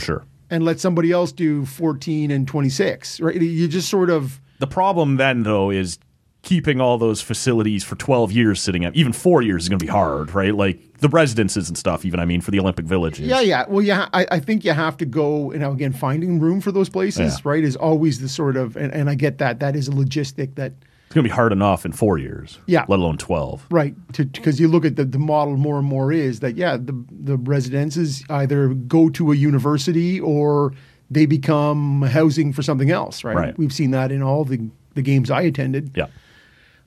[0.00, 0.24] Sure.
[0.50, 3.40] and let somebody else do 14 and 26, right?
[3.40, 5.98] You just sort of The problem then, though, is
[6.42, 8.94] keeping all those facilities for 12 years sitting up.
[8.96, 10.54] Even four years is going to be hard, right?
[10.54, 13.26] Like the residences and stuff, even, I mean, for the Olympic villages.
[13.28, 13.64] Yeah, yeah.
[13.68, 16.72] Well, yeah, I, I think you have to go, and now again, finding room for
[16.72, 17.50] those places, Yeah.
[17.50, 19.60] right, is always the sort of, and, and I get that.
[19.60, 20.72] That is a logistic that,
[21.06, 22.86] It's going to be hard enough in four years, Yeah.
[22.88, 23.66] let alone 12.
[23.70, 26.94] right, because you look at the, the model more and more is that, yeah, the,
[27.10, 30.72] the residences either go to a university or
[31.10, 33.36] they become housing for something else, right?
[33.36, 33.58] Right.
[33.58, 34.58] We've seen that in all the,
[34.94, 35.90] the games I attended.
[35.94, 36.06] Yeah.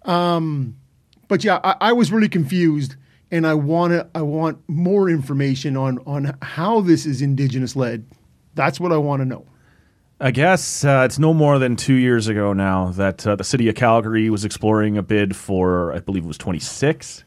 [0.05, 0.75] Um,
[1.27, 2.95] But yeah, I, I was really confused,
[3.31, 4.07] and I want to.
[4.15, 8.05] I want more information on on how this is indigenous led.
[8.55, 9.45] That's what I want to know.
[10.19, 13.69] I guess uh, it's no more than two years ago now that uh, the city
[13.69, 17.23] of Calgary was exploring a bid for, I believe it was 26,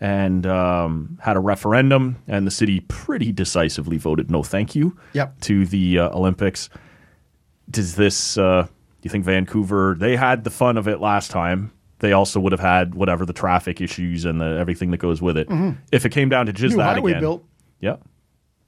[0.00, 5.40] and um, had a referendum, and the city pretty decisively voted no thank you Yep.
[5.40, 6.68] to the uh, Olympics.
[7.68, 8.68] Does this, uh, do
[9.02, 11.72] you think Vancouver, they had the fun of it last time.
[12.00, 15.36] They also would have had whatever the traffic issues and the, everything that goes with
[15.36, 15.48] it.
[15.92, 16.78] If it came down to just Mm-hmm.
[16.78, 17.20] New that highway again.
[17.22, 17.44] built.
[17.80, 17.96] Yeah.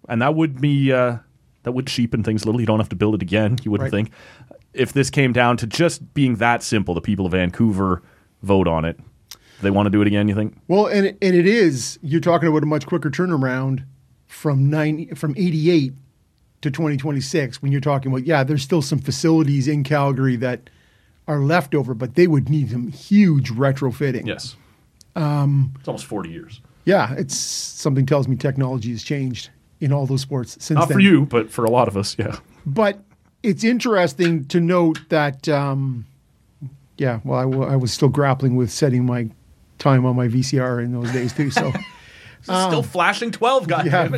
[0.09, 1.17] And that would be uh,
[1.65, 2.61] that would cheapen things a little.
[2.61, 4.07] You don't have to build it again, you wouldn't Right.
[4.07, 4.11] think.
[4.75, 8.03] If this came down to just being that simple, the people of Vancouver
[8.43, 8.99] vote on it.
[9.61, 10.57] They want to do it again, you think?
[10.67, 11.99] Well, and it, and it is.
[12.03, 13.85] You're talking about a much quicker turnaround
[14.27, 15.93] from nine from 88
[16.63, 17.63] to 2026.
[17.63, 20.69] When you're talking about yeah, there's still some facilities in Calgary that
[21.29, 24.27] are left over, but they would need some huge retrofitting.
[24.27, 24.57] Yes.
[25.15, 26.61] Um, it's almost 40 years.
[26.85, 29.51] Yeah, it's something tells me technology has changed
[29.81, 30.97] in all those sports since Not then.
[30.97, 32.39] for you, but for a lot of us, yeah.
[32.67, 33.01] But
[33.43, 36.07] it's interesting to note that um,
[36.97, 39.29] Yeah, well, I, was still grappling with setting my
[39.79, 41.51] time on my VCR in those days too.
[41.51, 41.73] So
[42.43, 44.09] Still flashing 12, God yeah.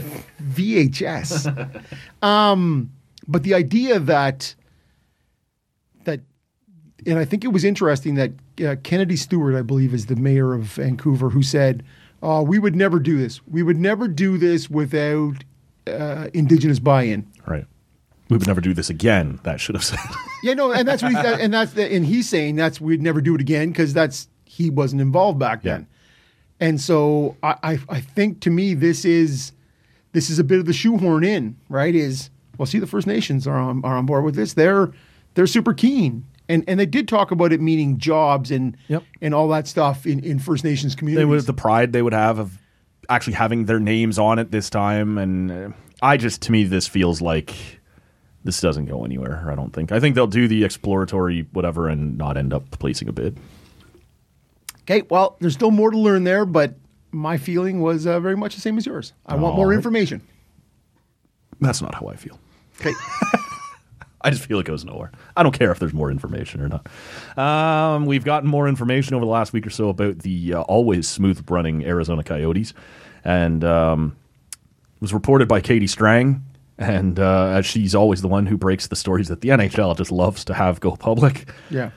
[0.42, 1.82] VHS.
[2.22, 2.90] um,
[3.28, 4.54] but the idea that that,
[7.06, 8.32] and I think it was interesting that
[8.64, 11.82] uh, Kennedy Stewart, I believe, is the mayor of Vancouver, who said,
[12.22, 13.40] "Oh, we would never do this.
[13.46, 15.44] We would never do this without
[15.86, 17.66] uh, Indigenous buy-in." Right.
[18.30, 19.38] We would never do this again.
[19.42, 19.98] That should have said.
[20.42, 23.20] Yeah, no, and that's what he, and that's the, and he's saying that's we'd never
[23.20, 25.72] do it again because that's he wasn't involved back Yeah.
[25.72, 25.86] then,
[26.60, 29.52] and so I, I I think to me this is
[30.12, 33.46] this is a bit of the shoehorn in right is well see the First Nations
[33.46, 34.92] are on are on board with this they're
[35.34, 39.02] they're super keen and and they did talk about it meaning jobs and Yep.
[39.22, 41.26] and all that stuff in, in First Nations they communities.
[41.28, 42.58] would the pride they would have of
[43.08, 45.68] actually having their names on it this time and uh,
[46.02, 47.54] i just to me this feels like
[48.44, 52.16] this doesn't go anywhere i don't think i think they'll do the exploratory whatever and
[52.16, 53.38] not end up placing a bid
[54.82, 56.74] okay, well, there's still more to learn there, but
[57.10, 59.14] my feeling was uh, very much the same as yours.
[59.24, 59.76] I want more right.
[59.76, 60.20] information.
[61.60, 62.38] that's not how i feel
[62.80, 62.92] Okay.
[64.24, 65.12] I just feel it goes nowhere.
[65.36, 66.88] I don't care if there's more information or not.
[67.38, 71.06] Um, we've gotten more information over the last week or so about the uh, always
[71.06, 72.72] smooth running Arizona Coyotes,
[73.22, 74.16] and um,
[74.96, 76.42] it was reported by Katie Strang.
[76.78, 80.10] And uh, as she's always the one who breaks the stories that the NHL just
[80.10, 81.90] loves to have go public, yeah.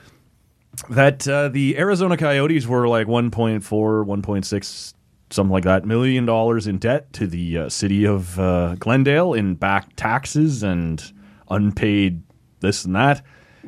[0.90, 4.94] that uh, the Arizona Coyotes were like 1.4, 1.6,
[5.32, 9.56] something like that, million dollars in debt to the uh, city of uh, Glendale in
[9.56, 11.12] back taxes and
[11.50, 12.24] unpaid
[12.60, 13.22] this and that.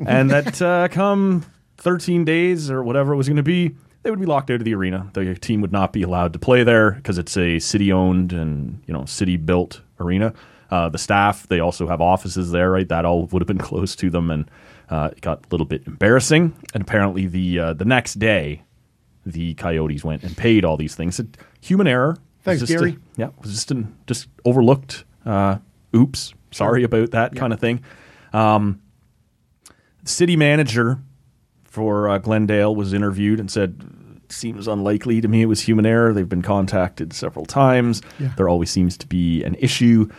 [0.06, 1.45] And that uh, come
[1.77, 4.64] 13 days or whatever it was going to be, they would be locked out of
[4.65, 5.10] the arena.
[5.14, 8.81] The team would not be allowed to play there because it's a city owned and
[8.88, 10.34] you know city built arena.
[10.72, 12.88] Uh, the staff, they also have offices there, right?
[12.88, 14.49] That all would have been close to them, and
[14.89, 16.53] uh, it got a little bit embarrassing.
[16.73, 18.64] And apparently, the uh, the next day,
[19.26, 21.19] the Coyotes went and paid all these things.
[21.19, 22.18] It, human error.
[22.43, 22.97] Thanks, just a- Gary.
[23.18, 25.03] yeah, was just an, just overlooked.
[25.26, 25.57] Uh,
[25.95, 27.84] oops, sorry about that kind of thing.
[28.34, 28.81] Um,
[30.03, 30.99] the city manager
[31.63, 33.81] for uh, Glendale was interviewed and said,
[34.30, 35.41] "Seems unlikely to me.
[35.41, 36.13] It was human error.
[36.13, 38.01] They've been contacted several times.
[38.19, 38.34] Yeah.
[38.38, 40.09] There always seems to be an issue."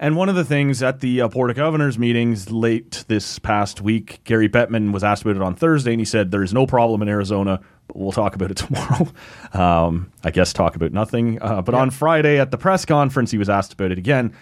[0.00, 3.80] And one of the things at the uh, Board of Governors meetings late this past
[3.80, 6.68] week, Gary Bettman was asked about it on Thursday, and he said, There is no
[6.68, 9.08] problem in Arizona, but we'll talk about it tomorrow.
[9.54, 11.42] um, I guess talk about nothing.
[11.42, 14.32] Uh, but on Friday at the press conference, he was asked about it again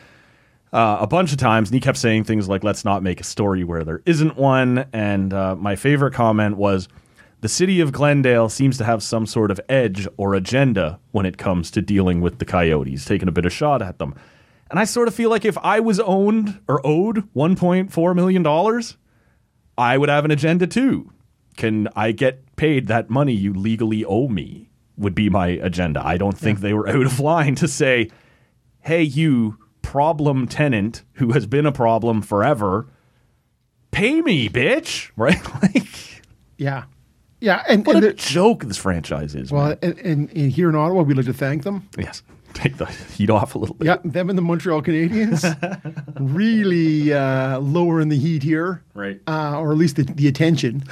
[0.72, 3.24] uh, a bunch of times, and he kept saying things like, let's not make a
[3.24, 4.86] story where there isn't one.
[4.92, 6.88] And uh, my favorite comment was,
[7.42, 11.36] the city of Glendale seems to have some sort of edge or agenda when it
[11.36, 14.14] comes to dealing with the coyotes, taking a bit of shot at them.
[14.70, 18.82] And I sort of feel like if I was owned or owed $1.4 million,
[19.78, 21.12] I would have an agenda too.
[21.56, 24.70] Can I get paid that money you legally owe me?
[24.96, 26.04] Would be my agenda.
[26.04, 28.10] I don't think they were out of line to say,
[28.80, 29.58] hey, you
[29.96, 32.86] problem tenant who has been a problem forever,
[33.92, 35.10] pay me, bitch.
[35.16, 35.40] Right?
[35.62, 36.22] like,
[36.58, 36.84] Yeah.
[37.40, 37.62] Yeah.
[37.66, 39.50] And, what and a the- joke this franchise is.
[39.50, 41.88] well, and, and, and here in Ottawa, we'd like to thank them.
[41.96, 42.22] yes.
[42.52, 43.86] Take the heat off a little bit.
[43.86, 45.42] Yeah, them and the Montreal Canadiens
[46.20, 49.20] really uh, lowering the heat here, Right.
[49.26, 50.82] Uh, or at least the, the attention.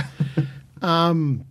[0.82, 1.44] um,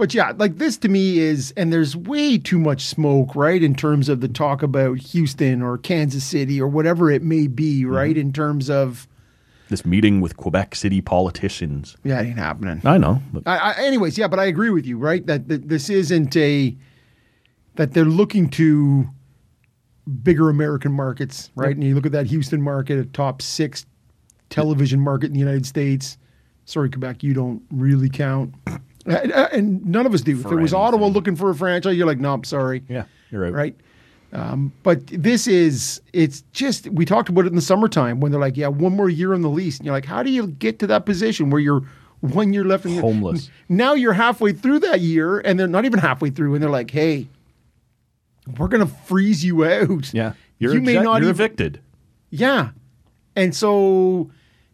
[0.00, 3.74] but yeah, like this to me is, and there's way too much smoke, right, in
[3.74, 7.90] terms of the talk about Houston or Kansas City or whatever it may be, Mm-hmm.
[7.94, 9.06] right, in terms of
[9.68, 11.96] This meeting with Quebec City politicians.
[12.02, 12.80] yeah, it ain't happening.
[12.84, 13.20] I know.
[13.32, 15.24] But I, I, anyways, yeah, but I agree with you, right?
[15.26, 16.74] That, that this isn't a
[17.76, 19.06] that they're looking to
[20.22, 21.74] bigger American markets, right?
[21.76, 23.86] And you look at that Houston market, a top six
[24.48, 26.18] television market in the United States.
[26.64, 28.54] Sorry, Quebec, you don't really count,
[29.10, 30.38] and none of us do.
[30.38, 32.82] if it was Ottawa looking for a franchise, you're like, no, I'm sorry.
[32.88, 33.52] yeah, you're right.
[33.52, 33.76] Right.
[34.32, 38.40] Um, but this is, it's just, we talked about it in the summertime when they're
[38.40, 39.78] like, yeah, one more year on the lease.
[39.78, 41.82] And you're like, how do you get to that position where you're
[42.20, 43.50] one year left in the Homeless.
[43.68, 46.90] Now you're halfway through that year and they're not even halfway through and they're like,
[46.90, 47.28] hey,
[48.58, 50.12] we're going to freeze you out.
[50.12, 50.34] Yeah.
[50.58, 51.80] You're, you may not you're even, evicted.
[52.30, 52.70] Yeah.
[53.34, 54.30] And so,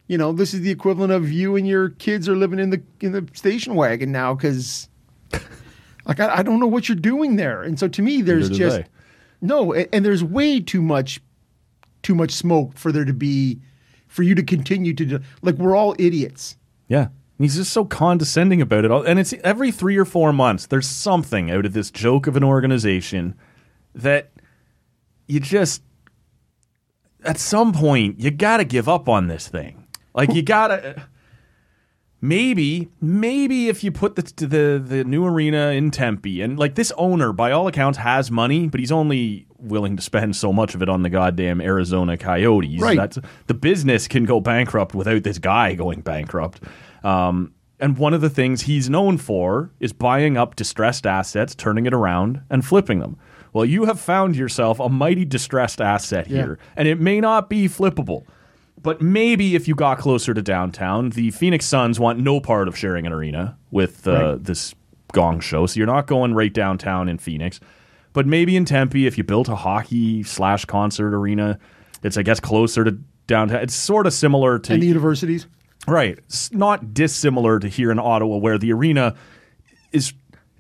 [0.09, 2.83] you know, this is the equivalent of you and your kids are living in the
[3.01, 4.89] in the station wagon now because
[6.07, 7.62] like I, I don't know what you're doing there.
[7.62, 8.87] And so to me, there's just they.
[9.41, 11.20] no, a- and there's way too much
[12.03, 13.59] too much smoke for there to be
[14.07, 16.57] for you to continue to do, like we're all idiots.
[16.89, 17.09] Yeah.
[17.39, 19.03] He's just so condescending about it all.
[19.03, 22.45] And it's every three or four months, there's something out of this joke of an
[22.45, 23.35] organization
[23.95, 24.31] that
[25.27, 25.83] you just,
[27.24, 29.86] at some point, you got to give up on this thing.
[30.16, 31.06] Like, you got to.
[32.20, 36.90] maybe maybe if you put the the the new arena in Tempe and like this
[36.97, 40.80] owner by all accounts has money but he's only willing to spend so much of
[40.82, 42.97] it on the goddamn Arizona Coyotes Right.
[42.97, 43.18] that's
[43.48, 46.62] the business can go bankrupt without this guy going bankrupt
[47.05, 51.84] um and one of the things he's known for is buying up distressed assets turning
[51.84, 53.18] it around and flipping them
[53.52, 56.36] well you have found yourself a mighty distressed asset Yeah.
[56.43, 58.24] here and it may not be flippable
[58.87, 62.77] but maybe if you got closer to downtown, the Phoenix Suns want no part of
[62.79, 64.45] sharing an arena with uh, Right.
[64.45, 64.75] this
[65.13, 65.67] gong show.
[65.67, 67.61] So you're not going right downtown in Phoenix.
[68.13, 71.59] But maybe in Tempe, if you built a hockey slash concert arena,
[72.03, 72.93] it's I guess closer to
[73.27, 73.61] downtown.
[73.61, 75.47] It's sort of similar to And the universities.
[75.87, 76.19] Right.
[76.19, 79.15] It's not dissimilar to here in Ottawa, where the arena
[79.93, 80.15] is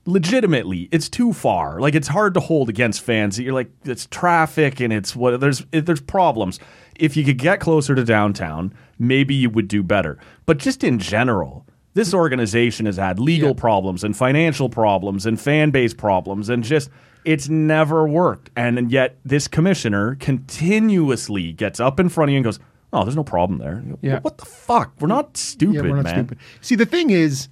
[0.06, 1.80] legitimately it's too far.
[1.80, 3.38] Like it's hard to hold against fans.
[3.38, 6.60] You're like it's traffic and it's what there's it, there's problems.
[6.98, 10.18] If you could get closer to downtown, maybe you would do better.
[10.46, 15.70] But just in general, this organization has had legal problems and financial problems and fan
[15.70, 16.90] base problems and just
[17.24, 18.50] it's never worked.
[18.56, 22.58] And, and yet this commissioner continuously gets up in front of you and goes,
[22.92, 24.20] "Oh, there's no problem there." Yeah.
[24.20, 24.92] What the fuck?
[25.00, 26.14] We're not stupid, Yeah, we're not man.
[26.14, 26.38] stupid.
[26.60, 27.48] See, the thing is,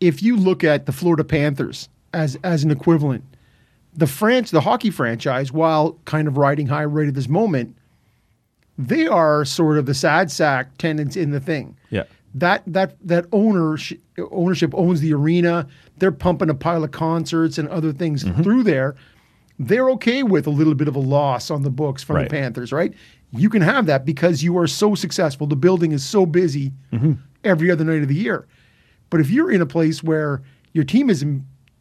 [0.00, 3.24] if you look at the Florida Panthers as as an equivalent,
[3.94, 7.76] the France, the hockey franchise, while kind of riding high right at this moment,
[8.88, 11.76] they are sort of the sad sack tenants in the thing.
[11.90, 12.04] Yeah.
[12.34, 14.00] That that that ownership
[14.30, 15.66] ownership owns the arena.
[15.98, 18.42] They're pumping a pile of concerts and other things Mm-hmm.
[18.42, 18.94] through there.
[19.58, 22.28] They're okay with a little bit of a loss on the books from Right.
[22.28, 22.94] the Panthers, right?
[23.30, 25.46] You can have that because you are so successful.
[25.46, 27.12] The building is so busy Mm-hmm.
[27.44, 28.46] every other night of the year.
[29.10, 30.42] But if you're in a place where
[30.72, 31.24] your team is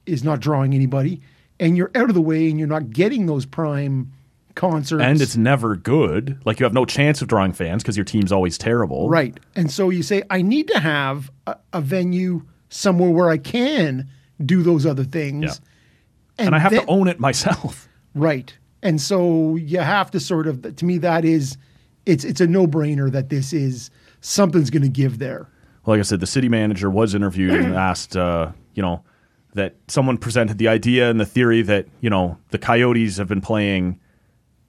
[0.05, 1.21] is not drawing anybody
[1.59, 4.11] and you're out of the way and you're not getting those prime
[4.55, 6.39] concerts And it's never good.
[6.45, 9.09] Like you have no chance of drawing fans because your team's always terrible.
[9.09, 9.39] Right.
[9.55, 14.09] And so you say, I need to have a, a venue somewhere where I can
[14.43, 15.61] do those other things.
[16.39, 16.45] Yeah.
[16.45, 17.87] And I have then- to own it myself.
[18.13, 18.57] Right.
[18.83, 21.55] And so you have to sort of, to me, that is,
[22.05, 25.47] it's it's a no brainer that this is something's going to give there.
[25.85, 29.01] Well, like I said, the city manager was interviewed and asked, uh, you know,
[29.53, 33.39] that someone presented the idea and the theory that, you know, the Coyotes have been
[33.39, 33.97] playing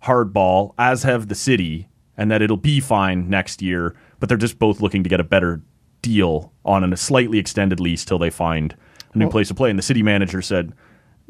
[0.05, 4.59] hardball, as have the city, and that it'll be fine next year, but they're just
[4.59, 5.63] both looking to get a better
[6.03, 8.77] deal on a slightly extended lease till they find
[9.15, 9.71] a new place to play.
[9.71, 10.73] And the city manager said,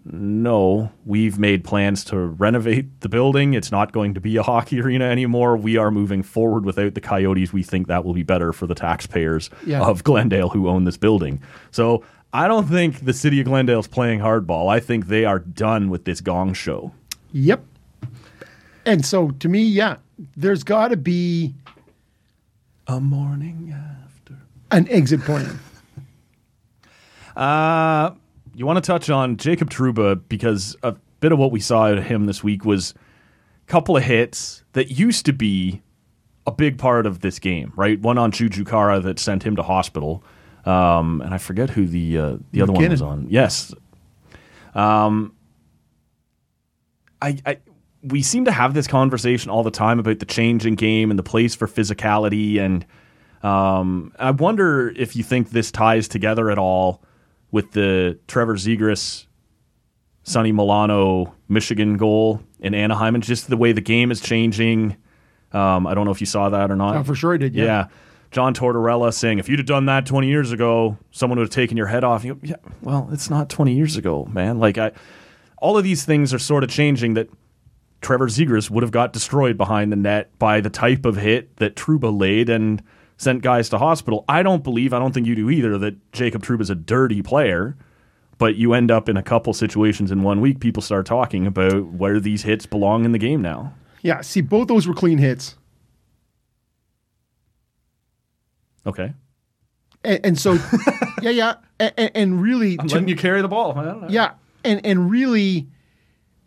[0.05, 3.55] no, we've made plans to renovate the building.
[3.55, 5.57] It's not going to be a hockey arena anymore.
[5.57, 7.53] We are moving forward without the Coyotes.
[7.53, 9.83] We think that will be better for the taxpayers Yeah.
[9.83, 11.41] of Glendale who own this building.
[11.71, 14.69] So I don't think the city of Glendale is playing hardball.
[14.69, 16.93] I think they are done with this gong show.
[17.33, 17.65] Yep.
[18.85, 19.97] And so to me, yeah,
[20.37, 21.55] there's got to be
[22.89, 24.37] A morning after.
[24.71, 25.59] an exit plan.
[27.35, 28.11] Uh,
[28.55, 31.97] you want to touch on Jacob Trouba because a bit of what we saw out
[31.97, 32.93] of him this week was
[33.67, 35.81] a couple of hits that used to be
[36.47, 37.99] a big part of this game, right?
[38.01, 40.23] One on Chujukara that sent him to hospital,
[40.67, 43.27] um, and I forget who the uh, the other one was on.
[43.31, 43.73] Yes,
[44.75, 45.35] um,
[47.23, 47.57] I, I
[48.03, 51.19] we seem to have this conversation all the time about the change in game and
[51.19, 52.85] the place for physicality, and
[53.43, 57.03] um, I wonder if you think this ties together at all
[57.51, 59.27] with the Trevor Zegras,
[60.25, 64.97] Sonny Milano, Michigan goal in Anaheim, and just the way the game is changing.
[65.53, 66.97] Um, I don't know if you saw that or not.
[66.97, 67.89] Oh, for sure I did, yeah.
[68.31, 71.77] John Tortorella saying, if you'd have done that 20 years ago, someone would have taken
[71.77, 72.25] your head off.
[72.25, 74.59] You go, yeah, well, it's not 20 years ago, man.
[74.59, 74.93] Like, I,
[75.59, 77.29] all of these things are sort of changing that
[78.03, 81.77] Trevor Zegras would have got destroyed behind the net by the type of hit that
[81.77, 82.83] Trouba laid and
[83.17, 84.25] sent guys to hospital.
[84.29, 87.77] I don't believe, I don't think you do either, that Jacob Trouba's a dirty player.
[88.39, 91.93] But you end up in a couple situations in one week, people start talking about
[91.93, 93.73] where these hits belong in the game now.
[94.03, 94.21] Yeah.
[94.23, 95.57] See, both those were clean hits.
[98.85, 99.13] Okay.
[100.03, 100.55] And, and so,
[101.23, 101.55] yeah, yeah.
[101.79, 103.79] And, and really, I'm to- letting you carry the ball.
[103.79, 104.09] I don't know.
[104.09, 104.33] Yeah,
[104.65, 105.69] and and really,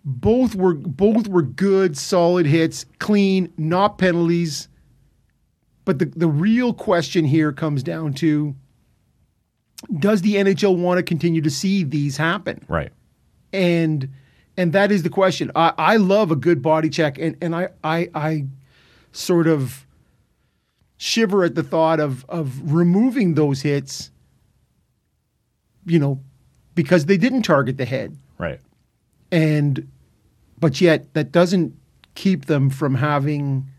[0.05, 4.67] both were both were good, solid hits, clean, not penalties.
[5.83, 8.55] But the the real question here comes down to:
[9.99, 12.63] Does the NHL want to continue to see these happen?
[12.67, 12.91] Right.
[13.51, 14.09] And
[14.57, 15.51] and that is the question.
[15.55, 18.45] I, I love a good body check, and and I I I
[19.11, 19.85] sort of
[20.97, 24.11] shiver at the thought of of removing those hits.
[25.87, 26.19] You know,
[26.73, 28.59] because they didn't target the head, Right.
[29.31, 29.87] and
[30.59, 31.75] but yet that doesn't
[32.15, 33.69] keep them from having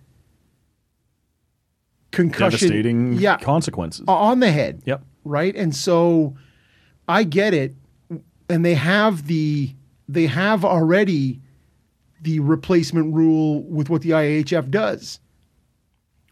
[2.13, 2.69] concussion.
[2.69, 4.05] Devastating yeah, consequences.
[4.09, 4.83] on the head.
[4.85, 5.03] Yep.
[5.25, 5.55] right?
[5.55, 6.37] And so
[7.09, 7.75] I get it,
[8.49, 9.75] and they have the
[10.09, 11.41] they have already
[12.23, 15.21] the replacement rule with what the IIHF does,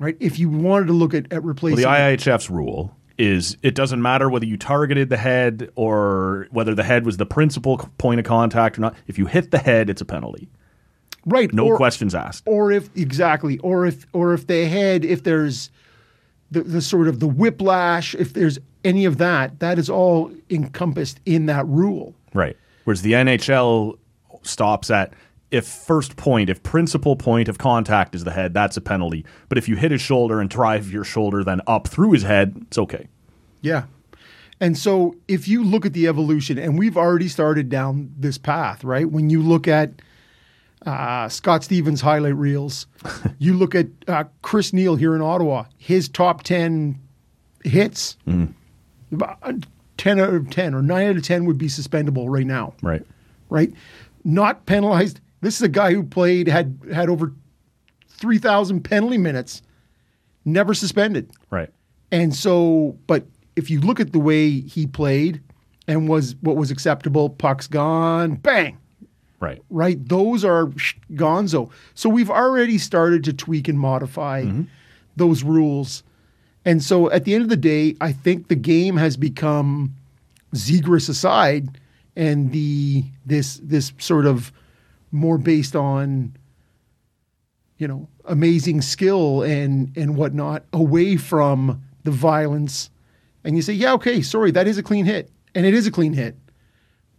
[0.01, 0.17] right?
[0.21, 4.03] If you wanted to look at, at Well, replacing, the IIHF's rule is it doesn't
[4.03, 8.27] matter whether you targeted the head or whether the head was the principal point of
[8.27, 8.97] contact or not.
[9.07, 10.49] If you hit the head, it's a penalty.
[11.25, 11.53] right?
[11.53, 12.43] No or, questions asked.
[12.47, 15.71] or if exactly, or if or if they had, if there's
[16.51, 21.21] the, the sort of the whiplash, if there's any of that, that is all encompassed
[21.25, 22.15] in that rule.
[22.35, 22.57] Right.
[22.85, 23.99] Whereas the NHL
[24.43, 25.13] stops at
[25.55, 29.25] if first point, if principal point of contact is the head, that's a penalty.
[29.49, 32.55] But if you hit his shoulder and drive your shoulder then up through his head,
[32.67, 33.09] it's okay.
[33.63, 33.85] Yeah.
[34.61, 38.85] And so if you look at the evolution, and we've already started down this path,
[38.85, 39.11] right?
[39.11, 39.91] When you look at
[40.87, 42.87] uh, Scott Stevens' highlight reels,
[43.39, 46.99] you look at uh, Chris Neil here in Ottawa, his top 10
[47.65, 48.17] hits,
[49.13, 49.39] about
[49.97, 53.03] 10 out of 10 or 9 out of 10 would be suspendable right now, Right.
[53.51, 53.73] right?
[54.25, 55.21] Not penalized.
[55.45, 57.33] This is a guy who played, had, had over
[58.09, 59.63] 3,000 penalty minutes,
[60.45, 61.31] never suspended.
[61.51, 61.71] Right.
[62.11, 63.27] And so, but
[63.57, 65.43] if you look at the way he played
[65.87, 68.79] and was what was acceptable, pucks gone, bang,
[69.41, 69.63] Right.
[69.69, 70.09] right?
[70.09, 71.71] Those are sh- gonzo.
[71.95, 74.63] So we've already started to tweak and modify mm-hmm.
[75.17, 76.03] those rules.
[76.65, 79.95] And so at the end of the day, I think the game has become
[80.55, 81.79] Zegras aside
[82.17, 84.53] and the this this sort of
[85.15, 86.37] more based on
[87.79, 92.91] you know amazing skill and and whatnot away from the violence.
[93.45, 95.31] And you say yeah okay sorry that is a clean hit.
[95.55, 96.37] And it is a clean hit.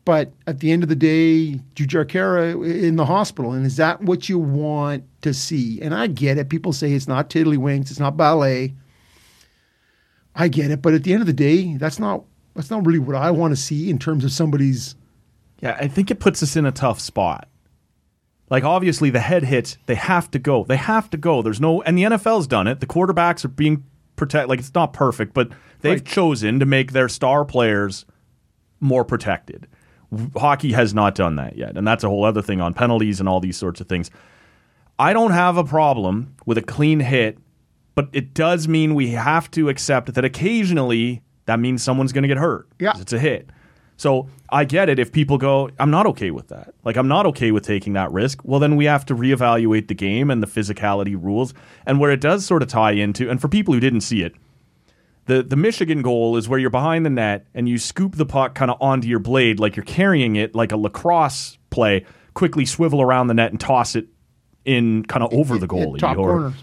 [0.04, 4.02] But at the end of the day Jujhar Khaira in the hospital and is that
[4.02, 5.82] what you want to see?
[5.82, 6.50] And I get it.
[6.50, 8.76] People say it's not tiddlywinks it's not ballet.
[10.36, 10.82] I get it.
[10.82, 13.52] But at the end of the day that's not that's not really what I want
[13.52, 14.96] to see in terms of somebody's
[15.62, 17.48] Yeah, I think it puts us in a tough spot.
[18.50, 20.64] Like obviously the head hits, they have to go.
[20.66, 21.42] They have to go.
[21.42, 22.80] There's no and the NFL's done it.
[22.80, 23.84] The quarterbacks are being
[24.16, 25.50] protect like it's not perfect, but
[25.82, 26.06] they've Right.
[26.06, 28.06] chosen to make their star players
[28.80, 29.68] more protected.
[30.38, 33.28] Hockey has not done that yet, and that's a whole other thing on penalties and
[33.28, 34.10] all these sorts of things.
[34.98, 37.38] I don't have a problem with a clean hit,
[37.96, 42.28] but it does mean we have to accept that occasionally that means someone's going to
[42.28, 42.68] get hurt.
[42.80, 42.94] Yeah.
[42.98, 43.50] It's a hit.
[43.98, 46.74] So I get it if people go, I'm not okay with that.
[46.84, 48.42] Like, I'm not okay with taking that risk.
[48.44, 51.54] Well, then we have to reevaluate the game and the physicality rules.
[51.86, 54.34] And where it does sort of tie into, and for people who didn't see it,
[55.28, 58.54] the, the Michigan goal is where you're behind the net and you scoop the puck
[58.54, 63.02] kind of onto your blade like you're carrying it like a lacrosse play, quickly swivel
[63.02, 64.08] around the net and toss it
[64.66, 66.00] in kind of over the goalie.
[66.00, 66.54] top or- corner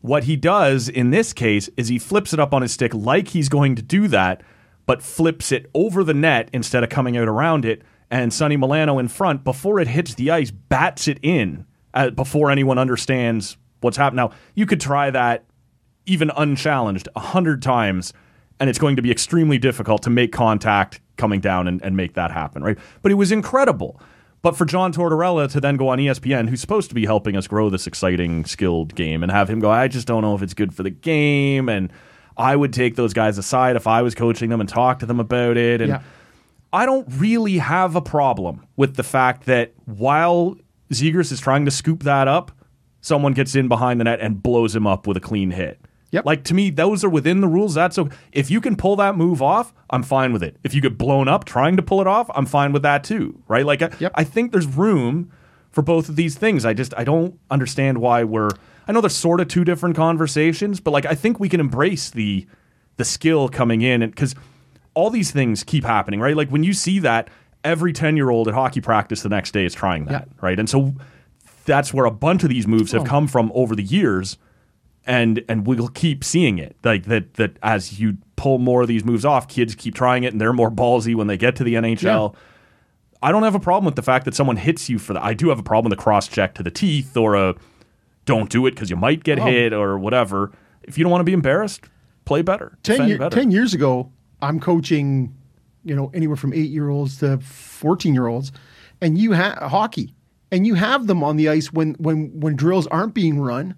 [0.00, 3.28] what he does in this case is he flips it up on his stick like
[3.28, 4.42] he's going to do that,
[4.88, 7.82] but flips it over the net instead of coming out around it.
[8.10, 12.50] And Sonny Milano in front, before it hits the ice, bats it in uh, before
[12.50, 14.16] anyone understands what's happened.
[14.16, 15.44] Now, you could try that
[16.06, 18.14] even unchallenged a hundred times,
[18.58, 22.14] and it's going to be extremely difficult to make contact coming down and, and make
[22.14, 22.78] that happen, right?
[23.02, 24.00] But it was incredible.
[24.40, 27.46] But for John Tortorella to then go on ESPN, who's supposed to be helping us
[27.46, 30.54] grow this exciting, skilled game, and have him go, I just don't know if it's
[30.54, 31.92] good for the game, and
[32.38, 35.18] I would take those guys aside if I was coaching them and talk to them
[35.20, 35.80] about it.
[35.80, 36.00] And Yeah.
[36.72, 40.56] I don't really have a problem with the fact that while
[40.92, 42.52] Zegras is trying to scoop that up,
[43.00, 45.80] someone gets in behind the net and blows him up with a clean hit.
[46.10, 46.24] Yep.
[46.24, 47.74] Like to me, those are within the rules.
[47.74, 48.14] That's okay.
[48.32, 50.56] If you can pull that move off, I'm fine with it.
[50.62, 53.42] If you get blown up trying to pull it off, I'm fine with that too.
[53.48, 53.66] Right?
[53.66, 54.12] Like I, Yep.
[54.14, 55.30] I think there's room
[55.70, 56.64] for both of these things.
[56.64, 58.50] I just I don't understand why we're.
[58.88, 62.10] I know there's sort of two different conversations, but like I think we can embrace
[62.10, 62.46] the
[62.96, 64.34] the skill coming in and because
[64.94, 66.36] all these things keep happening, right?
[66.36, 67.28] Like when you see that
[67.62, 70.34] every 10 year old at hockey practice the next day is trying that, Yeah.
[70.40, 70.58] right?
[70.58, 70.94] And so
[71.64, 74.38] that's where a bunch of these moves have come from over the years
[75.06, 79.04] and and we'll keep seeing it like that that as you pull more of these
[79.04, 81.74] moves off kids keep trying it and they're more ballsy when they get to the
[81.74, 82.34] NHL
[83.22, 85.34] I don't have a problem with the fact that someone hits you for that I
[85.34, 87.54] do have a problem with a cross check to the teeth or a
[88.28, 89.46] don't do it because you might get Oh.
[89.46, 90.52] hit or whatever
[90.82, 91.88] if you don't want to be embarrassed
[92.24, 93.34] play better 10, year, better.
[93.34, 95.34] 10 years ago, I'm coaching,
[95.82, 98.52] you know, anywhere from eight year olds to 14 year olds,
[99.00, 100.14] and you have hockey,
[100.52, 103.74] and you have them on the ice when, when, when drills aren't being run.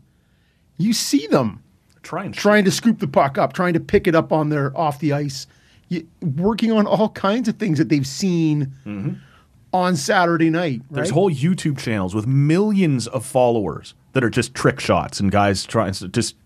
[0.79, 1.63] You see them
[2.03, 4.77] try and trying to scoop the puck up, trying to pick it up on their
[4.77, 5.47] off the ice,
[5.89, 9.13] you, working on all kinds of things that they've seen mm-hmm.
[9.73, 10.81] on Saturday night.
[10.81, 10.97] Right?
[10.97, 15.65] There's whole YouTube channels with millions of followers that are just trick shots and guys
[15.65, 16.37] trying to just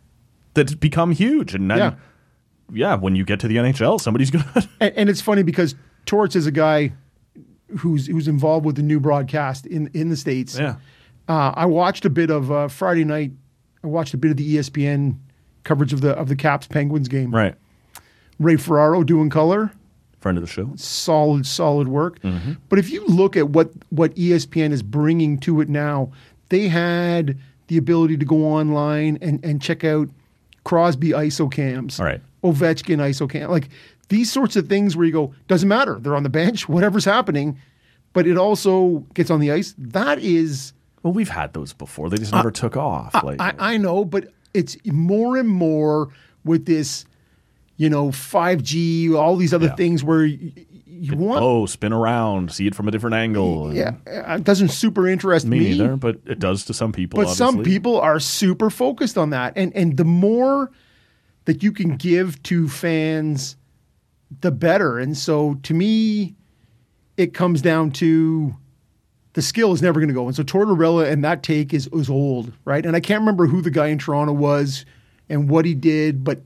[0.54, 1.94] that become huge and then Yeah.
[2.72, 4.68] yeah, when you get to the NHL, somebody's gonna.
[4.80, 5.74] And, and it's funny because
[6.06, 6.92] Torts is a guy
[7.78, 10.58] who's who's involved with the new broadcast in in the states.
[10.58, 10.76] yeah.
[11.28, 13.32] Uh, I watched a bit of uh, Friday night.
[13.82, 15.16] I watched a bit of the ESPN
[15.64, 17.34] coverage of the of the Caps Penguins game.
[17.34, 17.54] Right.
[18.38, 19.72] Ray Ferraro doing color,
[20.20, 20.72] Friend of the show.
[20.76, 22.18] solid solid work.
[22.68, 26.12] But if you look at what what ESPN is bringing to it now,
[26.50, 27.38] they had
[27.68, 30.08] the ability to go online and and check out
[30.64, 32.20] Crosby isocams, All right.
[32.42, 33.68] Ovechkin isocam, like
[34.08, 37.58] these sorts of things where you go doesn't matter they're on the bench, whatever's happening,
[38.12, 39.74] but it also gets on the ice.
[39.78, 40.72] That is.
[41.02, 42.08] Well, we've had those before.
[42.08, 43.12] They just never uh, took off.
[43.22, 46.08] like, I, I know, but it's more and more
[46.46, 47.04] with this,
[47.76, 49.74] you know, 5G, all these other Yeah.
[49.74, 50.24] things where
[51.12, 51.42] you, want.
[51.42, 53.74] oh, spin around, see it from a different angle.
[53.74, 57.22] Yeah, it doesn't super interest Me me, neither, but it does to some people.
[57.22, 60.70] But some people are super focused on that, and and the more
[61.44, 63.56] that you can give to fans,
[64.40, 64.98] the better.
[64.98, 66.34] And so, to me,
[67.16, 68.54] it comes down to
[69.34, 70.26] the skill is never going to go.
[70.26, 72.84] And so, Tortorella and that take is is old, right?
[72.84, 74.84] And I can't remember who the guy in Toronto was
[75.28, 76.40] and what he did, but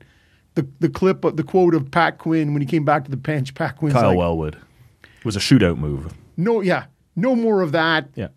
[0.61, 3.17] the the clip, of the quote of Pat Quinn when he came back to the
[3.17, 4.55] bench, Pat Quinn, Kyle like, Wellwood.
[5.03, 6.13] It was a shootout move.
[6.37, 8.27] "No, yeah, no more of that." Yeah.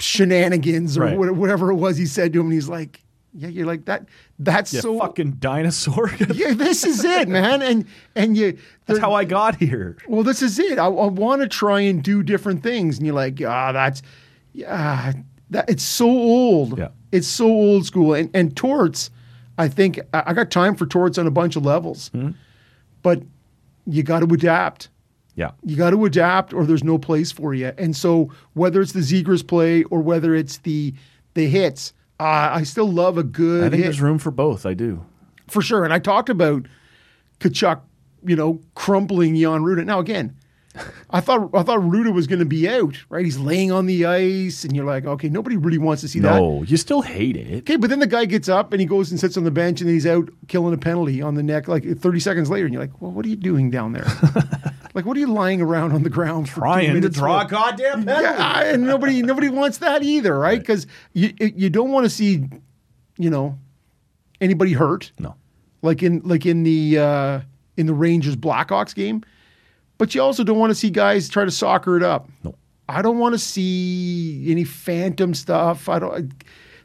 [0.00, 1.18] shenanigans or Right.
[1.18, 2.46] whatever it was he said to him.
[2.46, 3.02] And he's like,
[3.34, 4.06] yeah, you're like that.
[4.38, 6.10] That's You so fucking dinosaur.
[6.34, 7.62] yeah, this is it, man.
[7.62, 8.56] And and you
[8.86, 9.96] That's how I got here.
[10.08, 10.78] well, this is it.
[10.78, 14.02] I, I want to try and do different things, and you're like, ah, that's
[14.52, 15.12] yeah,
[15.50, 16.78] that it's so old.
[16.78, 16.88] Yeah.
[17.12, 18.14] it's so old school.
[18.14, 19.10] And and torts,
[19.58, 22.30] I think I, got time for torts on a bunch of levels, Hmm.
[23.02, 23.22] but
[23.86, 24.88] you got to adapt.
[25.34, 25.50] Yeah.
[25.64, 27.72] You got to adapt, or there's no place for you.
[27.78, 30.94] And so, whether it's the Zegras play or whether it's the
[31.34, 34.64] the hits, uh, I still love a good I think hit there's room for both.
[34.66, 35.04] I do.
[35.48, 35.84] for sure.
[35.84, 36.66] And I talked about
[37.40, 37.80] Tkachuk,
[38.24, 39.84] you know, crumpling Jan Rutta.
[39.84, 40.34] Now again,
[41.10, 43.24] I thought I thought Rutta was going to be out, right?
[43.24, 46.34] He's laying on the ice, and you're like, okay, nobody really wants to see that.
[46.36, 47.58] No, you still hate it.
[47.58, 49.80] Okay, but then the guy gets up and he goes and sits on the bench
[49.80, 52.66] and he's out killing a penalty on the neck like 30 seconds later.
[52.66, 54.06] And you're like, well, what are you doing down there?
[54.94, 57.46] like, what are you lying around on the ground for two Trying to draw a
[57.48, 58.24] goddamn penalty.
[58.24, 60.58] Yeah, and nobody nobody wants that either, right?
[60.58, 62.44] Because you you don't want to see,
[63.16, 63.58] you know,
[64.40, 65.34] anybody hurt No.
[65.82, 67.40] like in like in the uh,
[67.76, 69.22] in the Rangers Blackhawks game,
[69.98, 72.28] but you also don't want to see guys try to soccer it up.
[72.44, 72.54] No.
[72.88, 75.88] I don't want to see any phantom stuff.
[75.88, 76.32] I don't.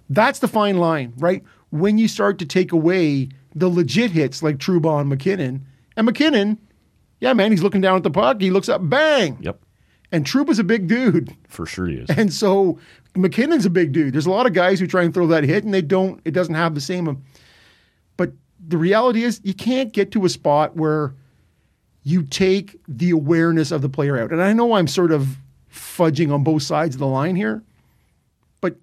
[0.10, 1.44] That's the fine line, right?
[1.70, 5.62] When you start to take away the legit hits like Trouba and McKinnon,
[5.96, 6.58] and McKinnon,
[7.22, 8.42] yeah, man, he's looking down at the puck.
[8.42, 9.60] He looks up, bang, Yep.
[10.12, 11.34] and Trouba's a big dude.
[11.48, 12.10] For sure he is.
[12.10, 12.78] And so
[13.16, 14.14] McKinnon's a big dude.
[14.14, 16.32] There's a lot of guys who try and throw that hit and they don't, it
[16.32, 17.24] doesn't have the same.
[18.18, 18.34] But
[18.68, 21.14] the reality is you can't get to a spot where
[22.04, 24.32] you take the awareness of the player out.
[24.32, 25.38] And I know I'm sort of
[25.72, 27.64] fudging on both sides of the line here,
[28.62, 28.76] but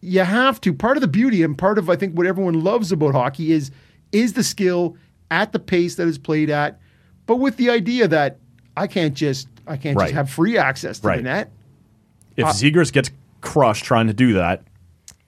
[0.00, 0.72] you have to.
[0.72, 3.70] Part of the beauty and part of I think what everyone loves about hockey is
[4.12, 4.96] is the skill
[5.30, 6.80] at the pace that is played at,
[7.26, 8.38] but with the idea that
[8.76, 10.04] I can't just I can't Right.
[10.06, 11.16] just have free access to Right.
[11.16, 11.52] the net.
[12.36, 13.10] If Uh, Zegras gets
[13.42, 14.62] crushed trying to do that,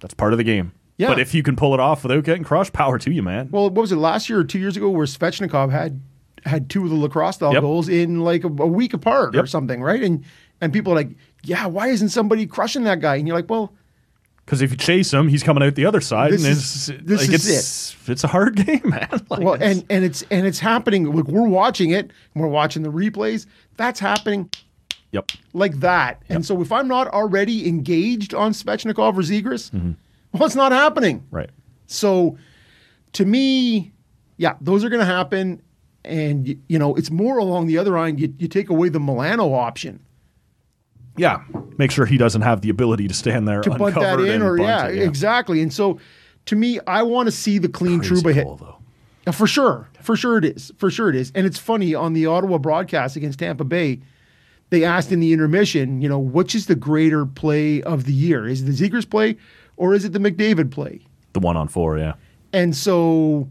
[0.01, 0.73] that's part of the game.
[0.97, 1.09] Yeah.
[1.09, 3.49] But if you can pull it off without getting crushed, power to you, man.
[3.51, 6.01] Well, what was it last year or two years ago where Svechnikov had
[6.47, 7.63] had two of the lacrosse style Yep.
[7.63, 10.03] goals in like a, a week apart or something, right?
[10.03, 10.25] And
[10.61, 11.11] and people are like,
[11.43, 13.17] yeah, why isn't somebody crushing that guy?
[13.17, 13.73] And you're like, well,
[14.45, 17.05] Because if you chase him, he's coming out the other side, This and is- it's
[17.07, 19.09] this like is it's it's a hard game, man.
[19.31, 21.09] Like, well, and and it's and it's happening.
[21.09, 22.11] Look, we're watching it.
[22.35, 23.47] And we're watching the replays.
[23.77, 24.51] That's happening
[25.13, 26.23] yep, like that.
[26.29, 29.93] And so if I'm not already engaged on Svechnikov or Zegras, Mm-hmm.
[30.33, 31.27] well, it's not happening.
[31.31, 31.51] right.
[31.87, 32.37] So
[33.15, 33.93] to me,
[34.37, 35.61] yeah, those are going to happen.
[36.05, 38.17] And, you know, it's more along the other line.
[38.19, 40.01] You, you take away the Milano option
[41.17, 41.43] Yeah,
[41.77, 44.43] make sure he doesn't have the ability to stand there to bunt that uncovered in,
[44.43, 45.61] or yeah, it, exactly.
[45.61, 45.99] And so
[46.47, 48.45] to me, I want to see the clean Crazy Trouba hit.
[48.45, 48.77] though.
[49.27, 49.89] Uh, For sure.
[50.01, 50.73] For sure it is.
[50.79, 51.31] For sure it is.
[51.35, 54.01] And it's funny on the Ottawa broadcast against Tampa Bay,
[54.71, 58.47] they asked in the intermission, you know, which is the greater play of the year?
[58.47, 59.37] Is it the Zegras play
[59.77, 61.01] or is it the McDavid play?
[61.35, 62.15] The one on four, yeah.
[62.53, 63.49] And so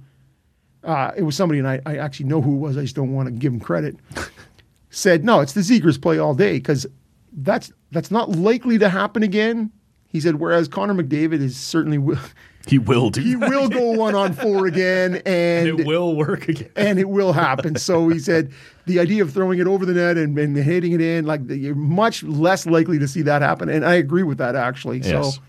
[0.83, 2.77] uh, it was somebody, and I, I actually know who it was.
[2.77, 3.95] I just don't want to give him credit.
[4.89, 6.85] said, no, it's the Zegras play all day because
[7.33, 9.71] that's that's not likely to happen again.
[10.07, 12.17] He said, whereas Connor McDavid is certainly will,
[12.67, 13.21] He will do.
[13.21, 13.49] he that.
[13.49, 16.69] will go one on four again, and It will work again.
[16.75, 17.75] and it will happen.
[17.75, 18.51] So he said
[18.85, 21.57] the idea of throwing it over the net and, and hitting it in, like the,
[21.57, 23.69] you're much less likely to see that happen.
[23.69, 24.99] And I agree with that actually.
[24.99, 25.35] Yes.
[25.35, 25.41] So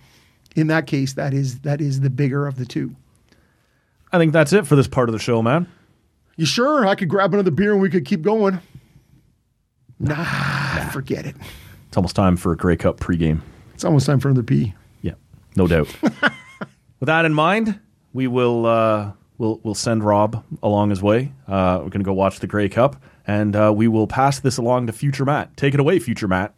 [0.57, 2.95] in that case, that is that is the bigger of the two.
[4.13, 5.69] I think that's it for this part of the show, man.
[6.37, 6.87] You sure?
[6.87, 8.61] I could grab another beer and we could keep going.
[9.99, 11.37] Nah, forget it.
[11.89, 13.41] It's almost time for a Grey Cup pregame.
[13.75, 14.75] It's almost time for another pee.
[15.03, 15.15] Yeah,
[15.57, 15.95] no doubt.
[16.03, 17.79] With that in mind,
[18.13, 21.33] we will uh, we'll we'll send Rob along his way.
[21.47, 24.57] Uh, we're going to go watch the Grey Cup, and uh, we will pass this
[24.57, 25.57] along to future Matt.
[25.57, 26.55] Take it away, future Matt.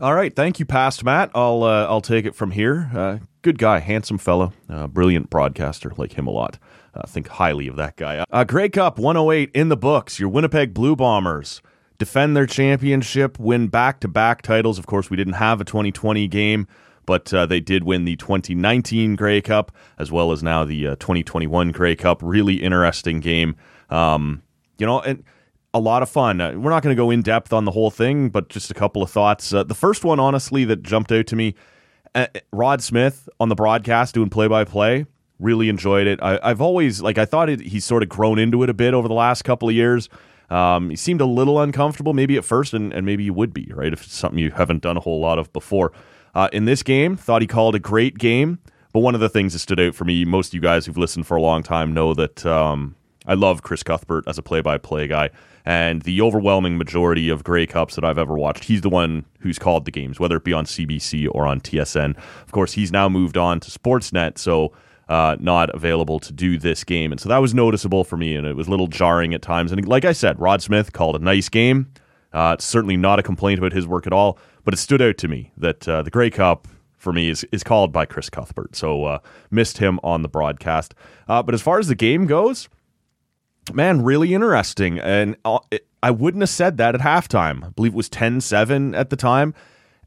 [0.00, 1.30] All right, thank you, past Matt.
[1.34, 3.20] I'll uh, I'll take it from here.
[3.44, 5.92] Good guy, handsome fellow, uh, brilliant broadcaster.
[5.98, 6.58] Like him a lot.
[6.94, 8.24] Uh, think highly of that guy.
[8.30, 10.18] Uh, Grey Cup 108 in the books.
[10.18, 11.60] Your Winnipeg Blue Bombers
[11.98, 14.78] defend their championship, win back to back titles.
[14.78, 16.66] Of course, we didn't have a 2020 game,
[17.04, 20.96] but uh, they did win the 2019 Grey Cup as well as now the uh,
[20.96, 22.20] 2021 Grey Cup.
[22.22, 23.56] Really interesting game.
[23.90, 24.42] Um,
[24.78, 25.22] you know, and
[25.74, 26.40] a lot of fun.
[26.40, 28.74] Uh, we're not going to go in depth on the whole thing, but just a
[28.74, 29.52] couple of thoughts.
[29.52, 31.54] Uh, the first one, honestly, that jumped out to me
[32.14, 35.06] uh, Rod Smith on the broadcast doing play by play.
[35.40, 36.20] Really enjoyed it.
[36.22, 38.94] I, have always, like, I thought it, he's sort of grown into it a bit
[38.94, 40.08] over the last couple of years.
[40.50, 43.70] Um, he seemed a little uncomfortable, maybe at first, and, and maybe you would be,
[43.74, 43.92] right?
[43.92, 45.92] If it's something you haven't done a whole lot of before.
[46.34, 48.58] Uh, in this game, thought he called a great game.
[48.92, 50.96] But one of the things that stood out for me, most of you guys who've
[50.96, 52.94] listened for a long time know that um,
[53.26, 55.30] I love Chris Cuthbert as a play by play guy.
[55.64, 59.58] And the overwhelming majority of Grey Cups that I've ever watched, he's the one who's
[59.58, 62.16] called the games, whether it be on CBC or on TSN.
[62.16, 64.72] Of course, he's now moved on to Sportsnet, so
[65.08, 67.12] uh, not available to do this game.
[67.12, 69.72] And so that was noticeable for me, and it was a little jarring at times.
[69.72, 71.90] And like I said, Rod Smith called a nice game.
[72.32, 75.16] Uh, it's certainly not a complaint about his work at all, but it stood out
[75.18, 76.66] to me that uh, the Grey Cup
[76.98, 78.74] for me is, is called by Chris Cuthbert.
[78.74, 79.18] So uh,
[79.50, 80.94] missed him on the broadcast.
[81.28, 82.68] Uh, but as far as the game goes,
[83.72, 84.98] man, really interesting.
[84.98, 85.58] And uh,
[86.02, 87.64] I wouldn't have said that at halftime.
[87.64, 89.54] I believe it was 10 7 at the time.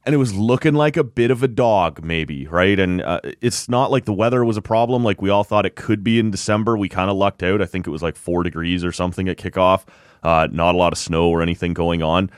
[0.05, 2.79] And it was looking like a bit of a dog, maybe, right?
[2.79, 5.75] And uh, it's not like the weather was a problem like we all thought it
[5.75, 6.77] could be in December.
[6.77, 7.61] We kind of lucked out.
[7.61, 9.83] I think it was like four degrees or something at kickoff.
[10.23, 12.29] Uh, not a lot of snow or anything going on.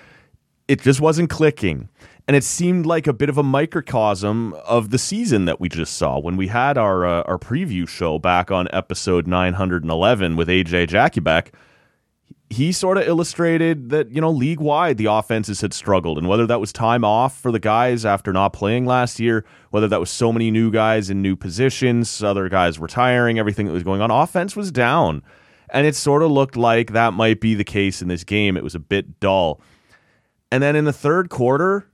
[0.69, 1.89] It just wasn't clicking
[2.29, 5.95] and it seemed like a bit of a microcosm of the season that we just
[5.95, 10.89] saw when we had our uh, our preview show back on episode 911 with AJ
[10.89, 11.47] Jakubek.
[12.51, 16.45] He sort of illustrated that you know league wide the offenses had struggled, and whether
[16.45, 20.11] that was time off for the guys after not playing last year, whether that was
[20.11, 24.11] so many new guys in new positions, other guys retiring, everything that was going on,
[24.11, 25.23] offense was down,
[25.71, 28.55] and it sort of looked like that might be the case in this game.
[28.55, 29.59] It was a bit dull,
[30.51, 31.89] and then in the third quarter,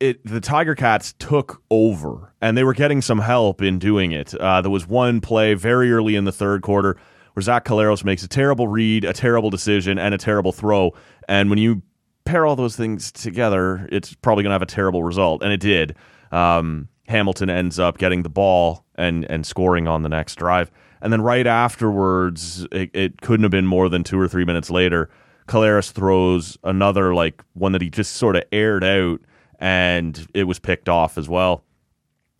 [0.00, 4.34] it the Tiger Cats took over, and they were getting some help in doing it.
[4.34, 6.96] Uh, there was one play very early in the third quarter
[7.34, 10.92] where Zach Collaros makes a terrible read, a terrible decision, and a terrible throw.
[11.28, 11.82] And when you
[12.24, 15.60] pair all those things together, it's probably going to have a terrible result, and it
[15.60, 15.96] did.
[16.30, 21.12] Um, Hamilton ends up getting the ball and and scoring on the next drive, and
[21.12, 25.08] then right afterwards, it, it couldn't have been more than two or three minutes later.
[25.48, 29.20] Collaros throws another like one that he just sort of aired out
[29.58, 31.64] and it was picked off as well.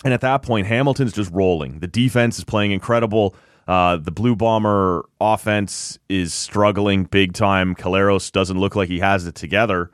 [0.04, 1.80] And at that point, Hamilton's just rolling.
[1.80, 3.34] The defense is playing incredible.
[3.66, 7.74] Uh, the Blue Bomber offense is struggling big time.
[7.74, 9.90] Collaros doesn't look like he has it together.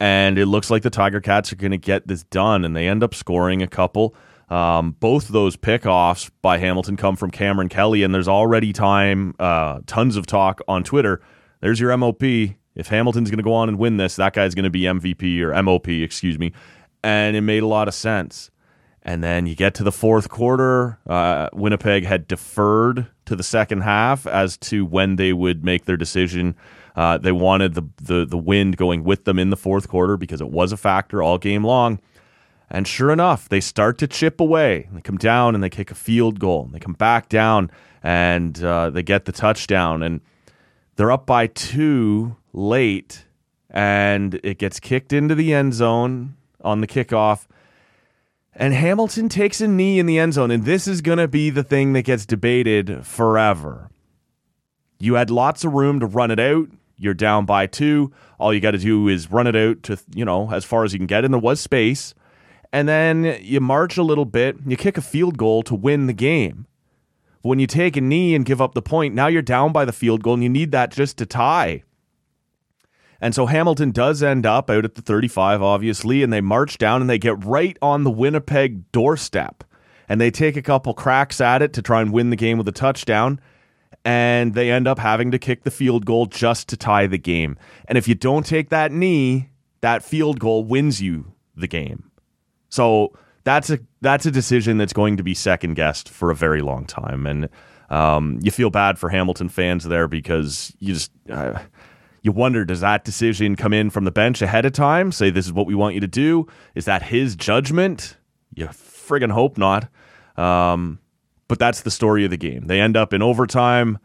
[0.00, 2.64] And it looks like the Tiger Cats are going to get this done.
[2.64, 4.14] And they end up scoring a couple.
[4.48, 8.02] Um, both those pickoffs by Hamilton come from Kameron Kelly.
[8.02, 11.20] And there's already time, uh, tons of talk on Twitter.
[11.60, 12.22] There's your MOP
[12.78, 15.40] if Hamilton's going to go on and win this, that guy's going to be MVP
[15.40, 16.52] or MOP, excuse me.
[17.02, 18.50] And it made a lot of sense.
[19.02, 20.98] And then you get to the fourth quarter.
[21.06, 25.96] Uh, Winnipeg had deferred to the second half as to when they would make their
[25.96, 26.54] decision.
[26.94, 30.40] Uh, they wanted the, the the wind going with them in the fourth quarter because
[30.40, 32.00] it was a factor all game long.
[32.70, 34.88] And sure enough, they start to chip away.
[34.92, 36.68] They come down and they kick a field goal.
[36.72, 37.70] They come back down
[38.02, 40.02] and uh, they get the touchdown.
[40.02, 40.20] And
[40.98, 43.24] they're up by two late
[43.70, 47.46] and it gets kicked into the end zone on the kickoff.
[48.52, 50.50] And Hamilton takes a knee in the end zone.
[50.50, 53.90] And this is going to be the thing that gets debated forever.
[54.98, 56.68] You had lots of room to run it out.
[56.96, 58.12] You're down by two.
[58.40, 60.92] All you got to do is run it out to, you know, as far as
[60.92, 61.24] you can get.
[61.24, 62.12] And there was space.
[62.72, 64.56] And then you march a little bit.
[64.66, 66.66] You kick a field goal to win the game.
[67.42, 69.92] When you take a knee and give up the point, now you're down by the
[69.92, 71.82] field goal and you need that just to tie.
[73.20, 77.00] And so Hamilton does end up out at the 35, obviously, and they march down
[77.00, 79.64] and they get right on the Winnipeg doorstep.
[80.08, 82.68] And they take a couple cracks at it to try and win the game with
[82.68, 83.40] a touchdown.
[84.04, 87.58] And they end up having to kick the field goal just to tie the game.
[87.86, 89.50] And if you don't take that knee,
[89.80, 92.10] that field goal wins you the game.
[92.70, 93.12] So
[93.44, 96.84] that's a that's a decision that's going to be second guessed for a very long
[96.86, 97.26] time.
[97.26, 97.48] And
[97.90, 101.58] Um, you feel bad for Hamilton fans there because you just uh,
[102.22, 105.10] you wonder does that decision come in from the bench ahead of time?
[105.10, 106.46] Say this is what we want you to do.
[106.74, 108.18] Is that his judgment?
[108.54, 109.88] You friggin' hope not.
[110.36, 110.98] Um,
[111.48, 112.66] but that's the story of the game.
[112.66, 113.98] They end up in overtime,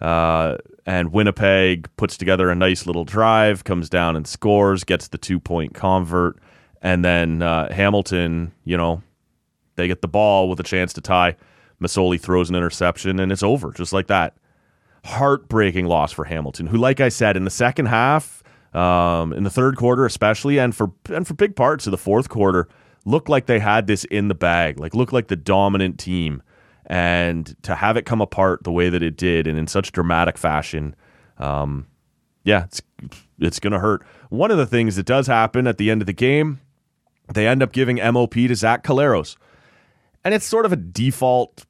[0.00, 5.18] uh, and Winnipeg puts together a nice little drive, comes down and scores, gets the
[5.18, 6.40] two point convert,
[6.82, 9.02] and then uh, Hamilton, you know,
[9.76, 11.36] they get the ball with a chance to tie.
[11.80, 14.36] Masoli throws an interception, and it's over just like that.
[15.04, 18.42] Heartbreaking loss for Hamilton, who, like I said, in the second half,
[18.74, 22.28] um, in the third quarter especially, and for and for big parts of the fourth
[22.28, 22.68] quarter,
[23.04, 26.42] looked like they had this in the bag, like looked like the dominant team.
[26.90, 30.38] And to have it come apart the way that it did, and in such dramatic
[30.38, 30.96] fashion,
[31.36, 31.86] um,
[32.44, 32.80] yeah, it's
[33.38, 34.04] it's gonna hurt.
[34.30, 36.60] One of the things that does happen at the end of the game,
[37.32, 39.36] they end up giving MOP to Zach Collaros.
[40.24, 41.64] and it's sort of a default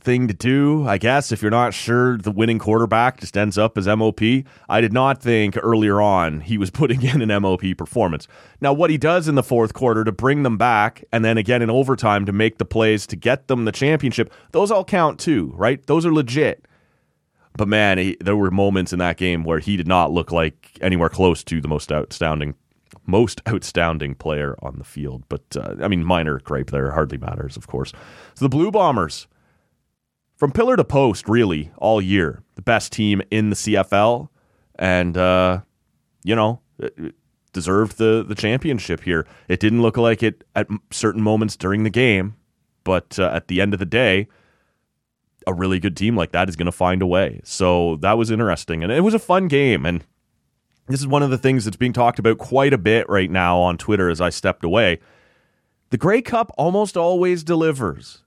[0.00, 3.76] thing to do, I guess, if you're not sure the winning quarterback just ends up
[3.76, 4.20] as MOP.
[4.68, 8.26] I did not think earlier on he was putting in an MOP performance.
[8.60, 11.62] Now, what he does in the fourth quarter to bring them back, and then again
[11.62, 15.52] in overtime to make the plays to get them the championship, those all count too,
[15.54, 15.84] right?
[15.86, 16.64] Those are legit.
[17.56, 20.78] But man, he, there were moments in that game where he did not look like
[20.80, 22.54] anywhere close to the most outstanding
[23.06, 25.24] most outstanding player on the field.
[25.28, 27.92] But uh, I mean, minor gripe there hardly matters, of course.
[28.34, 29.26] So the Blue Bombers
[30.36, 32.42] from pillar to post, really, all year.
[32.54, 34.28] The best team in the CFL,
[34.78, 35.60] and uh,
[36.24, 36.60] you know,
[37.52, 39.26] deserved the the championship here.
[39.48, 42.36] It didn't look like it at certain moments during the game,
[42.84, 44.28] but uh, at the end of the day,
[45.46, 47.40] a really good team like that is going to find a way.
[47.44, 49.84] So that was interesting, and it was a fun game.
[49.84, 50.04] And
[50.88, 53.58] this is one of the things that's being talked about quite a bit right now
[53.58, 54.08] on Twitter.
[54.08, 55.00] As I stepped away,
[55.90, 58.22] the Grey Cup almost always delivers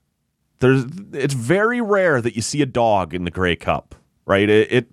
[0.62, 3.94] there's it's very rare that you see a dog in the Grey Cup,
[4.24, 4.48] right?
[4.48, 4.86] It it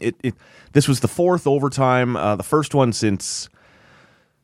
[0.00, 0.34] it, it
[0.72, 3.48] this was the fourth overtime, uh, the first one since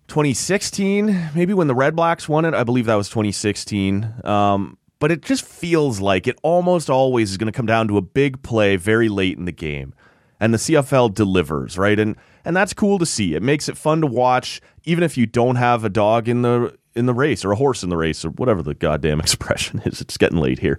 [0.09, 2.55] 2016, maybe when the Red Blacks won it.
[2.55, 4.15] I believe that was 2016.
[4.25, 7.99] Um, but it just feels like it almost always is going to come down to
[7.99, 9.93] a big play very late in the game,
[10.41, 11.99] and the CFL delivers, right?
[11.99, 13.35] And and that's cool to see.
[13.35, 16.77] It makes it fun to watch, even if you don't have a dog in the
[16.95, 20.01] in the race or a horse in the race or whatever the goddamn expression is.
[20.01, 20.79] It's getting late here.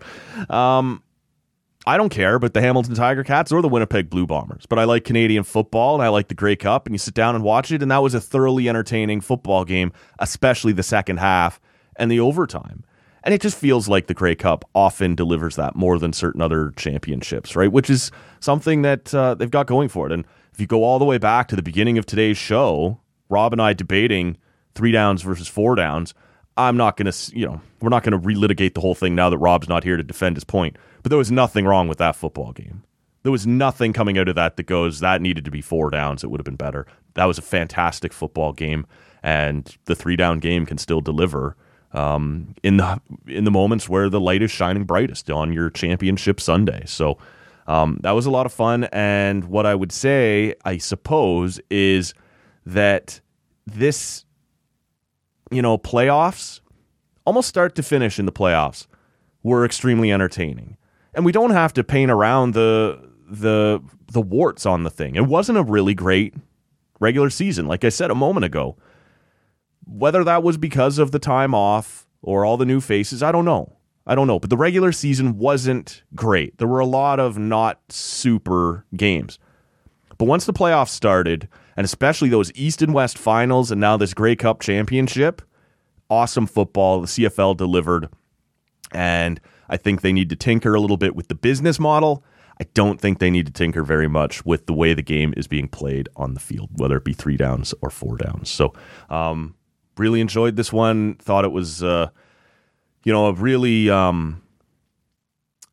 [0.50, 1.04] Um,
[1.88, 4.66] I don't care, but the Hamilton Tiger Cats or the Winnipeg Blue Bombers.
[4.68, 7.34] But I like Canadian football and I like the Grey Cup, and you sit down
[7.34, 11.60] and watch it, and that was a thoroughly entertaining football game, especially the second half
[11.96, 12.84] and the overtime.
[13.24, 16.72] And it just feels like the Grey Cup often delivers that more than certain other
[16.76, 17.72] championships, right?
[17.72, 20.12] Which is something that uh, they've got going for it.
[20.12, 23.00] And if you go all the way back to the beginning of today's show,
[23.30, 24.38] Rob and I debating
[24.76, 26.14] three downs versus four downs.
[26.58, 29.30] I'm not going to, you know, we're not going to relitigate the whole thing now
[29.30, 30.78] that Rob's not here to defend his point.
[31.02, 32.84] But there was nothing wrong with that football game.
[33.24, 36.24] There was nothing coming out of that that goes, that needed to be four downs.
[36.24, 36.86] It would have been better.
[37.14, 38.86] That was a fantastic football game.
[39.24, 41.56] And the three down game can still deliver
[41.94, 46.40] um, in the in the moments where the light is shining brightest on your championship
[46.40, 46.84] Sunday.
[46.86, 47.18] So
[47.72, 48.86] um, that was a lot of fun.
[48.92, 52.14] And what I would say, I suppose, is
[52.66, 53.22] that
[53.66, 54.26] this
[55.52, 56.62] you know, playoffs,
[57.26, 58.88] almost start to finish in the playoffs,
[59.44, 60.78] were extremely entertaining.
[61.14, 63.82] And we don't have to paint around the the
[64.12, 65.16] the warts on the thing.
[65.16, 66.34] It wasn't a really great
[67.00, 68.78] regular season, like I said a moment ago.
[69.86, 73.46] Whether that was because of the time off or all the new faces, I don't
[73.46, 73.78] know.
[74.06, 74.40] I don't know.
[74.40, 76.58] But the regular season wasn't great.
[76.58, 79.40] There were a lot of not super games.
[80.18, 84.14] But once the playoffs started, and especially those East and West finals and now this
[84.14, 85.42] Grey Cup championship.
[86.10, 87.02] Awesome football.
[87.02, 88.10] The CFL delivered.
[88.92, 92.24] And I think they need to tinker a little bit with the business model.
[92.60, 95.48] I don't think they need to tinker very much with the way the game is
[95.48, 98.50] being played on the field, whether it be three downs or four downs.
[98.50, 98.74] So,
[99.10, 99.56] um,
[99.98, 101.16] really enjoyed this one.
[101.16, 102.10] Thought it was, uh,
[103.04, 104.42] you know, a really um,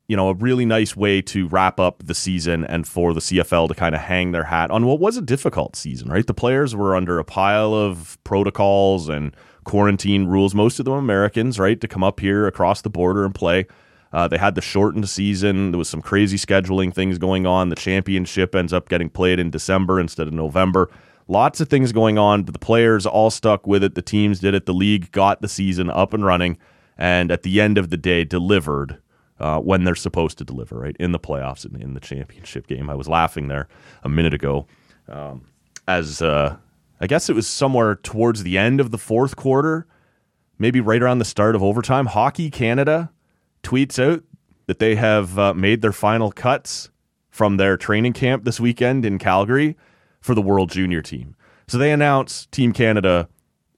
[0.08, 3.68] you know, a really nice way to wrap up the season and for the CFL
[3.68, 6.26] to kind of hang their hat on what was a difficult season, right?
[6.26, 11.58] The players were under a pile of protocols and quarantine rules, most of them Americans,
[11.58, 13.66] right, to come up here across the border and play.
[14.10, 15.72] Uh, they had the shortened season.
[15.72, 17.68] There was some crazy scheduling things going on.
[17.68, 20.90] The championship ends up getting played in December instead of November.
[21.30, 23.94] Lots of things going on, but the players all stuck with it.
[23.94, 24.64] The teams did it.
[24.64, 26.56] The league got the season up and running,
[26.98, 29.00] and at the end of the day, delivered
[29.38, 30.96] uh, when they're supposed to deliver, right?
[30.98, 32.90] In the playoffs and in the championship game.
[32.90, 33.68] I was laughing there
[34.02, 34.66] a minute ago
[35.08, 35.46] um,
[35.86, 36.56] as uh,
[37.00, 39.86] I guess it was somewhere towards the end of the fourth quarter,
[40.58, 42.06] maybe right around the start of overtime.
[42.06, 43.10] Hockey Canada
[43.62, 44.24] tweets out
[44.66, 46.90] that they have uh, made their final cuts
[47.30, 49.76] from their training camp this weekend in Calgary
[50.20, 51.36] for the World Junior team.
[51.68, 53.28] So they announce Team Canada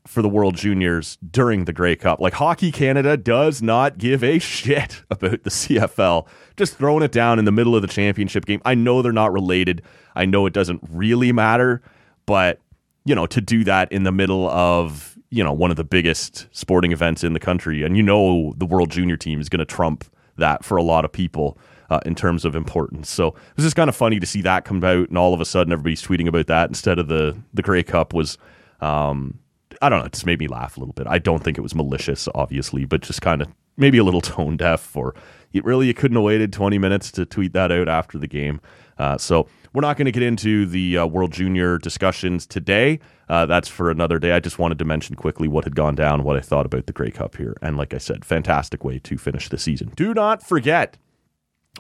[0.07, 2.21] for the World Juniors during the Grey Cup.
[2.21, 6.27] Like Hockey Canada does not give a shit about the CFL.
[6.57, 8.61] Just throwing it down in the middle of the championship game.
[8.65, 9.83] I know they're not related.
[10.15, 11.83] I know it doesn't really matter,
[12.27, 12.61] but
[13.05, 16.49] you know, to do that in the middle of, you know, one of the biggest
[16.51, 19.65] sporting events in the country and you know the World Junior team is going to
[19.65, 20.05] trump
[20.37, 21.59] that for a lot of people.
[21.91, 24.65] Uh, in terms of importance, so it was just kind of funny to see that
[24.65, 27.63] come out, and all of a sudden everybody's tweeting about that instead of the the
[27.63, 28.39] Grey Cup was
[28.81, 29.41] um,
[29.81, 30.07] I don't know.
[30.07, 31.07] It just made me laugh a little bit.
[31.07, 34.57] I don't think it was malicious, obviously, but just kind of maybe a little tone
[34.57, 34.97] deaf.
[34.97, 35.15] Or
[35.53, 38.61] it really you couldn't have waited 20 minutes to tweet that out after the game.
[38.99, 43.01] Uh, so we're not going to get into the uh, World Junior discussions today.
[43.31, 44.33] Uh, that's for another day.
[44.33, 46.93] I just wanted to mention quickly what had gone down, what I thought about the
[46.93, 49.93] Grey Cup here, and like I said, fantastic way to finish the season.
[49.97, 50.99] Do not forget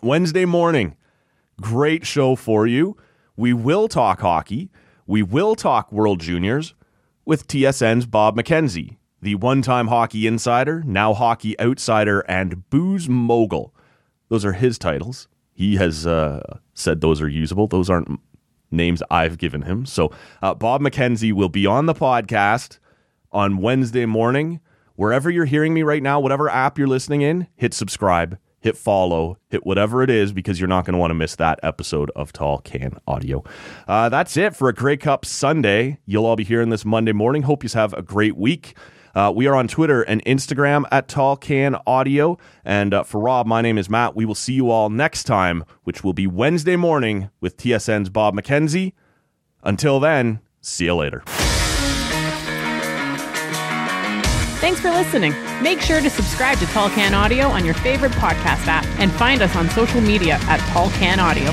[0.03, 0.97] Wednesday morning,
[1.61, 2.97] great show for you.
[3.37, 4.71] We will talk hockey.
[5.07, 6.75] We will talk World Juniors
[7.31, 13.73] with TSN's Bob McKenzie, the one time hockey insider, now hockey outsider, and booze mogul.
[14.31, 15.29] Those are his titles.
[15.53, 17.69] He has uh, said those are usable.
[17.69, 18.19] Those aren't
[18.73, 19.87] names I've given him.
[19.87, 20.11] So,
[20.43, 22.81] uh, Bob McKenzie will be on the podcast
[23.31, 24.59] on Wednesday morning.
[24.97, 29.39] Wherever you're hearing me right now, whatever app you're listening in, hit subscribe hit follow,
[29.49, 32.33] hit whatever it is, because you're not going to want to miss that episode of
[32.33, 33.43] Tall Can Audio.
[33.89, 35.99] Uh, that's it for a Grey Cup Sunday.
[36.07, 37.43] You'll all be hearing this Monday morning.
[37.43, 38.75] Hope you have a great week.
[39.15, 42.39] Uh, we are on Twitter and Instagram at Tall Can Audio.
[42.65, 44.15] And uh, for Rob, my name is Matt.
[44.15, 48.35] We will see you all next time, which will be Wednesday morning with TSN's Bob
[48.35, 48.93] McKenzie.
[49.63, 51.25] Until then, see you later.
[54.61, 55.33] Thanks for listening.
[55.63, 59.41] Make sure to subscribe to Tall Can Audio on your favorite podcast app and find
[59.41, 61.51] us on social media at Tall Can Audio.